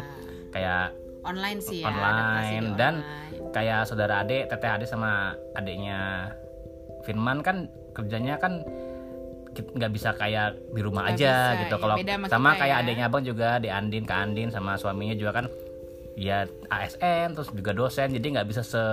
[0.49, 0.85] kayak
[1.25, 3.51] online sih ya Online, dan online.
[3.51, 5.11] kayak saudara adik teteh adik sama
[5.53, 6.29] adiknya
[7.01, 8.61] Firman kan kerjanya kan
[9.55, 11.81] nggak bisa kayak di rumah Nggak aja bisa, gitu ya.
[11.81, 11.95] kalau
[12.27, 12.83] sama kayak ya.
[12.83, 15.45] adiknya abang juga di Andin ke Andin sama suaminya juga kan
[16.15, 18.83] ya ASN terus juga dosen jadi nggak bisa se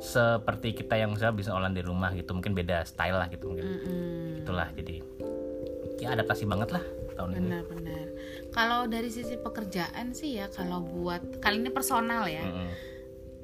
[0.00, 3.66] seperti kita yang misalnya bisa online di rumah gitu mungkin beda style lah gitu mungkin
[3.66, 4.42] Mm-mm.
[4.42, 5.02] itulah jadi
[5.98, 6.84] ya adaptasi banget lah
[7.14, 8.06] tahun ini benar-benar
[8.54, 12.46] kalau dari sisi pekerjaan sih ya kalau buat kali ini personal ya.
[12.46, 12.70] Mm-mm.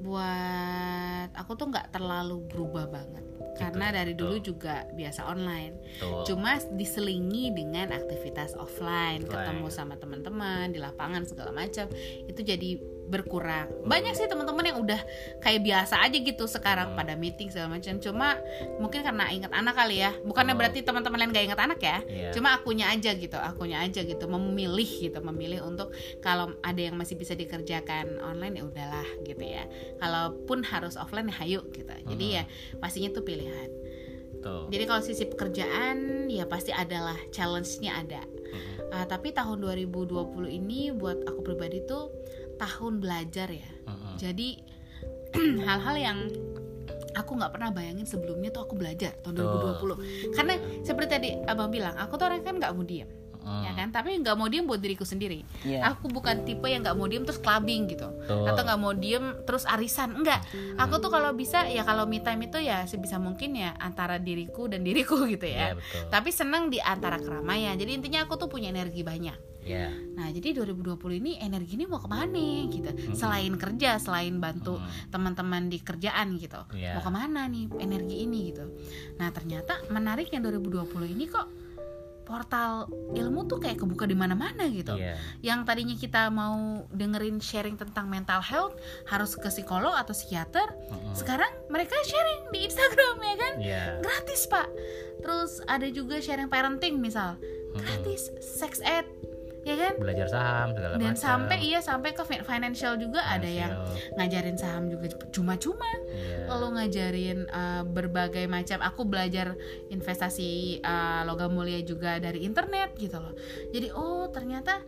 [0.01, 3.21] buat aku tuh nggak terlalu berubah banget.
[3.53, 5.77] Karena dari dulu juga biasa online.
[6.25, 9.29] Cuma diselingi dengan aktivitas offline Offline.
[9.29, 11.85] ketemu sama teman-teman di lapangan segala macam.
[12.25, 12.81] Itu jadi
[13.11, 13.67] berkurang.
[13.83, 15.01] Banyak sih teman-teman yang udah
[15.43, 17.99] kayak biasa aja gitu sekarang pada meeting segala macam.
[17.99, 18.39] Cuma
[18.79, 20.15] mungkin karena ingat anak kali ya.
[20.23, 20.59] Bukannya Oh.
[20.63, 21.97] berarti teman-teman lain gak ingat anak ya?
[22.07, 22.29] Iya.
[22.31, 25.91] cuma akunya aja gitu akunya aja gitu memilih gitu memilih untuk
[26.23, 29.67] kalau ada yang masih bisa dikerjakan online ya udahlah gitu ya.
[29.99, 31.91] Kalaupun harus offline ya hayu gitu.
[32.07, 32.43] Jadi ya
[32.79, 33.67] pastinya tuh pilihan.
[34.39, 38.23] Tuh jadi kalau sisi pekerjaan ya pasti adalah challenge-nya ada.
[38.91, 42.11] Ah, tapi tahun 2020 ini buat aku pribadi tuh
[42.61, 44.15] tahun belajar ya Mm-mm.
[44.21, 44.49] jadi
[45.67, 46.19] hal-hal yang
[47.17, 49.75] aku nggak pernah bayangin sebelumnya tuh aku belajar tahun Tuh.
[50.31, 50.53] 2020 karena
[50.85, 53.09] seperti tadi abang bilang aku tuh orang kan nggak mau diem
[53.41, 53.63] Mm.
[53.63, 55.81] ya kan tapi nggak mau diem buat diriku sendiri Iya.
[55.89, 58.45] aku bukan tipe yang nggak mau diem terus clubbing gitu Betul.
[58.45, 62.45] atau nggak mau diem terus arisan enggak aku tuh kalau bisa ya kalau me time
[62.45, 66.05] itu ya sebisa mungkin ya antara diriku dan diriku gitu Iya, ya betul.
[66.07, 70.53] tapi seneng di antara keramaian jadi intinya aku tuh punya energi banyak ya Nah, jadi
[70.53, 72.37] 2020 ini energi ini mau ke mana
[72.67, 72.85] gitu.
[73.13, 75.09] Selain kerja, selain bantu Mm.
[75.09, 76.61] teman-teman di kerjaan gitu.
[76.73, 76.93] Iya.
[76.93, 78.69] Mau ke mana nih energi ini gitu.
[79.17, 81.45] Nah, ternyata menariknya 2020 ini kok
[82.31, 84.95] portal ilmu tuh kayak kebuka di mana-mana gitu.
[84.95, 85.19] Iya.
[85.43, 88.79] Yang tadinya kita mau dengerin sharing tentang mental health
[89.11, 91.11] harus ke psikolog atau psikiater, Mm-mm.
[91.11, 93.53] sekarang mereka sharing di Instagram ya kan?
[93.59, 93.83] Iya.
[93.99, 94.67] Gratis, Pak.
[95.19, 97.35] Terus ada juga sharing parenting misal.
[97.75, 99.03] Gratis, sex ed,
[99.61, 99.93] ya kan?
[99.95, 104.15] belajar saham segala dan macam sampai iya sampai ke fi- financial juga ada yang Financial.
[104.15, 106.49] ngajarin saham juga cuma-cuma Iya.
[106.49, 109.53] lalu ngajarin uh, berbagai macam aku belajar
[109.87, 110.49] investasi
[110.79, 113.37] uh, logam mulia juga dari internet gitu loh
[113.69, 114.81] jadi oh ternyata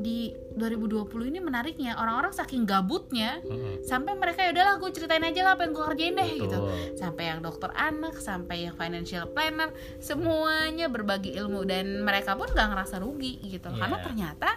[0.00, 3.84] di 2020 ini menariknya orang-orang saking gabutnya Mm-mm.
[3.84, 6.96] sampai mereka ya udahlah gue ceritain aja lah apa yang gue kerjain deh gitu Betul.
[6.96, 12.68] sampai yang dokter anak sampai yang financial planner semuanya berbagi ilmu dan mereka pun gak
[12.72, 13.76] ngerasa rugi gitu Iya.
[13.76, 14.50] karena ternyata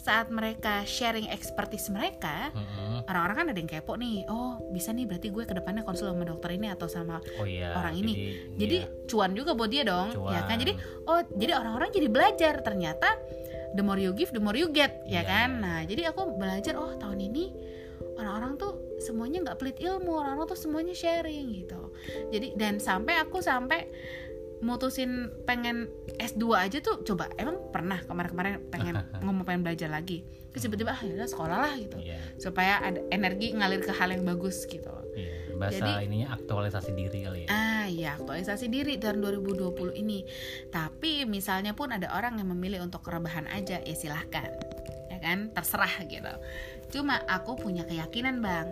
[0.00, 3.04] saat mereka sharing expertise mereka Mm-mm.
[3.04, 6.24] orang-orang kan ada yang kepo nih oh bisa nih berarti gue ke depannya konsul sama
[6.24, 8.12] dokter ini atau sama oh iya orang ini.
[8.12, 9.04] jadi, jadi iya.
[9.04, 10.62] cuan juga buat dia dong ya kan Cuan.
[10.64, 10.72] jadi
[11.04, 13.08] oh jadi orang-orang jadi belajar ternyata
[13.74, 15.22] the more you give the more you get ya Iya.
[15.26, 15.50] kan?
[15.62, 17.44] nah jadi aku belajar oh tahun ini
[18.16, 21.92] orang-orang tuh semuanya nggak pelit ilmu orang-orang tuh semuanya sharing gitu.
[22.28, 23.88] Jadi dan sampai aku sampai
[24.60, 25.88] mutusin pengen
[26.20, 30.20] S2 aja tuh coba emang pernah kemarin-kemarin pengen ngomong pengen belajar lagi?
[30.52, 31.96] Terus tiba-tiba ah yaudah sekolah lah gitu.
[31.96, 32.20] Iya.
[32.36, 34.92] Supaya ada energi ngalir ke hal yang bagus gitu.
[35.16, 37.48] Iya bahasa Jadi- ininya aktualisasi diri kali ya.
[37.52, 40.24] Ah ya aktualisasi diri tahun 2020 ini.
[40.72, 44.48] Tapi misalnya pun ada orang yang memilih untuk rebahan aja ya silahkan.
[45.12, 45.52] Ya kan?
[45.52, 46.32] Terserah gitu.
[46.90, 48.66] Cuma aku punya keyakinan bang.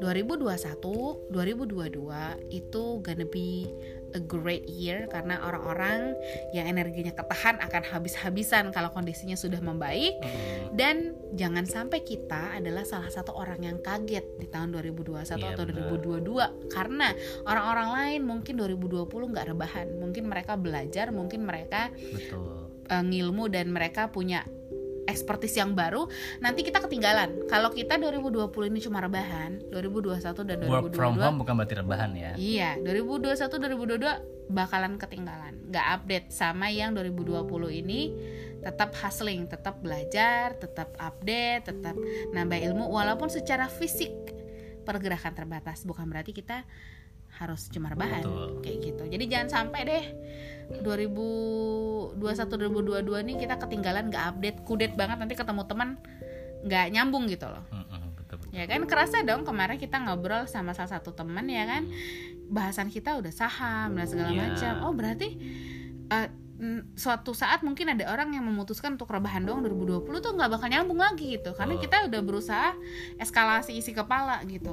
[0.00, 3.68] 2021, 2022 itu gonna be
[4.12, 6.14] a great year karena orang-orang
[6.50, 10.74] yang energinya ketahan akan habis-habisan kalau kondisinya sudah membaik Mm.
[10.74, 10.96] dan
[11.32, 15.86] jangan sampai kita adalah salah satu orang yang kaget di tahun 2021 Iya, atau benar.
[15.90, 17.08] 2022 karena
[17.44, 23.70] orang-orang lain mungkin 2020 nggak rebahan mungkin mereka belajar mungkin mereka betul eh, ngilmu dan
[23.70, 24.42] mereka punya
[25.10, 26.06] expertise yang baru
[26.40, 31.36] nanti kita ketinggalan kalau kita 2020 ini cuma rebahan 2021 dan 2022 work from home
[31.42, 35.70] bukan berarti rebahan ya Iya, 2021 2022 bakalan ketinggalan.
[35.70, 38.00] Nggak update sama yang 2020 ini
[38.60, 41.96] tetap hustling, tetap belajar, tetap update, tetap
[42.34, 44.12] nambah ilmu walaupun secara fisik
[44.82, 45.86] pergerakan terbatas.
[45.86, 46.66] Bukan berarti kita
[47.38, 48.48] harus cuma rebahan Betul.
[48.66, 49.02] kayak gitu.
[49.06, 50.04] Jadi jangan sampai deh
[50.78, 52.14] 2021
[52.46, 55.98] 2022 nih kita ketinggalan nggak update, kudet banget nanti ketemu teman
[56.60, 57.64] nggak nyambung gitu loh.
[57.72, 58.52] Mm-mm, betul betul.
[58.52, 61.88] Ya kan kerasa dong kemarin kita ngobrol sama salah satu teman ya kan?
[62.50, 64.40] Bahasan kita udah saham dan segala Iya.
[64.52, 64.72] macam.
[64.84, 65.28] Oh berarti
[66.60, 70.68] mm, suatu saat mungkin ada orang yang memutuskan untuk rebahan doang 2020 tuh nggak bakal
[70.68, 71.56] nyambung lagi gitu.
[71.56, 71.80] Karena Oh.
[71.80, 72.76] kita udah berusaha
[73.16, 74.70] eskalasi isi kepala gitu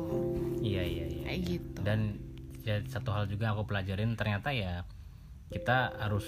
[0.59, 1.47] iya iya iya kayak iya.
[1.55, 1.79] gitu.
[1.87, 1.99] Dan
[2.67, 4.83] ya, satu hal juga aku pelajarin ternyata ya
[5.47, 6.25] kita harus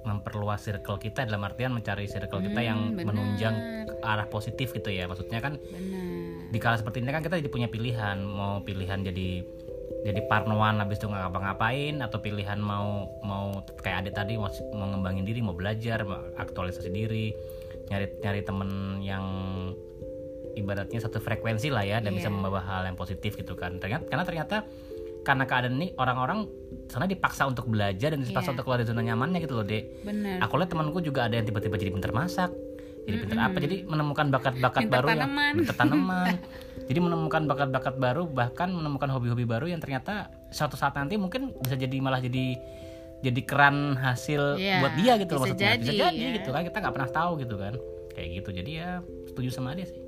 [0.00, 3.06] memperluas circle kita dalam artian mencari circle kita yang Hmm, benar.
[3.08, 6.06] menunjang ke arah positif gitu ya maksudnya kan benar
[6.48, 9.44] di kala seperti ini kan kita jadi punya pilihan mau pilihan jadi
[10.00, 14.86] jadi parnoan habis itu nggak ngapa-ngapain atau pilihan mau mau kayak adik tadi mau, mau
[14.88, 17.36] ngembangin diri mau belajar mau aktualisasi diri
[17.88, 18.70] nyari nyari temen
[19.02, 19.24] yang
[20.54, 22.34] ibaratnya satu frekuensi lah ya dan bisa Iya.
[22.34, 24.56] membawa hal yang positif gitu kan ternyata karena ternyata
[25.28, 26.48] karena keadaan ini orang-orang
[26.88, 28.52] sana dipaksa untuk belajar dan dipaksa Iya.
[28.56, 29.84] untuk keluar dari zona nyamannya gitu loh dek.
[30.02, 32.48] Benar aku lihat temanku juga ada yang tiba-tiba jadi pinter masak
[33.04, 35.52] jadi pinter apa jadi menemukan bakat-bakat baru yang tanaman.
[35.56, 36.34] pinter tanaman.
[36.88, 41.76] Jadi menemukan bakat-bakat baru bahkan menemukan hobi-hobi baru yang ternyata suatu saat nanti mungkin bisa
[41.76, 42.56] jadi malah jadi
[43.20, 45.76] jadi keran hasil Iya, buat dia gitu loh bisa maksudnya.
[45.76, 46.36] Bisa jadi, jadi ya.
[46.40, 47.74] gitu kan kita nggak pernah tahu gitu kan.
[48.16, 48.90] Kayak gitu jadi ya
[49.28, 50.00] setuju sama dia sih.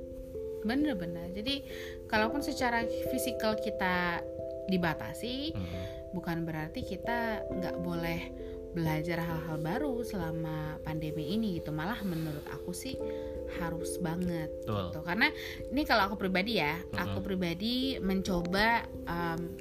[0.61, 1.29] Bener-bener.
[1.33, 1.65] Jadi
[2.05, 4.25] kalaupun secara fisikal kita
[4.71, 5.83] dibatasi Hmm.
[6.15, 8.21] bukan berarti kita nggak boleh
[8.71, 12.95] belajar hal-hal baru selama pandemi ini gitu malah menurut aku sih
[13.59, 14.87] harus banget Betul.
[14.87, 15.27] gitu karena
[15.75, 19.51] ini kalau aku pribadi ya aku pribadi mencoba um,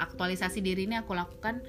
[0.00, 1.60] aktualisasi diri ini aku lakukan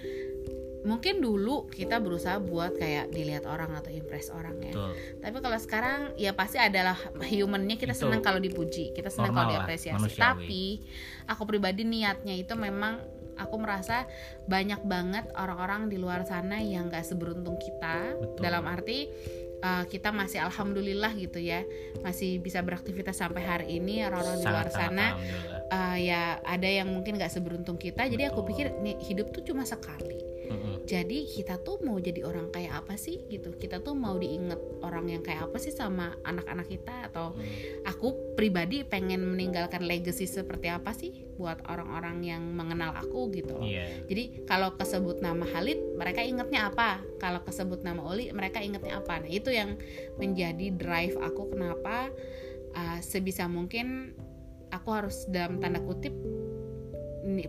[0.85, 4.91] mungkin dulu kita berusaha buat kayak dilihat orang atau impress orang ya betul
[5.23, 6.97] tapi kalau sekarang ya pasti adalah
[7.33, 8.05] humannya kita Itu.
[8.05, 10.21] senang kalau dipuji kita senang kalau diapresiasi manusiawi.
[10.21, 10.65] tapi
[11.25, 13.01] aku pribadi niatnya itu memang
[13.37, 14.09] aku merasa
[14.49, 18.41] banyak banget orang-orang di luar sana yang gak seberuntung kita Betul.
[18.41, 19.07] dalam arti
[19.61, 21.61] uh, kita masih alhamdulillah gitu ya
[22.01, 25.13] masih bisa beraktivitas sampai hari ini orang-orang di luar sana
[25.69, 28.49] uh, ya ada yang mungkin gak seberuntung kita jadi aku Betul.
[28.53, 30.26] pikir nih hidup tuh cuma sekali
[30.87, 35.11] Jadi kita tuh mau jadi orang kayak apa sih gitu kita tuh mau diinget orang
[35.11, 37.83] yang kayak apa sih sama anak-anak kita atau Mm.
[37.83, 43.67] aku pribadi pengen meninggalkan legacy seperti apa sih buat orang-orang yang mengenal aku gitu loh.
[43.67, 44.07] Iya.
[44.07, 47.03] Jadi kalau kesebut nama Halid, mereka ingetnya apa?
[47.19, 49.21] Kalau kesebut nama Oli, mereka ingetnya apa?
[49.21, 49.75] Nah itu yang
[50.17, 52.09] menjadi drive aku kenapa
[52.73, 54.17] uh, sebisa mungkin
[54.71, 56.13] aku harus dalam tanda kutip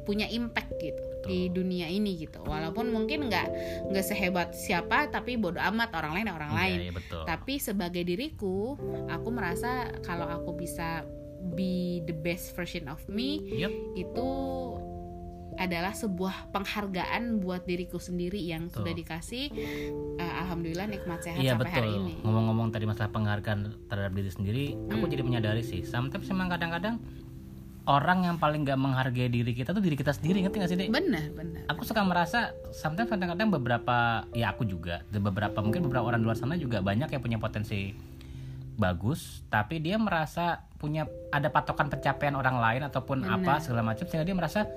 [0.02, 2.40] punya impact gitu di dunia ini gitu.
[2.40, 3.46] Walaupun mungkin nggak
[3.90, 6.78] nggak sehebat siapa, tapi bodoh amat orang lain orang Iya, lain.
[6.80, 7.22] iya, betul.
[7.24, 11.02] Tapi sebagai diriku, aku merasa kalau aku bisa
[11.48, 13.70] be the best version of me, Yup.
[13.94, 14.26] itu
[15.56, 19.00] adalah sebuah penghargaan buat diriku sendiri yang sudah Betul.
[19.02, 19.44] dikasih
[20.14, 21.76] eh, alhamdulillah nikmat sehat Iya sampai betul.
[21.76, 22.12] hari ini.
[22.22, 25.10] Ngomong-ngomong tadi masalah penghargaan terhadap diri sendiri, aku Hmm.
[25.10, 25.82] jadi menyadari sih.
[25.82, 27.02] Sometimes memang kadang-kadang
[27.88, 30.88] orang yang paling gak menghargai diri kita tuh diri kita sendiri, ngerti gak sih dek?
[30.92, 31.60] Benar, benar.
[31.72, 36.26] Aku suka merasa sometimes kadang-kadang beberapa, ya aku juga, dan beberapa mungkin beberapa orang di
[36.28, 37.96] luar sana juga banyak yang punya potensi
[38.78, 43.42] bagus, tapi dia merasa punya ada patokan pencapaian orang lain ataupun Benar.
[43.42, 44.68] apa segala macam sehingga dia merasa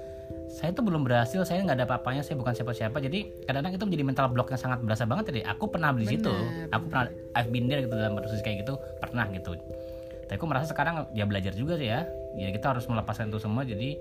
[0.52, 2.98] saya tuh belum berhasil, saya nggak ada apa-apanya, saya bukan siapa-siapa.
[3.04, 5.42] Jadi kadang-kadang itu menjadi mental block yang sangat berasa banget tadi.
[5.48, 6.32] Aku pernah di situ,
[6.72, 9.56] aku pernah I've been there gitu dalam posisi kayak gitu, pernah gitu.
[10.32, 12.08] Tapi aku merasa sekarang ya belajar juga sih ya.
[12.40, 13.68] Ya kita harus melepaskan itu semua.
[13.68, 14.00] Jadi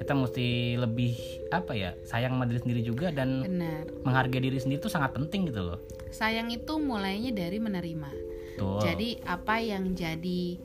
[0.00, 3.84] kita mesti lebih apa ya sayang sama diri sendiri juga dan Benar.
[4.00, 5.84] menghargai diri sendiri itu sangat penting gitu loh.
[6.08, 8.08] Sayang itu mulainya dari menerima.
[8.56, 8.80] Tuh.
[8.80, 10.56] Jadi apa yang jadi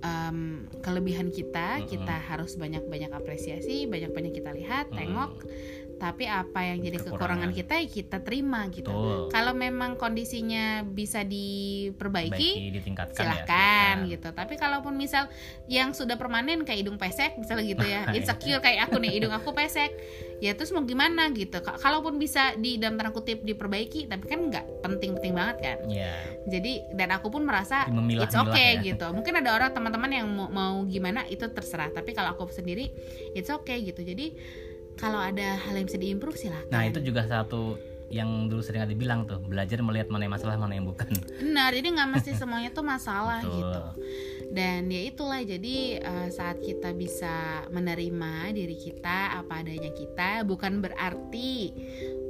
[0.00, 1.92] em, kelebihan kita, Mm-mm.
[1.92, 4.96] kita harus banyak-banyak apresiasi, banyak-banyak kita lihat, Mm-mm.
[4.96, 5.32] tengok.
[5.96, 7.16] Tapi apa yang jadi Kekurangan.
[7.16, 8.88] kekurangan kita, ya kita terima gitu.
[8.88, 9.28] Betul.
[9.28, 13.96] Kalau memang kondisinya bisa diperbaiki, Baiki, ya, silahkan silakan.
[14.06, 15.28] gitu tapi kalaupun misal
[15.66, 19.52] yang sudah permanen kayak hidung pesek misalnya gitu ya insecure kayak aku nih hidung aku
[19.52, 19.92] pesek
[20.36, 24.40] ya terus mau gimana gitu Ka- kalaupun bisa di dalam tanda kutip diperbaiki tapi kan
[24.46, 26.12] nggak penting-penting banget kan Iya.
[26.46, 28.84] jadi dan aku pun merasa it's okay ya.
[28.86, 32.92] gitu mungkin ada orang teman-teman yang mau, mau gimana itu terserah tapi kalau aku sendiri
[33.32, 34.32] it's okay gitu jadi
[34.96, 38.88] kalau ada hal yang bisa diimprove silahkan Nah itu juga satu yang dulu sering ada
[38.88, 41.10] dibilang tuh belajar melihat mana yang masalah mana yang bukan.
[41.42, 43.58] benar jadi nggak mesti semuanya tuh masalah Betul.
[43.58, 43.80] gitu
[44.46, 47.34] dan ya itulah jadi eh, saat kita bisa
[47.68, 51.74] menerima diri kita apa adanya kita bukan berarti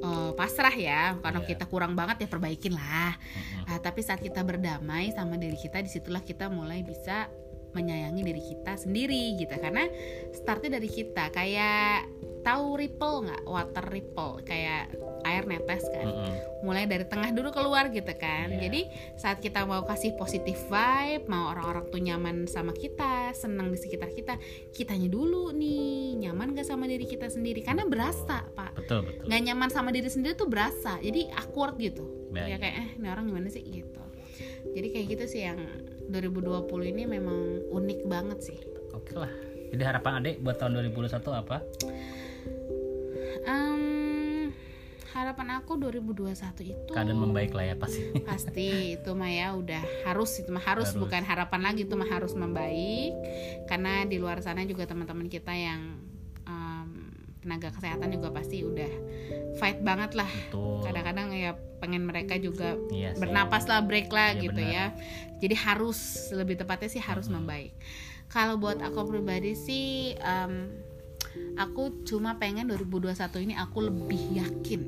[0.00, 1.48] eh, pasrah ya kalau Iya.
[1.50, 3.68] kita kurang banget ya perbaikin lah Mm-mm.
[3.68, 7.28] Ah, tapi saat kita berdamai sama diri kita di situlah kita mulai bisa
[7.76, 9.52] menyayangi diri kita sendiri gitu.
[9.60, 9.84] Karena
[10.32, 12.08] startnya dari kita kayak
[12.46, 13.42] tahu ripple nggak?
[13.44, 14.94] Water ripple kayak
[15.26, 16.06] air netes kan.
[16.06, 16.34] Mm-mm.
[16.62, 18.50] mulai dari tengah dulu keluar gitu kan.
[18.50, 18.66] Iya.
[18.66, 18.80] jadi
[19.18, 24.10] saat kita mau kasih positif vibe mau orang-orang tuh nyaman sama kita senang di sekitar
[24.10, 24.34] kita
[24.74, 27.62] kitanya dulu nih nyaman gak sama diri kita sendiri?
[27.66, 28.78] Karena berasa pak.
[28.78, 29.24] Betul betul.
[29.26, 30.98] nggak nyaman sama diri sendiri tuh berasa.
[31.02, 32.30] Jadi awkward gitu.
[32.34, 33.62] Ya kayak eh ini orang gimana sih?
[33.62, 34.02] Gitu.
[34.76, 35.58] Jadi kayak gitu sih yang
[36.08, 38.58] 2020 ini memang unik banget sih
[38.96, 39.28] Oke lah.
[39.68, 41.60] Jadi harapan adik buat tahun 2021 apa?
[43.44, 44.50] Em,
[45.12, 46.32] harapan aku 2021
[46.64, 48.00] itu Keadaan membaik lah ya pasti.
[48.30, 51.00] pasti itu mah ya udah harus itu mah harus, Harus.
[51.02, 53.12] bukan harapan lagi itu mah harus membaik
[53.68, 55.98] karena di luar sana juga teman-teman kita yang
[57.46, 58.90] tenaga kesehatan juga pasti udah
[59.54, 60.26] fight banget lah
[60.82, 63.22] kadang-kadang ya pengen mereka juga Iya sih.
[63.22, 64.74] bernapas lah break lah Iya, gitu benar.
[64.74, 64.84] ya
[65.38, 65.98] jadi harus
[66.32, 67.46] lebih tepatnya sih harus Mm-mm.
[67.46, 67.72] membaik
[68.26, 69.86] kalau buat aku pribadi sih
[70.16, 70.74] em,
[71.54, 74.80] aku cuma pengen 2021 ini aku lebih yakin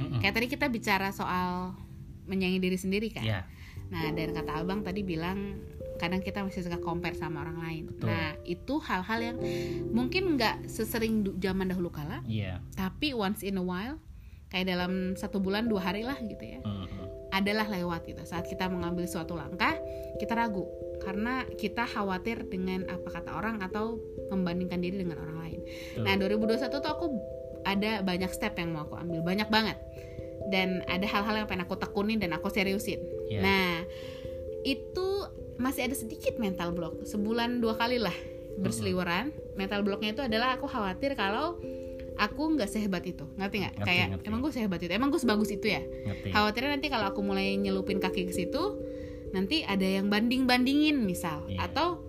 [0.00, 0.18] Mm-mm.
[0.18, 1.76] kayak tadi kita bicara soal
[2.24, 3.40] menyayangi diri sendiri kan Iya.
[3.88, 5.60] nah dan kata abang tadi bilang
[5.98, 8.06] kadang kita masih suka compare sama orang lain Betul.
[8.08, 9.36] nah itu hal-hal yang
[9.90, 12.62] mungkin nggak sesering zaman dahulu kala Iya.
[12.72, 13.98] tapi once in a while
[14.48, 17.28] kayak dalam satu bulan dua hari lah gitu ya Mm-mm.
[17.34, 19.76] adalah lewat gitu saat kita mengambil suatu langkah
[20.16, 20.64] kita ragu
[21.04, 24.00] karena kita khawatir dengan apa kata orang atau
[24.34, 25.60] membandingkan diri dengan orang lain.
[25.94, 26.04] Betul.
[26.04, 26.14] Nah
[26.58, 27.06] 2021 tuh aku
[27.62, 29.78] ada banyak step yang mau aku ambil banyak banget
[30.50, 32.98] dan ada hal-hal yang pengen aku tekunin dan aku seriusin.
[33.30, 33.40] Iya.
[33.44, 33.70] Nah
[34.66, 35.08] itu
[35.58, 38.14] masih ada sedikit mental block sebulan dua kali lah
[38.56, 39.30] berseliweran.
[39.54, 41.58] Mental blocknya itu adalah aku khawatir kalau
[42.16, 43.74] aku nggak sehebat itu, ngerti nggak?
[43.80, 44.24] Kayak ngerti.
[44.26, 46.28] emang gue sehebat itu, emang gue sebagus itu ya Ngerti.
[46.30, 48.74] khawatirnya nanti kalau aku mulai nyelupin kaki ke situ
[49.30, 51.70] nanti ada yang banding bandingin misal Iya.
[51.70, 52.02] atau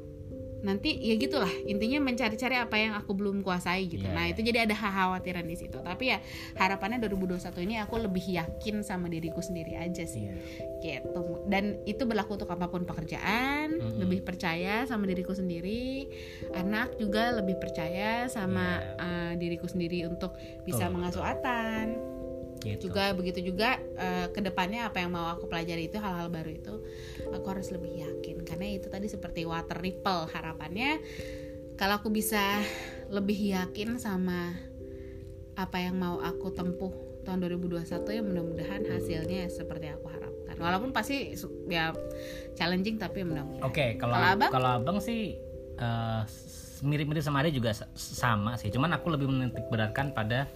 [0.60, 4.34] nanti ya gitulah intinya mencari-cari apa yang aku belum kuasai gitu Iya, nah iya.
[4.36, 6.20] itu jadi ada kekhawatiran di situ tapi ya
[6.60, 10.28] harapannya 2021 ini aku lebih yakin sama diriku sendiri aja sih
[10.84, 11.04] Iya.
[11.04, 14.00] gitu dan itu berlaku untuk apa pun pekerjaan Mm-mm.
[14.04, 16.08] lebih percaya sama diriku sendiri
[16.56, 18.96] anak juga lebih percaya sama Iya.
[19.00, 20.36] uh, diriku sendiri untuk
[20.68, 22.19] bisa mengasuh Atan
[22.60, 22.92] Gitu.
[22.92, 26.74] juga begitu juga eh, ke depannya apa yang mau aku pelajari itu hal-hal baru itu
[27.32, 31.00] aku harus lebih yakin karena itu tadi seperti water ripple harapannya
[31.80, 32.60] kalau aku bisa
[33.08, 34.52] lebih yakin sama
[35.56, 36.92] apa yang mau aku tempuh
[37.24, 41.36] tahun 2021 ya mudah-mudahan hasilnya seperti aku harapkan walaupun pasti
[41.68, 41.92] ya
[42.56, 44.52] challenging tapi mudah-mudahan Oke, kalau Kalau abang?
[44.52, 45.36] kalau abang sih
[46.26, 48.72] s- mirip-mirip sama dia juga sa- sama sih.
[48.72, 50.48] Cuman aku lebih menitik beratkan pada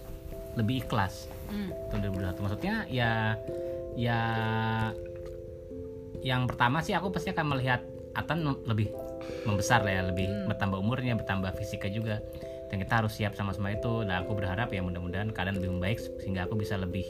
[0.54, 1.70] lebih ikhlas Hmm.
[1.92, 2.40] tahun 2021.
[2.40, 3.36] Maksudnya ya
[3.94, 4.20] ya
[6.24, 8.94] yang pertama sih aku pasti akan melihat Atan lebih
[9.42, 12.16] membesar lah ya, lebih bertambah umurnya, bertambah fisiknya juga.
[12.70, 14.06] Dan kita harus siap sama-sama itu.
[14.06, 17.02] Dan aku berharap ya mudah-mudahan keadaan lebih membaik sehingga aku bisa lebih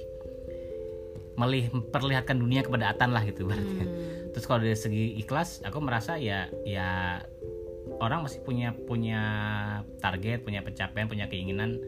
[1.37, 3.75] melih memperlihatkan dunia kepada Atan lah gitu berarti.
[3.85, 4.33] Hmm.
[4.33, 7.21] Terus kalau dari segi ikhlas, aku merasa ya ya
[8.01, 9.21] orang masih punya punya
[10.01, 11.85] target, punya pencapaian, punya keinginan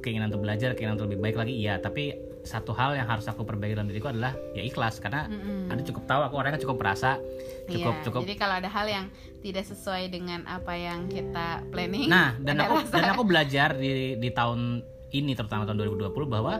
[0.00, 3.44] keinginan untuk belajar, keinginan untuk lebih baik lagi iya, tapi satu hal yang harus aku
[3.44, 5.68] perbaiki dalam diriku adalah ya ikhlas karena Mm-mm.
[5.68, 7.20] ada cukup tahu aku orangnya cukup perasa,
[7.68, 9.06] cukup Iya, cukup Jadi kalau ada hal yang
[9.44, 14.16] tidak sesuai dengan apa yang kita planning, Nah, dan aku rasa- dan aku belajar di
[14.16, 14.80] di tahun
[15.12, 16.54] ini terutama tahun 2020 bahwa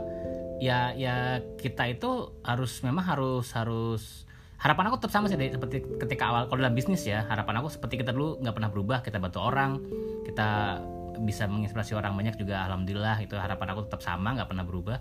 [0.60, 4.28] ya ya kita itu harus memang harus harus
[4.60, 7.96] harapan aku tetap sama sih seperti ketika awal kalau dalam bisnis ya harapan aku seperti
[7.96, 9.80] kita dulu nggak pernah berubah kita bantu orang
[10.28, 10.76] kita
[11.22, 14.98] bisa menginspirasi orang banyak juga alhamdulillah itu harapan aku tetap sama nggak pernah berubah.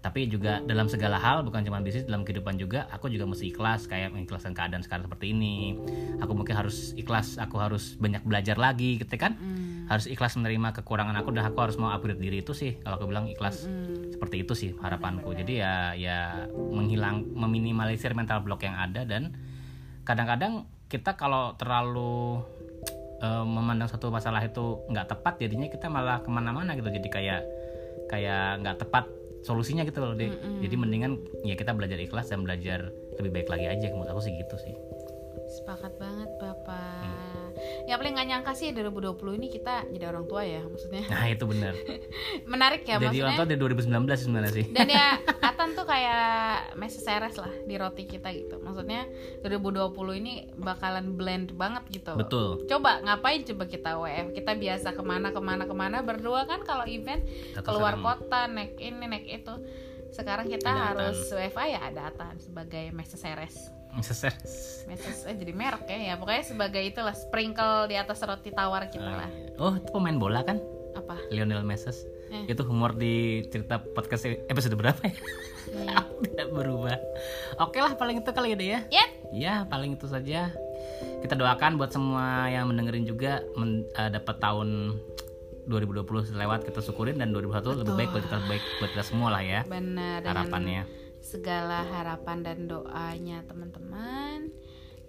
[0.00, 3.84] Tapi juga dalam segala hal bukan cuma bisnis dalam kehidupan juga aku juga mesti ikhlas
[3.84, 5.76] kayak mengikhlaskan keadaan sekarang seperti ini.
[6.24, 9.36] Aku mungkin harus ikhlas aku harus banyak belajar lagi gitu kan?
[9.36, 9.68] Hmm.
[9.90, 12.78] harus ikhlas menerima kekurangan aku dan aku harus mau upgrade diri itu sih.
[12.78, 14.14] Kalau aku bilang ikhlas Hmm.
[14.14, 15.34] seperti itu sih harapanku.
[15.34, 19.34] Jadi ya ya menghilang meminimalisir mental block yang ada dan
[20.06, 22.38] kadang-kadang kita kalau terlalu
[23.20, 26.88] eh, memandang satu masalah itu nggak tepat jadinya kita malah ke mana-mana gitu.
[26.88, 27.40] Jadi kayak
[28.10, 29.04] kayak nggak tepat
[29.40, 30.28] solusinya gitu loh deh
[30.60, 31.16] jadi mendingan
[31.48, 33.86] ya kita belajar ikhlas dan belajar lebih baik lagi aja.
[33.92, 34.74] Menurut aku sih gitu sih.
[35.60, 37.02] Sepakat banget Bapak.
[37.82, 41.02] Ya paling nggak nyangka sih 2020 ini kita jadi orang tua ya maksudnya.
[41.06, 41.74] nah itu benar
[42.52, 43.38] Menarik ya jadi orang maksudnya.
[43.38, 45.08] tua dari 2019 sebenarnya sih Dan ya
[45.50, 46.24] Atan tuh kayak
[46.74, 47.02] Mrs.
[47.02, 48.58] Ceres lah di roti kita gitu.
[48.58, 49.08] Maksudnya
[49.40, 52.12] 2020 ini bakalan blend banget gitu.
[52.14, 54.32] betul Coba ngapain coba kita WF?
[54.32, 58.22] Kita biasa ke mana ke mana ke mana berdua kan kalau event Atau keluar sekarang-
[58.22, 59.54] kota naik ini naik itu.
[60.10, 63.20] Sekarang kita harus WFA ya ada Atan sebagai Mrs.
[63.20, 63.56] Ceres.
[63.98, 64.32] Seser.
[64.86, 65.26] Mrs.
[65.26, 69.30] eh jadi merek ya ya pokoknya sebagai itulah sprinkle di atas roti tawar kita lah
[69.58, 70.58] Oh, itu pemain bola kan?
[70.90, 71.90] apa Lionel Messi.
[72.30, 72.50] Eh.
[72.50, 75.14] Itu humor di cerita podcast episode berapa ya?
[75.70, 75.96] Iya.
[76.26, 76.98] Tidak berubah.
[77.58, 78.80] Oke lah, paling itu kali ya deh ya.
[78.90, 79.10] Yet.
[79.30, 80.50] Ya, paling itu saja.
[81.22, 84.98] Kita doakan buat semua yang mendengerin juga men- eh, dapat tahun
[85.66, 89.42] 2020 lewat kita syukurin dan 2021 lebih baik buat kita baik buat kita semua lah
[89.42, 89.60] ya.
[89.62, 90.82] benar dengan Harapannya
[91.30, 94.50] segala harapan dan doanya teman-teman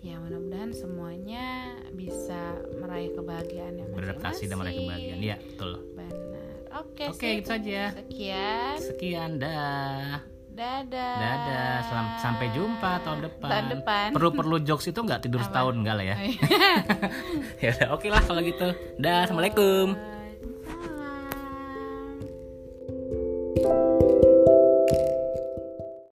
[0.05, 7.03] ya mudah-mudahan semuanya bisa meraih kebahagiaan yang beradaptasi dan meraih kebahagiaan ya betul benar oke
[7.09, 10.21] oke itu saja sekian sekian dah
[10.51, 11.15] Dadah.
[11.15, 11.75] Dadah.
[11.87, 13.49] Selam, sampai jumpa tahun depan.
[13.49, 14.07] Tahun depan.
[14.11, 15.47] Perlu perlu jokes itu nggak tidur Apa?
[15.47, 16.15] setahun enggak lah ya?
[16.19, 17.71] Oh, iya.
[17.79, 18.67] ya oke okay lah kalau gitu.
[18.99, 19.23] Dah.
[19.23, 19.95] Assalamualaikum.
[23.63, 24.00] Bye.